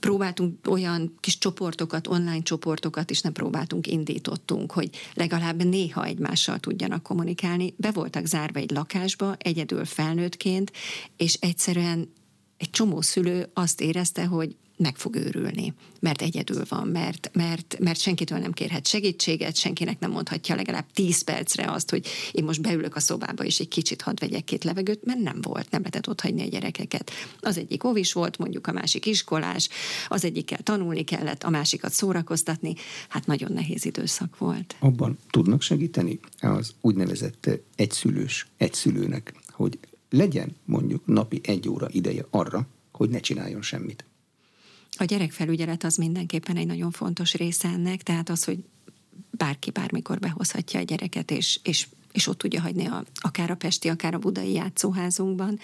Próbáltunk 0.00 0.68
olyan 0.68 1.14
kis 1.20 1.38
csoportokat, 1.38 2.06
online 2.06 2.42
csoportokat 2.42 3.10
is 3.10 3.20
nem 3.20 3.32
próbáltunk, 3.32 3.86
indítottunk, 3.86 4.72
hogy 4.72 4.90
legalább 5.14 5.64
néha 5.64 6.04
egymással 6.04 6.58
tudjanak 6.58 7.02
kommunikálni. 7.02 7.74
Be 7.76 7.90
voltak 7.90 8.26
zárva 8.26 8.58
egy 8.58 8.70
lakásba, 8.70 9.36
egyedül 9.38 9.84
felnőttként, 9.84 10.72
és 11.16 11.34
egyszerűen 11.34 12.12
egy 12.56 12.70
csomó 12.70 13.00
szülő 13.00 13.50
azt 13.54 13.80
érezte, 13.80 14.24
hogy 14.24 14.56
meg 14.78 14.96
fog 14.96 15.16
őrülni, 15.16 15.74
mert 16.00 16.22
egyedül 16.22 16.62
van, 16.68 16.88
mert, 16.88 17.30
mert, 17.32 17.76
mert 17.80 18.00
senkitől 18.00 18.38
nem 18.38 18.52
kérhet 18.52 18.86
segítséget, 18.86 19.56
senkinek 19.56 19.98
nem 19.98 20.10
mondhatja 20.10 20.54
legalább 20.54 20.84
10 20.92 21.24
percre 21.24 21.72
azt, 21.72 21.90
hogy 21.90 22.06
én 22.32 22.44
most 22.44 22.62
beülök 22.62 22.96
a 22.96 23.00
szobába, 23.00 23.44
és 23.44 23.58
egy 23.58 23.68
kicsit 23.68 24.02
hadd 24.02 24.16
vegyek 24.20 24.44
két 24.44 24.64
levegőt, 24.64 25.04
mert 25.04 25.20
nem 25.20 25.40
volt, 25.40 25.70
nem 25.70 25.80
lehetett 25.80 26.08
ott 26.08 26.20
hagyni 26.20 26.42
a 26.42 26.48
gyerekeket. 26.48 27.10
Az 27.40 27.58
egyik 27.58 27.84
óvis 27.84 28.12
volt, 28.12 28.38
mondjuk 28.38 28.66
a 28.66 28.72
másik 28.72 29.06
iskolás, 29.06 29.68
az 30.08 30.24
egyikkel 30.24 30.62
tanulni 30.62 31.04
kellett, 31.04 31.42
a 31.42 31.50
másikat 31.50 31.92
szórakoztatni, 31.92 32.74
hát 33.08 33.26
nagyon 33.26 33.52
nehéz 33.52 33.84
időszak 33.84 34.38
volt. 34.38 34.76
Abban 34.78 35.18
tudnak 35.30 35.62
segíteni 35.62 36.20
az 36.40 36.74
úgynevezett 36.80 37.50
egyszülős, 37.76 38.46
egyszülőnek, 38.56 39.34
hogy 39.50 39.78
legyen 40.10 40.56
mondjuk 40.64 41.06
napi 41.06 41.40
egy 41.42 41.68
óra 41.68 41.88
ideje 41.90 42.26
arra, 42.30 42.66
hogy 42.92 43.08
ne 43.08 43.20
csináljon 43.20 43.62
semmit. 43.62 44.04
A 44.98 45.04
gyerekfelügyelet 45.04 45.84
az 45.84 45.96
mindenképpen 45.96 46.56
egy 46.56 46.66
nagyon 46.66 46.90
fontos 46.90 47.34
része 47.34 47.68
ennek, 47.68 48.02
tehát 48.02 48.28
az, 48.28 48.44
hogy 48.44 48.58
bárki 49.30 49.70
bármikor 49.70 50.18
behozhatja 50.18 50.80
a 50.80 50.82
gyereket, 50.82 51.30
és, 51.30 51.60
és 51.62 51.86
és 52.12 52.26
ott 52.26 52.38
tudja 52.38 52.60
hagyni 52.60 52.86
a, 52.86 53.04
akár 53.14 53.50
a 53.50 53.54
Pesti, 53.54 53.88
akár 53.88 54.14
a 54.14 54.18
Budai 54.18 54.52
játszóházunkban. 54.52 55.58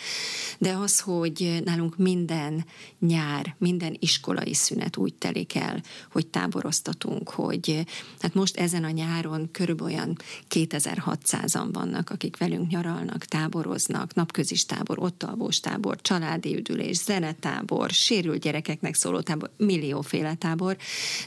De 0.58 0.72
az, 0.72 1.00
hogy 1.00 1.62
nálunk 1.64 1.96
minden 1.96 2.64
nyár, 2.98 3.54
minden 3.58 3.96
iskolai 3.98 4.54
szünet 4.54 4.96
úgy 4.96 5.14
telik 5.14 5.54
el, 5.54 5.82
hogy 6.12 6.26
táboroztatunk, 6.26 7.30
hogy 7.30 7.84
hát 8.20 8.34
most 8.34 8.56
ezen 8.56 8.84
a 8.84 8.90
nyáron 8.90 9.48
körülbelül 9.52 9.92
olyan 9.94 10.18
2600-an 10.50 11.68
vannak, 11.72 12.10
akik 12.10 12.36
velünk 12.36 12.70
nyaralnak, 12.70 13.24
táboroznak, 13.24 14.14
napközis 14.14 14.66
tábor, 14.66 14.98
ott 14.98 15.22
alvós 15.22 15.60
tábor, 15.60 16.00
családi 16.00 16.56
üdülés, 16.56 16.96
zenetábor, 16.96 17.90
sérült 17.90 18.40
gyerekeknek 18.40 18.94
szóló 18.94 19.20
tábor, 19.20 19.50
millióféle 19.56 20.34
tábor, 20.34 20.76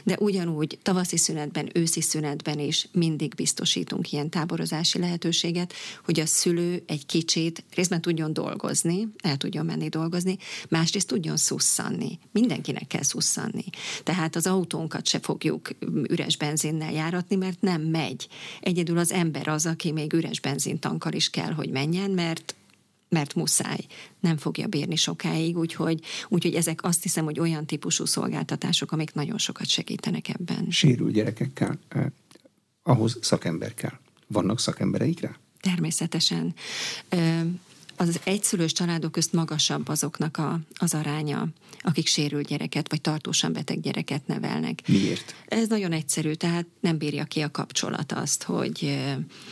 de 0.04 0.16
ugyanúgy 0.18 0.78
tavaszi 0.82 1.16
szünetben, 1.16 1.70
őszi 1.74 2.00
szünetben 2.00 2.58
is 2.58 2.88
mindig 2.92 3.34
biztosítunk 3.34 4.12
ilyen 4.12 4.30
táborozási 4.30 4.98
lehetőséget, 5.08 5.72
hogy 6.04 6.20
a 6.20 6.26
szülő 6.26 6.82
egy 6.86 7.06
kicsit 7.06 7.64
részben 7.74 8.00
tudjon 8.00 8.32
dolgozni, 8.32 9.08
el 9.22 9.36
tudjon 9.36 9.66
menni 9.66 9.88
dolgozni, 9.88 10.36
másrészt 10.68 11.06
tudjon 11.06 11.36
szusszanni. 11.36 12.18
Mindenkinek 12.32 12.86
kell 12.86 13.02
szusszanni. 13.02 13.64
Tehát 14.02 14.36
az 14.36 14.46
autónkat 14.46 15.06
se 15.06 15.18
fogjuk 15.18 15.70
üres 16.08 16.36
benzinnel 16.36 16.92
járatni, 16.92 17.36
mert 17.36 17.60
nem 17.60 17.82
megy. 17.82 18.28
Egyedül 18.60 18.98
az 18.98 19.12
ember 19.12 19.48
az, 19.48 19.66
aki 19.66 19.92
még 19.92 20.12
üres 20.12 20.40
benzintankkal 20.40 21.12
is 21.12 21.30
kell, 21.30 21.52
hogy 21.52 21.70
menjen, 21.70 22.10
mert 22.10 22.52
mert 23.10 23.34
muszáj, 23.34 23.78
nem 24.20 24.36
fogja 24.36 24.66
bírni 24.66 24.96
sokáig, 24.96 25.58
úgyhogy, 25.58 26.00
úgyhogy 26.28 26.54
ezek 26.54 26.84
azt 26.84 27.02
hiszem, 27.02 27.24
hogy 27.24 27.40
olyan 27.40 27.66
típusú 27.66 28.04
szolgáltatások, 28.04 28.92
amik 28.92 29.14
nagyon 29.14 29.38
sokat 29.38 29.66
segítenek 29.66 30.28
ebben. 30.28 30.66
Sérül 30.70 31.10
gyerekekkel, 31.10 31.78
eh, 31.88 32.06
ahhoz 32.82 33.18
szakember 33.20 33.74
kell. 33.74 33.98
Vannak 34.28 34.60
szakembereik 34.60 35.20
rá? 35.20 35.36
Természetesen. 35.60 36.54
Az 37.96 38.20
egyszülős 38.24 38.72
családok 38.72 39.12
közt 39.12 39.32
magasabb 39.32 39.88
azoknak 39.88 40.36
a, 40.36 40.60
az 40.74 40.94
aránya, 40.94 41.48
akik 41.80 42.06
sérült 42.06 42.46
gyereket, 42.46 42.90
vagy 42.90 43.00
tartósan 43.00 43.52
beteg 43.52 43.80
gyereket 43.80 44.26
nevelnek. 44.26 44.88
Miért? 44.88 45.34
Ez 45.46 45.68
nagyon 45.68 45.92
egyszerű, 45.92 46.32
tehát 46.32 46.66
nem 46.80 46.98
bírja 46.98 47.24
ki 47.24 47.40
a 47.40 47.50
kapcsolat 47.50 48.12
azt, 48.12 48.42
hogy 48.42 48.98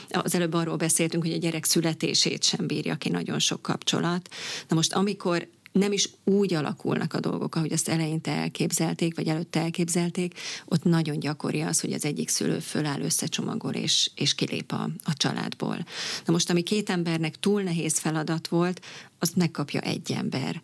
az 0.09 0.35
előbb 0.35 0.53
arról 0.53 0.77
beszéltünk, 0.77 1.23
hogy 1.23 1.33
a 1.33 1.39
gyerek 1.39 1.65
születését 1.65 2.43
sem 2.43 2.67
bírja 2.67 2.95
ki 2.95 3.09
nagyon 3.09 3.39
sok 3.39 3.63
kapcsolat. 3.63 4.29
Na 4.69 4.75
most, 4.77 4.93
amikor 4.93 5.49
nem 5.79 5.93
is 5.93 6.09
úgy 6.25 6.55
alakulnak 6.55 7.15
a 7.15 7.21
dolgok, 7.21 7.55
ahogy 7.55 7.73
azt 7.73 7.89
eleinte 7.89 8.31
elképzelték, 8.31 9.17
vagy 9.17 9.29
előtte 9.29 9.61
elképzelték, 9.61 10.39
ott 10.65 10.85
nagyon 10.85 11.19
gyakori 11.19 11.61
az, 11.61 11.81
hogy 11.81 11.93
az 11.93 12.05
egyik 12.05 12.29
szülő 12.29 12.59
föláll, 12.59 13.01
összecsomagol 13.01 13.73
és, 13.73 14.11
és 14.15 14.35
kilép 14.35 14.73
a, 14.73 14.89
a 15.05 15.13
családból. 15.13 15.77
Na 16.25 16.33
most, 16.33 16.51
ami 16.51 16.63
két 16.63 16.91
embernek 16.91 17.39
túl 17.39 17.63
nehéz 17.63 17.99
feladat 17.99 18.49
volt, 18.49 18.81
azt 19.19 19.37
megkapja 19.37 19.81
egy 19.81 20.13
ember. 20.13 20.61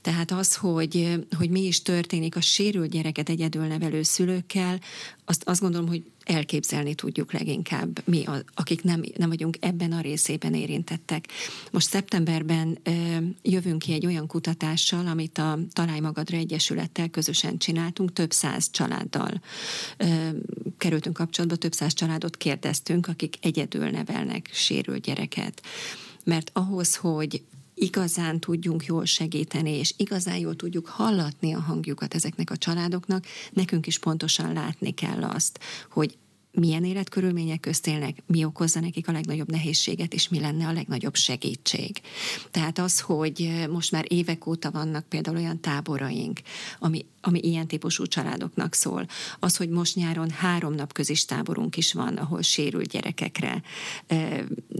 Tehát 0.00 0.30
az, 0.30 0.56
hogy, 0.56 1.18
hogy 1.36 1.50
mi 1.50 1.66
is 1.66 1.82
történik 1.82 2.36
a 2.36 2.40
sérült 2.40 2.90
gyereket 2.90 3.28
egyedül 3.28 3.66
nevelő 3.66 4.02
szülőkkel, 4.02 4.80
azt, 5.24 5.42
azt 5.48 5.60
gondolom, 5.60 5.88
hogy 5.88 6.02
elképzelni 6.24 6.94
tudjuk 6.94 7.32
leginkább 7.32 8.02
mi, 8.04 8.24
akik 8.54 8.82
nem, 8.82 9.02
nem 9.16 9.28
vagyunk 9.28 9.56
ebben 9.60 9.92
a 9.92 10.00
részében 10.00 10.54
érintettek. 10.54 11.28
Most 11.70 11.88
szeptemberben 11.88 12.78
ö, 12.82 12.90
jövünk 13.42 13.78
ki 13.78 13.92
egy 13.92 14.06
olyan 14.06 14.26
kutatással, 14.26 15.06
amit 15.06 15.38
a 15.38 15.58
Találj 15.72 16.00
Magadra 16.00 16.36
Egyesülettel 16.36 17.08
közösen 17.08 17.58
csináltunk, 17.58 18.12
több 18.12 18.32
száz 18.32 18.70
családdal 18.70 19.40
ö, 19.96 20.28
kerültünk 20.78 21.16
kapcsolatba, 21.16 21.56
több 21.56 21.72
száz 21.72 21.92
családot 21.92 22.36
kérdeztünk, 22.36 23.08
akik 23.08 23.36
egyedül 23.40 23.88
nevelnek 23.90 24.50
sérült 24.52 25.02
gyereket. 25.02 25.62
Mert 26.24 26.50
ahhoz, 26.54 26.96
hogy 26.96 27.42
igazán 27.78 28.40
tudjunk 28.40 28.84
jól 28.84 29.04
segíteni, 29.04 29.70
és 29.70 29.94
igazán 29.96 30.36
jól 30.36 30.56
tudjuk 30.56 30.86
hallatni 30.86 31.54
a 31.54 31.60
hangjukat 31.60 32.14
ezeknek 32.14 32.50
a 32.50 32.56
családoknak, 32.56 33.24
nekünk 33.50 33.86
is 33.86 33.98
pontosan 33.98 34.52
látni 34.52 34.90
kell 34.90 35.22
azt, 35.22 35.60
hogy 35.90 36.16
milyen 36.52 36.84
életkörülmények 36.84 37.60
közt 37.60 37.86
élnek, 37.86 38.22
mi 38.26 38.44
okozza 38.44 38.80
nekik 38.80 39.08
a 39.08 39.12
legnagyobb 39.12 39.50
nehézséget, 39.50 40.14
és 40.14 40.28
mi 40.28 40.40
lenne 40.40 40.66
a 40.66 40.72
legnagyobb 40.72 41.14
segítség. 41.14 42.00
Tehát 42.50 42.78
az, 42.78 43.00
hogy 43.00 43.66
most 43.70 43.92
már 43.92 44.04
évek 44.08 44.46
óta 44.46 44.70
vannak 44.70 45.04
például 45.08 45.36
olyan 45.36 45.60
táboraink, 45.60 46.40
ami, 46.78 47.04
ami 47.20 47.40
ilyen 47.42 47.66
típusú 47.66 48.06
családoknak 48.06 48.74
szól, 48.74 49.06
az, 49.38 49.56
hogy 49.56 49.68
most 49.68 49.94
nyáron 49.94 50.30
három 50.30 50.74
nap 50.74 50.92
közis 50.92 51.24
táborunk 51.24 51.76
is 51.76 51.92
van, 51.92 52.16
ahol 52.16 52.42
sérült 52.42 52.88
gyerekekre 52.88 53.62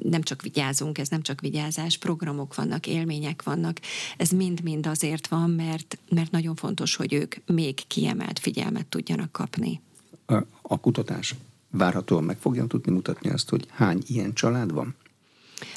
nem 0.02 0.22
csak 0.22 0.42
vigyázunk, 0.42 0.98
ez 0.98 1.08
nem 1.08 1.22
csak 1.22 1.40
vigyázás, 1.40 1.98
programok 1.98 2.54
vannak, 2.54 2.86
élmények 2.86 3.42
vannak, 3.42 3.80
ez 4.16 4.30
mind-mind 4.30 4.86
azért 4.86 5.26
van, 5.26 5.50
mert, 5.50 5.98
mert 6.08 6.30
nagyon 6.30 6.54
fontos, 6.54 6.96
hogy 6.96 7.12
ők 7.12 7.34
még 7.46 7.86
kiemelt 7.86 8.38
figyelmet 8.38 8.86
tudjanak 8.86 9.32
kapni. 9.32 9.80
A, 10.26 10.34
a 10.62 10.80
kutatás 10.80 11.34
várhatóan 11.70 12.24
meg 12.24 12.38
fogja 12.38 12.66
tudni 12.66 12.92
mutatni 12.92 13.30
azt, 13.30 13.48
hogy 13.48 13.66
hány 13.70 14.02
ilyen 14.06 14.32
család 14.32 14.72
van? 14.72 14.96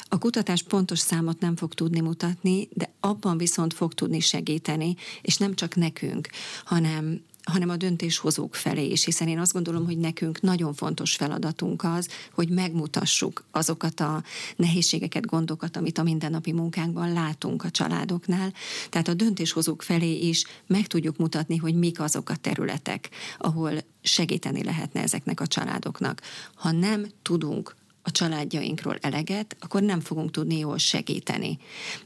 A 0.08 0.18
kutatás 0.18 0.62
pontos 0.62 0.98
számot 0.98 1.40
nem 1.40 1.56
fog 1.56 1.74
tudni 1.74 2.00
mutatni, 2.00 2.68
de 2.72 2.92
abban 3.00 3.38
viszont 3.38 3.74
fog 3.74 3.94
tudni 3.94 4.20
segíteni, 4.20 4.96
és 5.22 5.36
nem 5.36 5.54
csak 5.54 5.74
nekünk, 5.74 6.28
hanem 6.64 7.22
hanem 7.42 7.68
a 7.68 7.76
döntéshozók 7.76 8.54
felé 8.54 8.86
is, 8.86 9.04
hiszen 9.04 9.28
én 9.28 9.38
azt 9.38 9.52
gondolom, 9.52 9.84
hogy 9.84 9.98
nekünk 9.98 10.40
nagyon 10.40 10.74
fontos 10.74 11.14
feladatunk 11.14 11.84
az, 11.84 12.08
hogy 12.32 12.48
megmutassuk 12.48 13.44
azokat 13.50 14.00
a 14.00 14.22
nehézségeket, 14.56 15.26
gondokat, 15.26 15.76
amit 15.76 15.98
a 15.98 16.02
mindennapi 16.02 16.52
munkánkban 16.52 17.12
látunk 17.12 17.64
a 17.64 17.70
családoknál. 17.70 18.52
Tehát 18.88 19.08
a 19.08 19.14
döntéshozók 19.14 19.82
felé 19.82 20.18
is 20.18 20.44
meg 20.66 20.86
tudjuk 20.86 21.16
mutatni, 21.16 21.56
hogy 21.56 21.74
mik 21.74 22.00
azok 22.00 22.28
a 22.28 22.36
területek, 22.36 23.08
ahol 23.38 23.72
segíteni 24.02 24.64
lehetne 24.64 25.02
ezeknek 25.02 25.40
a 25.40 25.46
családoknak. 25.46 26.20
Ha 26.54 26.70
nem 26.70 27.06
tudunk 27.22 27.74
a 28.02 28.10
családjainkról 28.10 28.96
eleget, 29.00 29.56
akkor 29.60 29.82
nem 29.82 30.00
fogunk 30.00 30.30
tudni 30.30 30.58
jól 30.58 30.78
segíteni. 30.78 31.58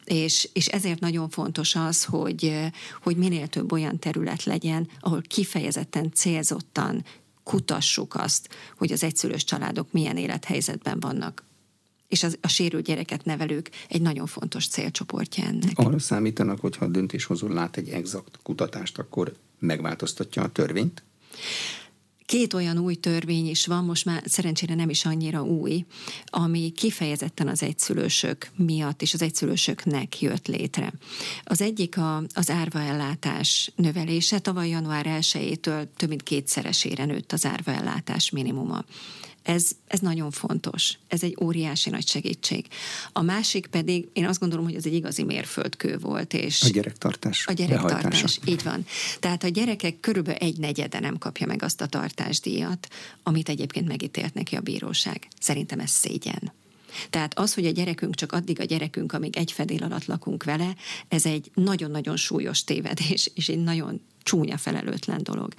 És, 0.04 0.48
és 0.52 0.66
ezért 0.66 1.00
nagyon 1.00 1.28
fontos 1.28 1.74
az, 1.74 2.04
hogy, 2.04 2.58
hogy 3.02 3.16
minél 3.16 3.46
több 3.46 3.72
olyan 3.72 3.98
terület 3.98 4.44
legyen, 4.44 4.88
ahol 5.00 5.22
kifejezetten 5.22 6.12
célzottan 6.12 7.04
kutassuk 7.42 8.14
azt, 8.14 8.48
hogy 8.76 8.92
az 8.92 9.02
egyszülős 9.02 9.44
családok 9.44 9.92
milyen 9.92 10.16
élethelyzetben 10.16 11.00
vannak. 11.00 11.44
És 12.08 12.22
az, 12.22 12.38
a 12.40 12.48
sérült 12.48 12.84
gyereket 12.84 13.24
nevelők 13.24 13.70
egy 13.88 14.02
nagyon 14.02 14.26
fontos 14.26 14.68
célcsoportja 14.68 15.44
ennek. 15.44 15.78
Arra 15.78 15.98
számítanak, 15.98 16.60
hogyha 16.60 16.84
a 16.84 16.88
döntéshozó 16.88 17.48
lát 17.48 17.76
egy 17.76 17.88
exakt 17.88 18.38
kutatást, 18.42 18.98
akkor 18.98 19.36
megváltoztatja 19.58 20.42
a 20.42 20.48
törvényt? 20.48 21.02
Két 22.26 22.54
olyan 22.54 22.78
új 22.78 22.94
törvény 22.94 23.48
is 23.48 23.66
van, 23.66 23.84
most 23.84 24.04
már 24.04 24.22
szerencsére 24.26 24.74
nem 24.74 24.88
is 24.88 25.04
annyira 25.04 25.42
új, 25.42 25.84
ami 26.24 26.72
kifejezetten 26.76 27.48
az 27.48 27.62
egyszülősök 27.62 28.50
miatt 28.56 29.02
és 29.02 29.14
az 29.14 29.22
egyszülősöknek 29.22 30.20
jött 30.20 30.46
létre. 30.46 30.92
Az 31.44 31.60
egyik 31.60 31.96
a, 31.98 32.22
az 32.34 32.50
árvaellátás 32.50 33.72
növelése. 33.76 34.38
Tavaly 34.38 34.68
január 34.68 35.06
1-től 35.08 35.86
több 35.96 36.08
mint 36.08 36.22
kétszeresére 36.22 37.04
nőtt 37.04 37.32
az 37.32 37.44
árvaellátás 37.44 38.30
minimuma. 38.30 38.84
Ez, 39.46 39.70
ez 39.86 40.00
nagyon 40.00 40.30
fontos. 40.30 40.98
Ez 41.08 41.22
egy 41.22 41.36
óriási 41.42 41.90
nagy 41.90 42.06
segítség. 42.06 42.66
A 43.12 43.22
másik 43.22 43.66
pedig, 43.66 44.08
én 44.12 44.26
azt 44.26 44.40
gondolom, 44.40 44.64
hogy 44.64 44.74
ez 44.74 44.86
egy 44.86 44.94
igazi 44.94 45.22
mérföldkő 45.22 45.98
volt. 45.98 46.32
És 46.32 46.62
a 46.62 46.68
gyerektartás. 46.68 47.46
A 47.46 47.52
gyerektartás, 47.52 48.38
így 48.44 48.62
van. 48.62 48.86
Tehát 49.20 49.44
a 49.44 49.48
gyerekek 49.48 50.00
körülbelül 50.00 50.40
egy 50.40 50.58
negyede 50.58 51.00
nem 51.00 51.18
kapja 51.18 51.46
meg 51.46 51.62
azt 51.62 51.80
a 51.80 51.86
tartásdíjat, 51.86 52.88
amit 53.22 53.48
egyébként 53.48 53.88
megítélt 53.88 54.34
neki 54.34 54.56
a 54.56 54.60
bíróság. 54.60 55.28
Szerintem 55.40 55.80
ez 55.80 55.90
szégyen. 55.90 56.52
Tehát 57.10 57.38
az, 57.38 57.54
hogy 57.54 57.66
a 57.66 57.70
gyerekünk 57.70 58.14
csak 58.14 58.32
addig 58.32 58.60
a 58.60 58.64
gyerekünk, 58.64 59.12
amíg 59.12 59.36
egy 59.36 59.52
fedél 59.52 59.82
alatt 59.82 60.04
lakunk 60.04 60.44
vele, 60.44 60.76
ez 61.08 61.26
egy 61.26 61.50
nagyon-nagyon 61.54 62.16
súlyos 62.16 62.64
tévedés, 62.64 63.30
és 63.34 63.48
egy 63.48 63.62
nagyon 63.62 64.00
csúnya 64.26 64.56
felelőtlen 64.56 65.22
dolog. 65.22 65.54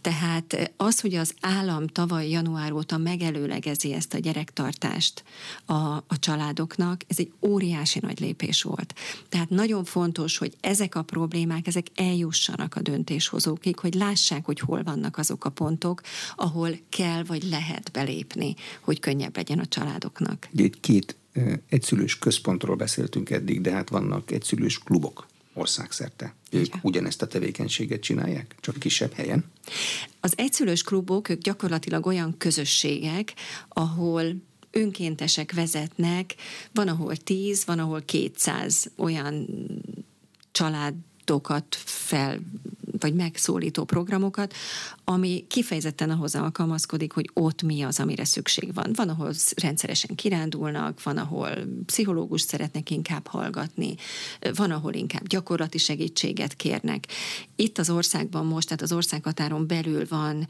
Tehát 0.00 0.72
az, 0.76 1.00
hogy 1.00 1.14
az 1.14 1.34
állam 1.40 1.86
tavaly 1.86 2.28
január 2.28 2.72
óta 2.72 2.96
megelőlegezi 2.96 3.92
ezt 3.92 4.14
a 4.14 4.18
gyerektartást 4.18 5.24
a, 5.64 5.74
a 5.96 6.18
családoknak, 6.18 7.02
ez 7.06 7.18
egy 7.18 7.32
óriási 7.40 7.98
nagy 8.02 8.20
lépés 8.20 8.62
volt. 8.62 8.94
Tehát 9.28 9.50
nagyon 9.50 9.84
fontos, 9.84 10.38
hogy 10.38 10.56
ezek 10.60 10.94
a 10.94 11.02
problémák, 11.02 11.66
ezek 11.66 11.86
eljussanak 11.94 12.74
a 12.76 12.82
döntéshozókig, 12.82 13.78
hogy 13.78 13.94
lássák, 13.94 14.44
hogy 14.44 14.60
hol 14.60 14.82
vannak 14.82 15.18
azok 15.18 15.44
a 15.44 15.50
pontok, 15.50 16.00
ahol 16.36 16.70
kell 16.88 17.24
vagy 17.24 17.42
lehet 17.42 17.90
belépni, 17.92 18.54
hogy 18.80 19.00
könnyebb 19.00 19.36
legyen 19.36 19.58
a 19.58 19.66
családoknak. 19.66 20.48
Egy 20.56 20.80
két 20.80 21.16
egyszülős 21.68 22.18
központról 22.18 22.76
beszéltünk 22.76 23.30
eddig, 23.30 23.60
de 23.60 23.70
hát 23.70 23.88
vannak 23.88 24.30
egyszülős 24.30 24.78
klubok 24.78 25.26
országszerte. 25.56 26.34
Ők 26.50 26.66
Igen. 26.66 26.80
ugyanezt 26.82 27.22
a 27.22 27.26
tevékenységet 27.26 28.00
csinálják, 28.00 28.54
csak 28.60 28.78
kisebb 28.78 29.12
helyen? 29.12 29.44
Az 30.20 30.32
egyszülős 30.36 30.82
klubok, 30.82 31.28
ők 31.28 31.40
gyakorlatilag 31.40 32.06
olyan 32.06 32.34
közösségek, 32.38 33.34
ahol 33.68 34.24
önkéntesek 34.70 35.52
vezetnek, 35.52 36.34
van 36.72 36.88
ahol 36.88 37.16
10, 37.16 37.64
van 37.64 37.78
ahol 37.78 38.02
200 38.02 38.90
olyan 38.96 39.46
családokat 40.52 41.74
fel 41.84 42.40
vagy 43.00 43.14
megszólító 43.14 43.84
programokat, 43.84 44.54
ami 45.04 45.44
kifejezetten 45.48 46.10
ahhoz 46.10 46.34
alkalmazkodik, 46.34 47.12
hogy 47.12 47.30
ott 47.32 47.62
mi 47.62 47.82
az, 47.82 48.00
amire 48.00 48.24
szükség 48.24 48.74
van. 48.74 48.90
Van, 48.94 49.08
ahol 49.08 49.32
rendszeresen 49.62 50.16
kirándulnak, 50.16 51.02
van, 51.02 51.16
ahol 51.16 51.50
pszichológus 51.86 52.40
szeretnek 52.40 52.90
inkább 52.90 53.26
hallgatni, 53.26 53.94
van, 54.54 54.70
ahol 54.70 54.94
inkább 54.94 55.26
gyakorlati 55.26 55.78
segítséget 55.78 56.54
kérnek. 56.54 57.06
Itt 57.56 57.78
az 57.78 57.90
országban 57.90 58.46
most, 58.46 58.66
tehát 58.66 58.82
az 58.82 58.92
országhatáron 58.92 59.66
belül 59.66 60.06
van 60.08 60.46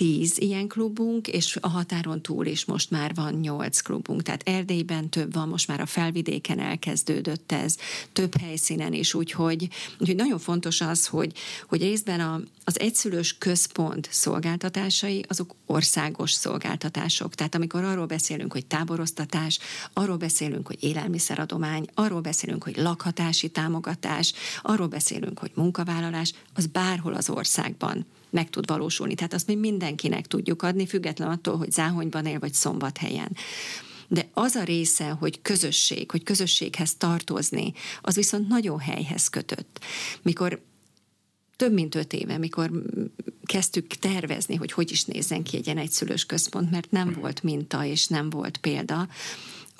tíz 0.00 0.38
ilyen 0.38 0.68
klubunk, 0.68 1.28
és 1.28 1.58
a 1.60 1.68
határon 1.68 2.22
túl 2.22 2.46
is 2.46 2.64
most 2.64 2.90
már 2.90 3.14
van 3.14 3.34
nyolc 3.34 3.80
klubunk. 3.80 4.22
Tehát 4.22 4.48
Erdélyben 4.48 5.08
több 5.08 5.32
van, 5.32 5.48
most 5.48 5.68
már 5.68 5.80
a 5.80 5.86
felvidéken 5.86 6.58
elkezdődött 6.58 7.52
ez, 7.52 7.76
több 8.12 8.36
helyszínen 8.36 8.92
is, 8.92 9.14
úgyhogy, 9.14 9.68
úgyhogy 9.98 10.16
nagyon 10.16 10.38
fontos 10.38 10.80
az, 10.80 11.06
hogy, 11.06 11.32
hogy 11.68 11.80
részben 11.80 12.20
a, 12.20 12.40
az 12.64 12.80
egyszülős 12.80 13.38
központ 13.38 14.08
szolgáltatásai, 14.10 15.24
azok 15.28 15.54
országos 15.66 16.32
szolgáltatások. 16.32 17.34
Tehát 17.34 17.54
amikor 17.54 17.84
arról 17.84 18.06
beszélünk, 18.06 18.52
hogy 18.52 18.66
táboroztatás, 18.66 19.58
arról 19.92 20.16
beszélünk, 20.16 20.66
hogy 20.66 20.82
élelmiszeradomány, 20.84 21.86
arról 21.94 22.20
beszélünk, 22.20 22.64
hogy 22.64 22.76
lakhatási 22.76 23.48
támogatás, 23.48 24.32
arról 24.62 24.88
beszélünk, 24.88 25.38
hogy 25.38 25.52
munkavállalás, 25.54 26.32
az 26.54 26.66
bárhol 26.66 27.14
az 27.14 27.30
országban 27.30 28.06
meg 28.30 28.50
tud 28.50 28.66
valósulni. 28.66 29.14
Tehát 29.14 29.32
azt 29.32 29.46
mi 29.46 29.54
mindenkinek 29.54 30.26
tudjuk 30.26 30.62
adni, 30.62 30.86
független 30.86 31.28
attól, 31.28 31.56
hogy 31.56 31.72
Záhonyban 31.72 32.26
él, 32.26 32.38
vagy 32.38 32.52
Szombathelyen. 32.52 33.36
De 34.08 34.28
az 34.32 34.54
a 34.54 34.62
része, 34.62 35.08
hogy 35.08 35.42
közösség, 35.42 36.10
hogy 36.10 36.22
közösséghez 36.22 36.94
tartozni, 36.94 37.72
az 38.00 38.14
viszont 38.14 38.48
nagyon 38.48 38.78
helyhez 38.78 39.28
kötött. 39.28 39.80
Mikor 40.22 40.60
több 41.56 41.72
mint 41.72 41.94
öt 41.94 42.12
éve, 42.12 42.38
mikor 42.38 42.70
kezdtük 43.44 43.86
tervezni, 43.86 44.54
hogy 44.54 44.72
hogy 44.72 44.90
is 44.90 45.04
nézzen 45.04 45.42
ki 45.42 45.56
egy 45.56 45.66
ilyen 45.66 45.78
egyszülős 45.78 46.26
központ, 46.26 46.70
mert 46.70 46.90
nem 46.90 47.12
volt 47.20 47.42
minta 47.42 47.84
és 47.84 48.06
nem 48.06 48.30
volt 48.30 48.56
példa, 48.56 49.08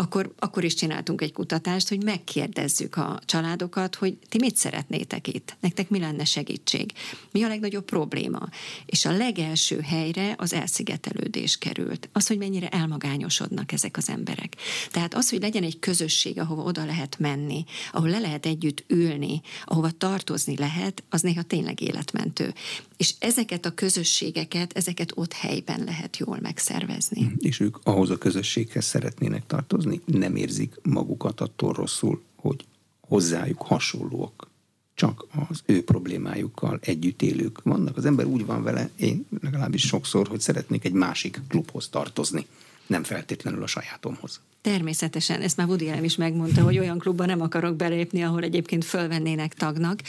akkor, 0.01 0.33
akkor 0.39 0.65
is 0.65 0.75
csináltunk 0.75 1.21
egy 1.21 1.33
kutatást, 1.33 1.89
hogy 1.89 2.05
megkérdezzük 2.05 2.97
a 2.97 3.21
családokat, 3.25 3.95
hogy 3.95 4.19
ti 4.29 4.39
mit 4.39 4.57
szeretnétek 4.57 5.29
itt, 5.29 5.57
nektek 5.61 5.89
mi 5.89 5.99
lenne 5.99 6.25
segítség, 6.25 6.93
mi 7.33 7.43
a 7.43 7.49
legnagyobb 7.49 7.85
probléma. 7.85 8.49
És 8.87 9.05
a 9.05 9.17
legelső 9.17 9.81
helyre 9.81 10.35
az 10.37 10.53
elszigetelődés 10.53 11.59
került. 11.59 12.09
Az, 12.13 12.27
hogy 12.27 12.39
mennyire 12.39 12.69
elmagányosodnak 12.69 13.73
ezek 13.73 13.97
az 13.97 14.09
emberek. 14.09 14.57
Tehát 14.91 15.15
az, 15.15 15.31
hogy 15.31 15.41
legyen 15.41 15.63
egy 15.63 15.79
közösség, 15.79 16.39
ahova 16.39 16.63
oda 16.63 16.85
lehet 16.85 17.19
menni, 17.19 17.65
ahol 17.93 18.09
le 18.09 18.19
lehet 18.19 18.47
együtt 18.47 18.85
ülni, 18.87 19.41
ahova 19.65 19.91
tartozni 19.91 20.57
lehet, 20.57 21.03
az 21.09 21.21
néha 21.21 21.43
tényleg 21.43 21.81
életmentő. 21.81 22.55
És 22.97 23.15
ezeket 23.19 23.67
a 23.67 23.75
közösségeket, 23.75 24.73
ezeket 24.77 25.13
ott 25.15 25.33
helyben 25.33 25.85
lehet 25.85 26.17
jól 26.17 26.39
megszervezni. 26.43 27.33
És 27.39 27.61
ők 27.61 27.77
ahhoz 27.83 28.11
a 28.11 28.19
közösséghez 28.19 28.85
szeretnének 28.85 29.47
tartozni? 29.47 29.89
Dolgozni, 29.91 30.18
nem 30.18 30.36
érzik 30.36 30.74
magukat 30.82 31.41
attól 31.41 31.72
rosszul, 31.72 32.22
hogy 32.36 32.64
hozzájuk 33.01 33.62
hasonlóak 33.62 34.49
csak 34.95 35.26
az 35.49 35.62
ő 35.66 35.84
problémájukkal 35.84 36.78
együtt 36.82 37.22
élők 37.22 37.62
vannak. 37.62 37.97
Az 37.97 38.05
ember 38.05 38.26
úgy 38.26 38.47
van 38.47 38.62
vele, 38.62 38.91
én 38.97 39.26
legalábbis 39.43 39.86
sokszor, 39.86 40.28
hogy 40.28 40.41
szeretnék 40.41 40.84
egy 40.84 40.93
másik 40.93 41.41
klubhoz 41.49 41.88
tartozni, 41.88 42.47
nem 42.86 43.03
feltétlenül 43.05 43.62
a 43.62 43.66
sajátomhoz. 43.66 44.41
Természetesen, 44.63 45.41
ezt 45.41 45.57
már 45.57 45.67
Woody 45.67 45.89
Allen 45.89 46.05
is 46.05 46.17
megmondta, 46.17 46.63
hogy 46.63 46.79
olyan 46.79 46.99
klubba 46.99 47.27
nem 47.27 47.41
akarok 47.41 47.77
belépni, 47.77 48.23
ahol 48.23 48.43
egyébként 48.43 48.85
fölvennének 48.85 49.55
tagnak. 49.55 50.01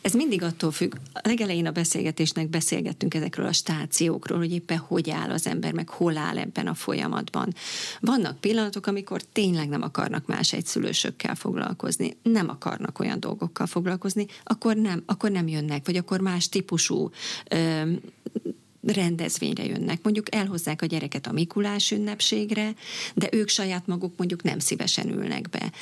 Ez 0.00 0.12
mindig 0.12 0.42
attól 0.42 0.70
függ. 0.70 0.94
A 1.12 1.20
legelején 1.22 1.66
a 1.66 1.70
beszélgetésnek 1.70 2.48
beszélgettünk 2.48 3.14
ezekről 3.14 3.46
a 3.46 3.52
stációkról, 3.52 4.38
hogy 4.38 4.52
éppen 4.52 4.78
hogy 4.78 5.10
áll 5.10 5.30
az 5.30 5.46
ember, 5.46 5.72
meg 5.72 5.88
hol 5.88 6.16
áll 6.16 6.38
ebben 6.38 6.66
a 6.66 6.74
folyamatban. 6.74 7.54
Vannak 8.00 8.40
pillanatok, 8.40 8.86
amikor 8.86 9.22
tényleg 9.22 9.68
nem 9.68 9.82
akarnak 9.82 10.26
más 10.26 10.52
egyszülősökkel 10.52 11.34
foglalkozni, 11.34 12.16
nem 12.22 12.48
akarnak 12.48 12.98
olyan 12.98 13.20
dolgokkal 13.20 13.66
foglalkozni, 13.66 14.26
akkor 14.44 14.76
nem, 14.76 15.02
akkor 15.06 15.30
nem 15.30 15.48
jönnek, 15.48 15.86
vagy 15.86 15.96
akkor 15.96 16.20
más 16.20 16.48
típusú 16.48 17.10
ö, 17.48 17.82
rendezvényre 18.86 19.64
jönnek. 19.64 20.02
Mondjuk 20.02 20.34
elhozzák 20.34 20.82
a 20.82 20.86
gyereket 20.86 21.26
a 21.26 21.32
Mikulás 21.32 21.90
ünnepségre, 21.90 22.74
de 23.14 23.28
ők 23.32 23.48
saját 23.48 23.86
maguk 23.86 24.12
mondjuk 24.16 24.42
nem 24.42 24.58
szívesen 24.58 25.08
ülnek 25.08 25.48
be 25.48 25.72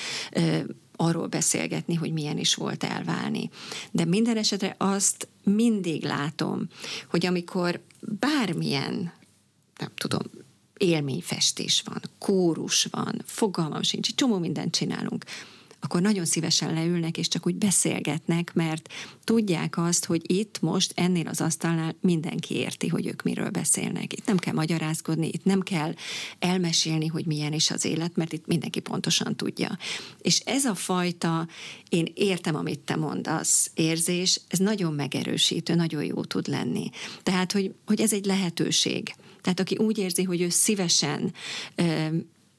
arról 0.96 1.26
beszélgetni, 1.26 1.94
hogy 1.94 2.12
milyen 2.12 2.38
is 2.38 2.54
volt 2.54 2.84
elválni. 2.84 3.50
De 3.90 4.04
minden 4.04 4.36
esetre 4.36 4.74
azt 4.78 5.28
mindig 5.42 6.04
látom, 6.04 6.68
hogy 7.10 7.26
amikor 7.26 7.80
bármilyen, 8.00 9.12
nem 9.78 9.90
tudom, 9.94 10.22
élményfestés 10.76 11.82
van, 11.86 12.00
kórus 12.18 12.84
van, 12.90 13.22
fogalmam 13.24 13.82
sincs, 13.82 14.14
csomó 14.14 14.38
mindent 14.38 14.74
csinálunk, 14.74 15.24
akkor 15.84 16.00
nagyon 16.00 16.24
szívesen 16.24 16.72
leülnek, 16.72 17.18
és 17.18 17.28
csak 17.28 17.46
úgy 17.46 17.54
beszélgetnek, 17.54 18.54
mert 18.54 18.88
tudják 19.24 19.78
azt, 19.78 20.04
hogy 20.04 20.30
itt 20.30 20.60
most 20.60 20.92
ennél 20.96 21.28
az 21.28 21.40
asztalnál 21.40 21.94
mindenki 22.00 22.54
érti, 22.54 22.88
hogy 22.88 23.06
ők 23.06 23.22
miről 23.22 23.50
beszélnek. 23.50 24.12
Itt 24.12 24.26
nem 24.26 24.36
kell 24.36 24.54
magyarázkodni, 24.54 25.28
itt 25.28 25.44
nem 25.44 25.60
kell 25.60 25.94
elmesélni, 26.38 27.06
hogy 27.06 27.26
milyen 27.26 27.52
is 27.52 27.70
az 27.70 27.84
élet, 27.84 28.16
mert 28.16 28.32
itt 28.32 28.46
mindenki 28.46 28.80
pontosan 28.80 29.36
tudja. 29.36 29.78
És 30.22 30.38
ez 30.38 30.64
a 30.64 30.74
fajta, 30.74 31.48
én 31.88 32.12
értem, 32.14 32.54
amit 32.54 32.80
te 32.80 32.96
mondasz, 32.96 33.70
érzés, 33.74 34.40
ez 34.48 34.58
nagyon 34.58 34.92
megerősítő, 34.92 35.74
nagyon 35.74 36.04
jó 36.04 36.24
tud 36.24 36.48
lenni. 36.48 36.90
Tehát, 37.22 37.52
hogy, 37.52 37.74
hogy 37.86 38.00
ez 38.00 38.12
egy 38.12 38.24
lehetőség 38.24 39.14
Tehát 39.42 39.60
aki 39.60 39.76
úgy 39.76 39.98
érzi, 39.98 40.22
hogy 40.22 40.40
ő 40.40 40.48
szívesen 40.48 41.32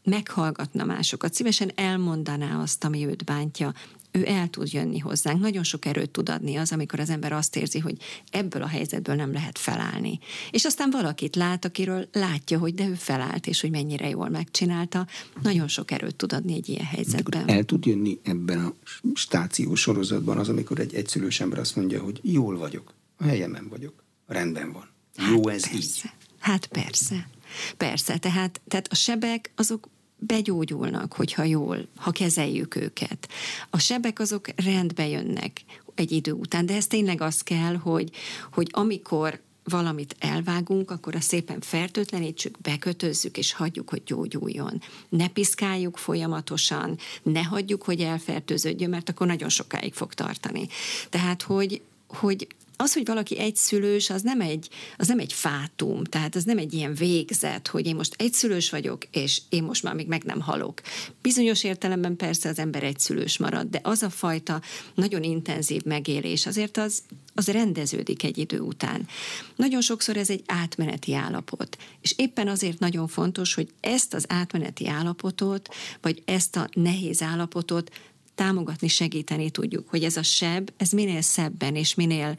meghallgatna 0.06 0.86
másokat, 0.86 1.34
szívesen 1.34 1.72
elmondaná 1.76 2.62
azt, 2.62 2.84
ami 2.84 3.06
őt 3.06 3.24
bántja, 3.24 3.74
ő 4.16 4.28
el 4.28 4.47
tud 4.47 4.74
jönni 4.74 4.99
hozzánk. 4.99 5.41
Nagyon 5.41 5.64
sok 5.64 5.86
erőt 5.86 6.10
tud 6.10 6.30
adni 6.30 6.56
az, 6.56 6.72
amikor 6.72 6.99
az 6.99 7.10
ember 7.10 7.32
azt 7.32 7.56
érzi, 7.56 7.80
hogy 7.80 7.97
ebből 8.32 8.62
a 8.62 8.68
helyzetből 8.68 9.16
nem 9.16 9.34
lehet 9.34 9.58
felállni. 9.58 10.20
És 10.51 10.66
aztán 10.66 10.89
valakit 10.89 11.36
lát, 11.36 11.66
akiről 11.66 12.08
látja, 12.12 12.60
hogy 12.60 12.74
de 12.74 12.88
ő 12.88 12.93
felállt, 12.93 13.47
és 13.47 13.62
hogy 13.62 13.70
mennyire 13.70 14.10
jól 14.10 14.30
megcsinálta. 14.30 15.08
Nagyon 15.41 15.68
sok 15.68 15.91
erőt 15.91 16.16
tud 16.16 16.34
adni 16.34 16.53
egy 16.53 16.70
ilyen 16.70 16.86
helyzetben. 16.86 17.47
El 17.47 17.64
tud 17.64 17.86
jönni 17.86 18.20
ebben 18.24 18.60
a 18.60 18.74
stáció 19.14 19.76
sorozatban 19.76 20.38
az, 20.38 20.49
amikor 20.49 20.80
egy 20.80 20.93
egyszülős 20.93 21.39
ember 21.39 21.60
azt 21.60 21.76
mondja, 21.76 22.01
hogy 22.01 22.20
jól 22.24 22.58
vagyok, 22.58 22.93
a 23.18 23.24
helyemen 23.24 23.68
vagyok, 23.70 24.03
rendben 24.28 24.72
van. 24.72 24.89
Jó 25.30 25.47
hát 25.47 25.56
ez 25.56 25.70
persze. 25.70 25.76
így. 25.76 26.12
Hát 26.39 26.66
persze. 26.66 27.30
Persze, 27.78 28.18
tehát, 28.18 28.62
tehát 28.68 28.88
a 28.91 28.95
sebek 28.95 29.51
azok 29.56 29.89
begyógyulnak, 30.18 31.13
hogyha 31.13 31.43
jól, 31.43 31.88
ha 31.95 32.11
kezeljük 32.11 32.76
őket. 32.76 33.30
A 33.70 33.80
sebek 33.80 34.20
azok 34.20 34.47
rendbe 34.55 35.07
jönnek 35.07 35.61
egy 35.95 36.11
idő 36.11 36.32
után, 36.32 36.66
de 36.66 36.76
ez 36.76 36.88
tényleg 36.88 37.22
az 37.22 37.41
kell, 37.41 37.76
hogy, 37.76 38.09
hogy 38.53 38.70
amikor 38.72 39.39
valamit 39.63 40.16
elvágunk, 40.20 40.91
akkor 40.91 41.16
a 41.16 41.22
szépen 41.22 41.61
fertőtlenítsük, 41.61 42.61
bekötözzük, 42.61 43.38
és 43.38 43.53
hagyjuk, 43.53 43.89
hogy 43.89 44.03
gyógyuljon. 44.05 44.82
Ne 45.09 45.28
piszkáljuk 45.28 45.97
folyamatosan, 45.97 46.97
ne 47.24 47.43
hagyjuk, 47.43 47.84
hogy 47.84 48.01
elfertőződjön, 48.01 48.89
mert 48.89 49.09
akkor 49.09 49.28
nagyon 49.28 49.49
sokáig 49.49 49.93
fog 49.93 50.13
tartani. 50.13 50.68
Tehát, 51.09 51.41
hogy, 51.41 51.82
hogy 52.07 52.47
az, 52.78 52.93
hogy 52.93 53.05
valaki 53.05 53.39
egyszülős, 53.39 54.09
az 54.09 54.21
nem 54.21 54.41
egy, 54.41 54.69
az 54.97 55.07
nem 55.07 55.19
egy 55.19 55.34
fátum, 55.34 56.03
tehát 56.03 56.36
az 56.36 56.43
nem 56.43 56.57
egy 56.57 56.73
ilyen 56.73 56.93
végzet, 56.93 57.67
hogy 57.67 57.86
én 57.86 57.95
most 57.95 58.15
egyszülős 58.17 58.69
vagyok, 58.69 59.05
és 59.11 59.41
én 59.49 59.63
most 59.63 59.84
már 59.84 59.93
még 59.93 60.07
meg 60.07 60.23
nem 60.23 60.41
halok. 60.41 60.82
Bizonyos 61.21 61.63
értelemben 61.63 62.15
persze 62.15 62.49
az 62.49 62.59
ember 62.59 62.84
egyszülős 62.84 63.38
marad, 63.38 63.67
de 63.69 63.80
az 63.84 64.01
a 64.01 64.09
fajta 64.09 64.61
nagyon 64.95 65.23
intenzív 65.23 65.84
megélés, 65.84 66.45
azért 66.45 66.78
az, 66.78 67.03
az 67.34 67.47
rendeződik 67.47 68.23
egy 68.23 68.38
idő 68.38 68.59
után. 68.59 69.07
Nagyon 69.55 69.82
sokszor 69.82 70.17
ez 70.17 70.30
egy 70.30 70.43
átmeneti 70.45 71.13
állapot, 71.13 71.78
és 72.01 72.13
éppen 72.17 72.47
azért 72.47 72.80
nagyon 72.80 73.07
fontos, 73.07 73.53
hogy 73.53 73.69
ezt 73.80 74.13
az 74.13 74.26
átmeneti 74.28 74.88
állapotot, 74.88 75.69
vagy 76.01 76.21
ezt 76.26 76.55
a 76.55 76.69
nehéz 76.73 77.21
állapotot 77.21 77.91
támogatni, 78.36 78.88
segíteni 78.88 79.49
tudjuk, 79.49 79.89
hogy 79.89 80.03
ez 80.03 80.17
a 80.17 80.23
seb, 80.23 80.71
ez 80.77 80.91
minél 80.91 81.21
szebben 81.21 81.75
és 81.75 81.95
minél 81.95 82.38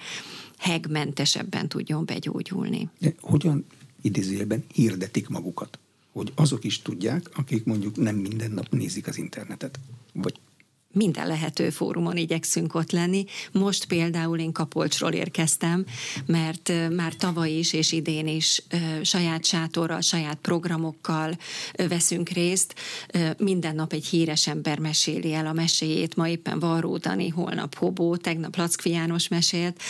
hegmentesebben 0.58 1.68
tudjon 1.68 2.04
begyógyulni. 2.04 2.88
De 2.98 3.14
hogyan 3.20 3.64
idézőjelben 4.02 4.64
hirdetik 4.74 5.28
magukat? 5.28 5.78
Hogy 6.12 6.32
azok 6.34 6.64
is 6.64 6.82
tudják, 6.82 7.30
akik 7.34 7.64
mondjuk 7.64 7.96
nem 7.96 8.16
minden 8.16 8.50
nap 8.50 8.70
nézik 8.70 9.06
az 9.06 9.18
internetet, 9.18 9.78
vagy 10.12 10.34
minden 10.96 11.26
lehető 11.26 11.70
fórumon 11.70 12.16
igyekszünk 12.16 12.74
ott 12.74 12.90
lenni. 12.90 13.24
Most 13.52 13.84
például 13.84 14.38
én 14.38 14.52
Kapolcsról 14.52 15.12
érkeztem, 15.12 15.84
mert 16.26 16.72
már 16.90 17.14
tavaly 17.14 17.50
is 17.50 17.72
és 17.72 17.92
idén 17.92 18.26
is 18.26 18.62
saját 19.02 19.44
sátorral, 19.44 20.00
saját 20.00 20.38
programokkal 20.42 21.38
veszünk 21.88 22.28
részt. 22.28 22.74
Minden 23.38 23.74
nap 23.74 23.92
egy 23.92 24.06
híres 24.06 24.46
ember 24.46 24.78
meséli 24.78 25.34
el 25.34 25.46
a 25.46 25.52
meséjét, 25.52 26.16
ma 26.16 26.28
éppen 26.28 26.58
Varró 26.58 26.96
Dani, 26.96 27.28
holnap 27.28 27.74
Hobó, 27.74 28.16
tegnap 28.16 28.56
Lackfi 28.56 28.90
János 28.90 29.28
mesélt. 29.28 29.82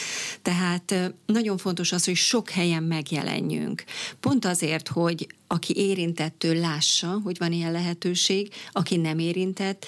Tehát 0.42 0.94
nagyon 1.26 1.58
fontos 1.58 1.92
az, 1.92 2.04
hogy 2.04 2.16
sok 2.16 2.50
helyen 2.50 2.82
megjelenjünk. 2.82 3.84
Pont 4.20 4.44
azért, 4.44 4.88
hogy 4.88 5.26
aki 5.46 5.76
érintettől 5.76 6.54
lássa, 6.54 7.20
hogy 7.24 7.38
van 7.38 7.52
ilyen 7.52 7.72
lehetőség, 7.72 8.52
aki 8.72 8.96
nem 8.96 9.18
érintett, 9.18 9.86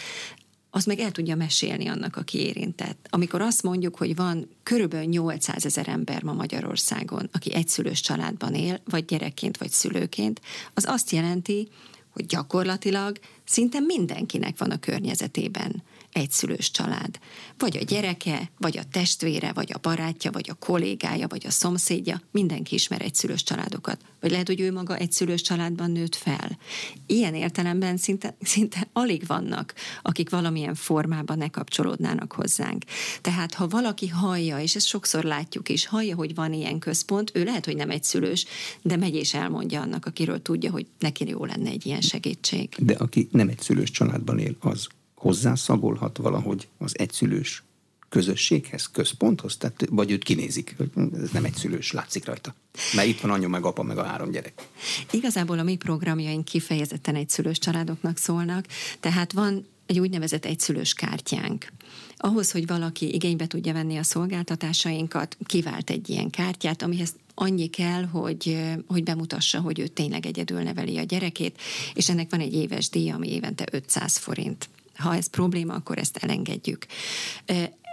az 0.79 0.85
meg 0.85 0.99
el 0.99 1.13
tudja 1.13 1.37
mesélni 1.37 1.87
annak, 1.87 2.17
aki 2.17 2.39
érintett. 2.39 3.07
Amikor 3.11 3.41
azt 3.41 3.63
mondjuk, 3.63 3.97
hogy 3.97 4.17
van 4.17 4.49
körülbelül 4.63 5.07
800 5.07 5.65
ezer 5.65 5.89
ember 5.89 6.23
ma 6.23 6.33
Magyarországon, 6.33 7.29
aki 7.33 7.55
egyszülős 7.55 8.01
családban 8.01 8.55
él, 8.55 8.81
vagy 8.85 9.05
gyerekként, 9.05 9.57
vagy 9.57 9.71
szülőként, 9.71 10.41
az 10.75 10.85
azt 10.89 11.11
jelenti, 11.11 11.69
hogy 12.11 12.27
gyakorlatilag 12.27 13.19
szinte 13.45 13.81
mindenkinek 13.81 14.59
van 14.59 14.71
a 14.71 14.79
környezetében 14.79 15.83
egyszülős 16.13 16.71
család. 16.71 17.19
Vagy 17.59 17.77
a 17.77 17.85
gyereke, 17.85 18.51
vagy 18.59 18.79
a 18.79 18.85
testvére, 18.91 19.53
vagy 19.53 19.73
a 19.75 19.79
barátja, 19.79 20.31
vagy 20.31 20.51
a 20.51 20.55
kollégája, 20.55 21.27
vagy 21.27 21.47
a 21.47 21.51
szomszédja, 21.51 22.23
mindenki 22.31 22.75
ismer 22.75 23.03
egyszülős 23.03 23.43
családokat. 23.43 24.01
Vagy 24.21 24.31
lehet, 24.31 24.47
hogy 24.47 24.61
ő 24.61 24.73
maga 24.73 24.97
egyszülős 24.97 25.41
családban 25.41 25.91
nőtt 25.91 26.15
fel. 26.15 26.59
Ilyen 27.07 27.35
értelemben 27.35 27.97
szinte, 27.97 28.37
szinte 28.41 28.89
alig 28.93 29.27
vannak, 29.27 29.75
akik 30.03 30.31
valamilyen 30.31 30.75
formában 30.75 31.39
ne 31.39 31.49
kapcsolódnának 31.49 32.33
hozzánk. 32.33 32.85
Tehát 33.21 33.55
ha 33.55 33.69
valaki 33.69 34.09
hallja, 34.09 34.59
és 34.59 34.77
ezt 34.77 34.87
sokszor 34.87 35.25
látjuk 35.25 35.69
is, 35.69 35.87
hallja, 35.87 36.15
hogy 36.15 36.35
van 36.35 36.53
ilyen 36.53 36.79
központ, 36.79 37.31
ő 37.35 37.45
lehet, 37.45 37.65
hogy 37.65 37.77
nem 37.77 37.91
egyszülős, 37.91 38.47
de 38.83 38.97
megy 38.97 39.15
és 39.15 39.35
elmondja 39.35 39.81
annak, 39.81 40.07
akiről 40.07 40.43
tudja, 40.43 40.71
hogy 40.71 40.87
neki 40.99 41.29
jó 41.29 41.45
lenne 41.45 41.71
egy 41.71 41.87
ilyen 41.87 42.01
segítség. 42.01 42.69
De 42.79 42.95
aki 42.95 43.29
nem 43.33 43.49
egyszülős 43.49 43.91
családban 43.91 44.39
él, 44.39 44.57
az 44.61 44.87
hozzászagolhat 45.19 46.17
valahogy 46.17 46.69
az 46.79 46.99
egyszülős 46.99 47.63
közösséghez, 48.09 48.91
központhoz? 48.93 49.57
Tehát, 49.57 49.87
vagy 49.91 50.11
őt 50.11 50.25
kinézik, 50.25 50.77
ez 51.23 51.31
nem 51.31 51.45
egyszülős, 51.45 51.93
látszik 51.93 52.25
rajta. 52.25 52.55
Mert 52.95 53.09
itt 53.09 53.21
van 53.21 53.31
anya, 53.31 53.49
meg 53.49 53.65
apa, 53.65 53.83
meg 53.83 53.99
a 53.99 54.05
három 54.05 54.31
gyerek. 54.31 54.69
Igazából 55.11 55.59
a 55.59 55.63
mi 55.63 55.77
programjaink 55.77 56.45
kifejezetten 56.45 57.15
egyszülős 57.15 57.59
családoknak 57.59 58.17
szólnak, 58.17 58.67
tehát 59.01 59.33
van 59.33 59.67
egy 59.87 59.99
úgynevezett 59.99 60.45
egyszülős 60.45 60.95
kártyánk. 60.95 61.73
Ahhoz, 62.17 62.51
hogy 62.51 62.67
valaki 62.67 63.15
igénybe 63.15 63.47
tudja 63.47 63.73
venni 63.73 63.97
a 63.97 64.03
szolgáltatásainkat, 64.03 65.37
kivált 65.45 65.91
egy 65.91 66.09
ilyen 66.09 66.31
kártyát, 66.31 66.83
amihez 66.83 67.15
annyi 67.35 67.67
kell, 67.67 68.05
hogy, 68.05 68.59
hogy 68.87 69.03
bemutassa, 69.03 69.61
hogy 69.61 69.79
ő 69.79 69.87
tényleg 69.87 70.27
egyedül 70.27 70.61
neveli 70.61 70.99
a 70.99 71.03
gyerekét, 71.03 71.61
és 71.95 72.09
ennek 72.09 72.31
van 72.31 72.41
egy 72.41 72.55
éves 72.55 72.89
díja, 72.89 73.15
ami 73.15 73.33
évente 73.33 73.67
500 73.71 74.17
forint 74.17 74.69
ha 74.99 75.15
ez 75.15 75.27
probléma, 75.27 75.75
akkor 75.75 75.99
ezt 75.99 76.17
elengedjük. 76.17 76.87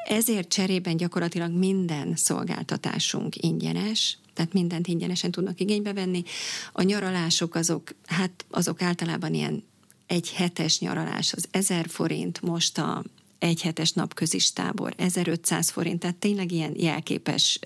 Ezért 0.07 0.47
cserében 0.47 0.97
gyakorlatilag 0.97 1.51
minden 1.51 2.15
szolgáltatásunk 2.15 3.35
ingyenes, 3.35 4.17
tehát 4.33 4.53
mindent 4.53 4.87
ingyenesen 4.87 5.31
tudnak 5.31 5.59
igénybe 5.59 5.93
venni. 5.93 6.23
A 6.71 6.81
nyaralások 6.81 7.55
azok, 7.55 7.95
hát 8.05 8.45
azok 8.49 8.81
általában 8.81 9.33
ilyen 9.33 9.63
egy 10.07 10.31
hetes 10.31 10.79
nyaralás 10.79 11.33
az 11.33 11.47
1000 11.51 11.87
forint, 11.87 12.41
most 12.41 12.77
a 12.77 13.03
egy 13.39 13.61
hetes 13.61 13.91
napközis 13.91 14.53
tábor 14.53 14.93
1500 14.97 15.69
forint, 15.69 15.99
tehát 15.99 16.15
tényleg 16.15 16.51
ilyen 16.51 16.73
jelképes 16.75 17.59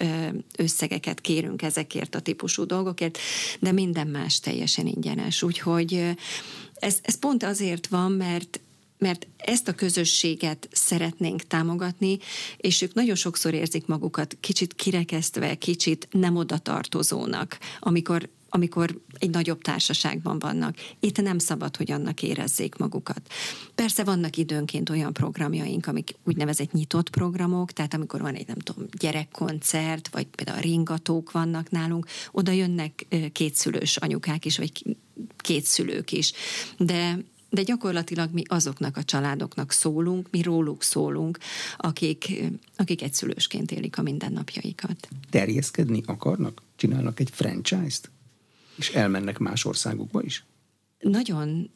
összegeket 0.58 1.22
kérünk 1.22 1.62
ezekért 1.62 2.16
a 2.16 2.20
típusú 2.20 2.66
dolgokért, 2.66 3.18
de 3.60 3.72
minden 3.72 4.08
más 4.08 4.40
teljesen 4.40 4.88
ingyenes. 4.88 5.42
Úgyhogy 5.44 6.16
ez, 6.74 6.98
ez 7.02 7.20
pont 7.20 7.44
azért 7.44 7.88
van, 7.88 8.12
mert 8.12 8.60
mert 9.00 9.28
ezt 9.38 9.68
a 9.68 9.74
közösséget 9.74 10.70
szeretnénk 10.72 11.42
támogatni, 11.42 12.18
és 12.58 12.82
ők 12.82 12.94
nagyon 12.94 13.16
sokszor 13.16 13.54
érzik 13.54 13.86
magukat 13.86 14.38
kicsit 14.40 14.74
kirekesztve, 14.74 15.56
kicsit 15.56 16.08
nem 16.12 16.36
oda 16.36 16.58
tartozónak, 16.58 17.58
amikor 17.80 18.30
amikor 18.52 19.02
egy 19.18 19.30
nagyobb 19.30 19.62
társaságban 19.62 20.40
vannak. 20.40 20.76
Itt 21.00 21.22
nem 21.22 21.40
szabad, 21.40 21.76
hogy 21.76 21.92
annak 21.92 22.24
érezzék 22.24 22.76
magukat. 22.76 23.22
Persze 23.76 24.04
vannak 24.04 24.38
időnként 24.38 24.90
olyan 24.90 25.14
programjaink, 25.14 25.88
amik 25.88 26.16
úgynevezett 26.24 26.72
nyitott 26.72 27.10
programok, 27.10 27.72
tehát 27.72 27.94
amikor 27.94 28.22
van 28.22 28.36
egy, 28.36 28.48
nem 28.48 28.58
tudom, 28.58 28.86
gyerekkoncert, 29.00 30.08
vagy 30.08 30.26
például 30.26 30.62
ringatók 30.62 31.32
vannak 31.32 31.70
nálunk, 31.70 32.06
oda 32.32 32.52
jönnek 32.52 33.06
kétszülős 33.32 33.98
anyukák 33.98 34.46
is, 34.46 34.58
vagy 34.58 34.72
kétszülők 35.38 36.12
is. 36.12 36.32
De 36.78 37.18
de 37.50 37.64
gyakorlatilag 37.64 38.34
mi 38.34 38.44
azoknak 38.46 38.98
a 38.98 39.04
családoknak 39.04 39.72
szólunk, 39.72 40.28
mi 40.32 40.42
róluk 40.42 40.84
szólunk, 40.84 41.38
akik, 41.78 42.42
akik 42.76 43.02
egyszülősként 43.02 43.72
élik 43.72 43.98
a 43.98 44.02
mindennapjaikat. 44.02 45.08
Terjeszkedni 45.30 46.04
akarnak? 46.06 46.62
Csinálnak 46.76 47.20
egy 47.20 47.30
franchise-t? 47.32 48.12
És 48.76 48.90
elmennek 48.90 49.38
más 49.38 49.66
országokba 49.66 50.22
is? 50.24 50.44
Nagyon 51.00 51.70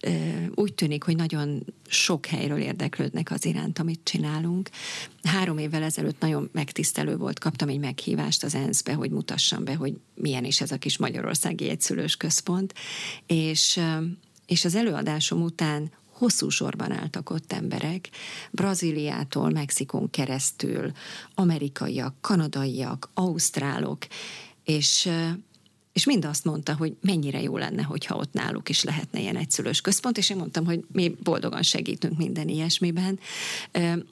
úgy 0.56 0.74
tűnik, 0.74 1.04
hogy 1.04 1.16
nagyon 1.16 1.66
sok 1.88 2.26
helyről 2.26 2.60
érdeklődnek 2.60 3.32
az 3.32 3.46
iránt, 3.46 3.80
amit 3.80 4.00
csinálunk. 4.04 4.70
Három 5.24 5.58
évvel 5.58 5.84
ezelőtt 5.84 6.20
nagyon 6.20 6.50
megtisztelő 6.52 7.18
volt, 7.18 7.40
kaptam 7.40 7.70
egy 7.70 7.80
meghívást 7.80 8.44
az 8.44 8.56
ENSZ-be, 8.56 8.94
hogy 8.94 9.12
mutassam 9.12 9.64
be, 9.64 9.76
hogy 9.76 9.94
milyen 10.16 10.46
is 10.46 10.62
ez 10.62 10.72
a 10.72 10.78
kis 10.78 10.98
Magyarországi 10.98 11.70
Egyszülős 11.70 12.16
Központ, 12.16 12.74
és 13.26 13.80
és 14.46 14.66
az 14.66 14.76
előadásom 14.76 15.42
után 15.42 15.92
hosszú 16.12 16.50
sorban 16.50 16.92
álltak 16.92 17.30
ott 17.30 17.54
emberek, 17.54 18.10
Brazíliától, 18.52 19.50
Mexikon 19.50 20.10
keresztül, 20.10 20.92
amerikaiak, 21.36 22.16
kanadaiak, 22.22 23.10
ausztrálok, 23.14 24.08
és 24.64 25.10
és 25.94 26.06
mind 26.06 26.26
azt 26.26 26.44
mondta, 26.44 26.76
hogy 26.76 26.96
mennyire 27.02 27.42
jó 27.42 27.58
lenne, 27.58 27.82
hogyha 27.82 28.16
ott 28.16 28.34
náluk 28.34 28.70
is 28.70 28.84
lehetne 28.84 29.20
ilyen 29.20 29.36
egyszülős 29.36 29.82
központ, 29.82 30.18
és 30.18 30.30
én 30.30 30.38
mondtam, 30.38 30.66
hogy 30.66 30.86
mi 30.92 31.16
boldogan 31.24 31.64
segítünk 31.64 32.18
minden 32.18 32.48
ilyesmiben. 32.48 33.20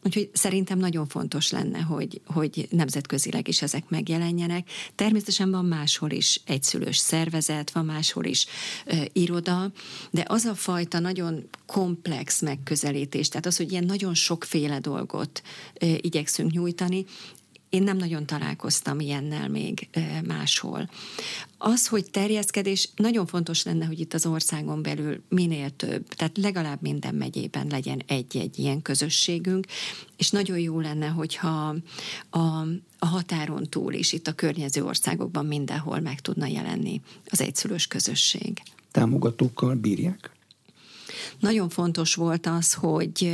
Úgyhogy 0.04 0.30
szerintem 0.34 0.78
nagyon 0.78 1.08
fontos 1.08 1.50
lenne, 1.50 1.80
hogy, 1.80 2.22
hogy 2.26 2.68
nemzetközileg 2.70 3.48
is 3.48 3.62
ezek 3.62 3.90
megjelenjenek. 3.90 4.70
Természetesen 4.96 5.52
van 5.52 5.66
máshol 5.66 6.12
is 6.12 6.42
egyszülős 6.46 6.98
szervezet, 6.98 7.72
van 7.72 7.86
máshol 7.86 8.26
is 8.26 8.46
ö, 8.86 8.96
iroda, 9.14 9.72
de 10.12 10.26
az 10.28 10.46
a 10.46 10.56
fajta 10.56 11.00
nagyon 11.00 11.50
komplex 11.66 12.42
megközelítés, 12.42 13.30
tehát 13.30 13.46
az, 13.46 13.58
hogy 13.58 13.72
ilyen 13.72 13.86
nagyon 13.86 14.14
sokféle 14.14 14.80
dolgot 14.80 15.42
ö, 15.80 15.94
igyekszünk 16.02 16.52
nyújtani, 16.52 17.06
én 17.72 17.84
nem 17.84 17.98
nagyon 17.98 18.26
találkoztam 18.26 19.00
ilyennel 19.00 19.50
még 19.50 19.90
máshol. 20.28 20.90
Az, 21.58 21.88
hogy 21.88 22.12
terjeszkedés, 22.12 22.90
nagyon 22.96 23.26
fontos 23.26 23.64
lenne, 23.64 23.86
hogy 23.86 24.00
itt 24.00 24.14
az 24.14 24.26
országon 24.26 24.82
belül 24.82 25.22
minél 25.30 25.70
több, 25.70 26.08
tehát 26.08 26.38
legalább 26.38 26.82
minden 26.82 27.16
megyében 27.16 27.68
legyen 27.68 28.02
egy-egy 28.08 28.60
ilyen 28.60 28.82
közösségünk, 28.82 29.66
és 30.18 30.30
nagyon 30.30 30.60
jó 30.60 30.80
lenne, 30.80 31.08
hogyha 31.08 31.76
a, 32.30 32.40
a 33.00 33.06
határon 33.06 33.70
túl 33.70 33.94
is, 33.94 34.14
itt 34.14 34.28
a 34.28 34.34
környező 34.34 34.86
országokban 34.86 35.46
mindenhol 35.46 36.00
meg 36.00 36.20
tudna 36.20 36.46
jelenni 36.46 37.02
az 37.26 37.42
egyszülős 37.42 37.88
közösség. 37.88 38.62
Támogatókkal 38.92 39.76
bírják? 39.76 40.32
Nagyon 41.40 41.70
fontos 41.70 42.16
volt 42.16 42.46
az, 42.46 42.74
hogy 42.74 43.34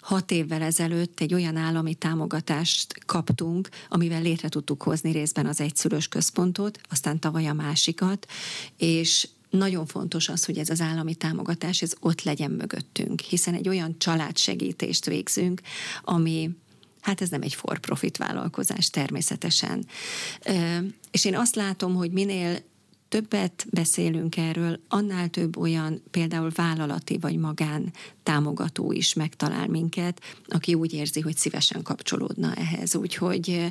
hat 0.00 0.30
évvel 0.30 0.62
ezelőtt 0.62 1.20
egy 1.20 1.34
olyan 1.34 1.56
állami 1.56 1.94
támogatást 1.94 3.04
kaptunk, 3.04 3.68
amivel 3.88 4.22
létre 4.22 4.48
tudtuk 4.48 4.82
hozni 4.82 5.10
részben 5.10 5.46
az 5.46 5.60
egyszülős 5.60 6.08
központot, 6.08 6.80
aztán 6.90 7.18
tavaly 7.18 7.46
a 7.46 7.52
másikat, 7.52 8.26
és 8.76 9.28
nagyon 9.50 9.86
fontos 9.86 10.28
az, 10.28 10.44
hogy 10.44 10.58
ez 10.58 10.70
az 10.70 10.80
állami 10.80 11.14
támogatás, 11.14 11.82
ez 11.82 11.92
ott 12.00 12.22
legyen 12.22 12.50
mögöttünk, 12.50 13.20
hiszen 13.20 13.54
egy 13.54 13.68
olyan 13.68 13.98
családsegítést 13.98 15.04
végzünk, 15.04 15.60
ami 16.02 16.50
Hát 17.00 17.20
ez 17.20 17.28
nem 17.28 17.42
egy 17.42 17.54
for-profit 17.54 18.16
vállalkozás 18.16 18.90
természetesen. 18.90 19.86
És 21.10 21.24
én 21.24 21.36
azt 21.36 21.54
látom, 21.54 21.94
hogy 21.94 22.10
minél 22.10 22.58
többet 23.10 23.66
beszélünk 23.70 24.36
erről, 24.36 24.80
annál 24.88 25.28
több 25.28 25.56
olyan 25.56 26.02
például 26.10 26.50
vállalati 26.54 27.18
vagy 27.18 27.36
magán 27.36 27.92
támogató 28.22 28.92
is 28.92 29.14
megtalál 29.14 29.66
minket, 29.66 30.20
aki 30.48 30.74
úgy 30.74 30.92
érzi, 30.92 31.20
hogy 31.20 31.36
szívesen 31.36 31.82
kapcsolódna 31.82 32.54
ehhez. 32.54 32.96
Úgyhogy 32.96 33.70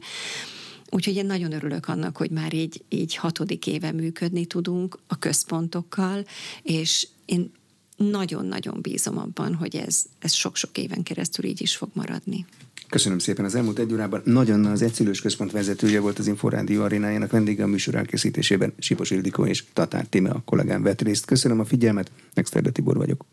Úgyhogy 0.91 1.15
én 1.15 1.25
nagyon 1.25 1.51
örülök 1.51 1.87
annak, 1.87 2.17
hogy 2.17 2.29
már 2.29 2.53
így, 2.53 2.83
így 2.89 3.15
hatodik 3.15 3.67
éve 3.67 3.91
működni 3.91 4.45
tudunk 4.45 4.99
a 5.07 5.15
központokkal, 5.19 6.25
és 6.61 7.07
én 7.25 7.51
nagyon-nagyon 7.95 8.81
bízom 8.81 9.17
abban, 9.17 9.55
hogy 9.55 9.75
ez, 9.75 10.05
ez 10.19 10.33
sok-sok 10.33 10.77
éven 10.77 11.03
keresztül 11.03 11.45
így 11.45 11.61
is 11.61 11.75
fog 11.75 11.89
maradni. 11.93 12.45
Köszönöm 12.89 13.19
szépen 13.19 13.45
az 13.45 13.55
elmúlt 13.55 13.79
egy 13.79 13.93
órában. 13.93 14.21
Nagyon 14.25 14.65
az 14.65 14.81
Egyszülős 14.81 15.21
Központ 15.21 15.51
vezetője 15.51 15.99
volt 15.99 16.19
az 16.19 16.27
Inforádió 16.27 16.83
arénájának 16.83 17.31
vendége 17.31 17.63
a 17.63 17.67
műsor 17.67 17.95
elkészítésében. 17.95 18.73
Sipos 18.79 19.11
Ildikó 19.11 19.45
és 19.45 19.63
Tatár 19.73 20.05
Tíme 20.05 20.29
a 20.29 20.41
kollégám 20.45 20.83
vett 20.83 21.01
részt. 21.01 21.25
Köszönöm 21.25 21.59
a 21.59 21.65
figyelmet, 21.65 22.11
Megszterde 22.33 22.69
Tibor 22.69 22.97
vagyok. 22.97 23.25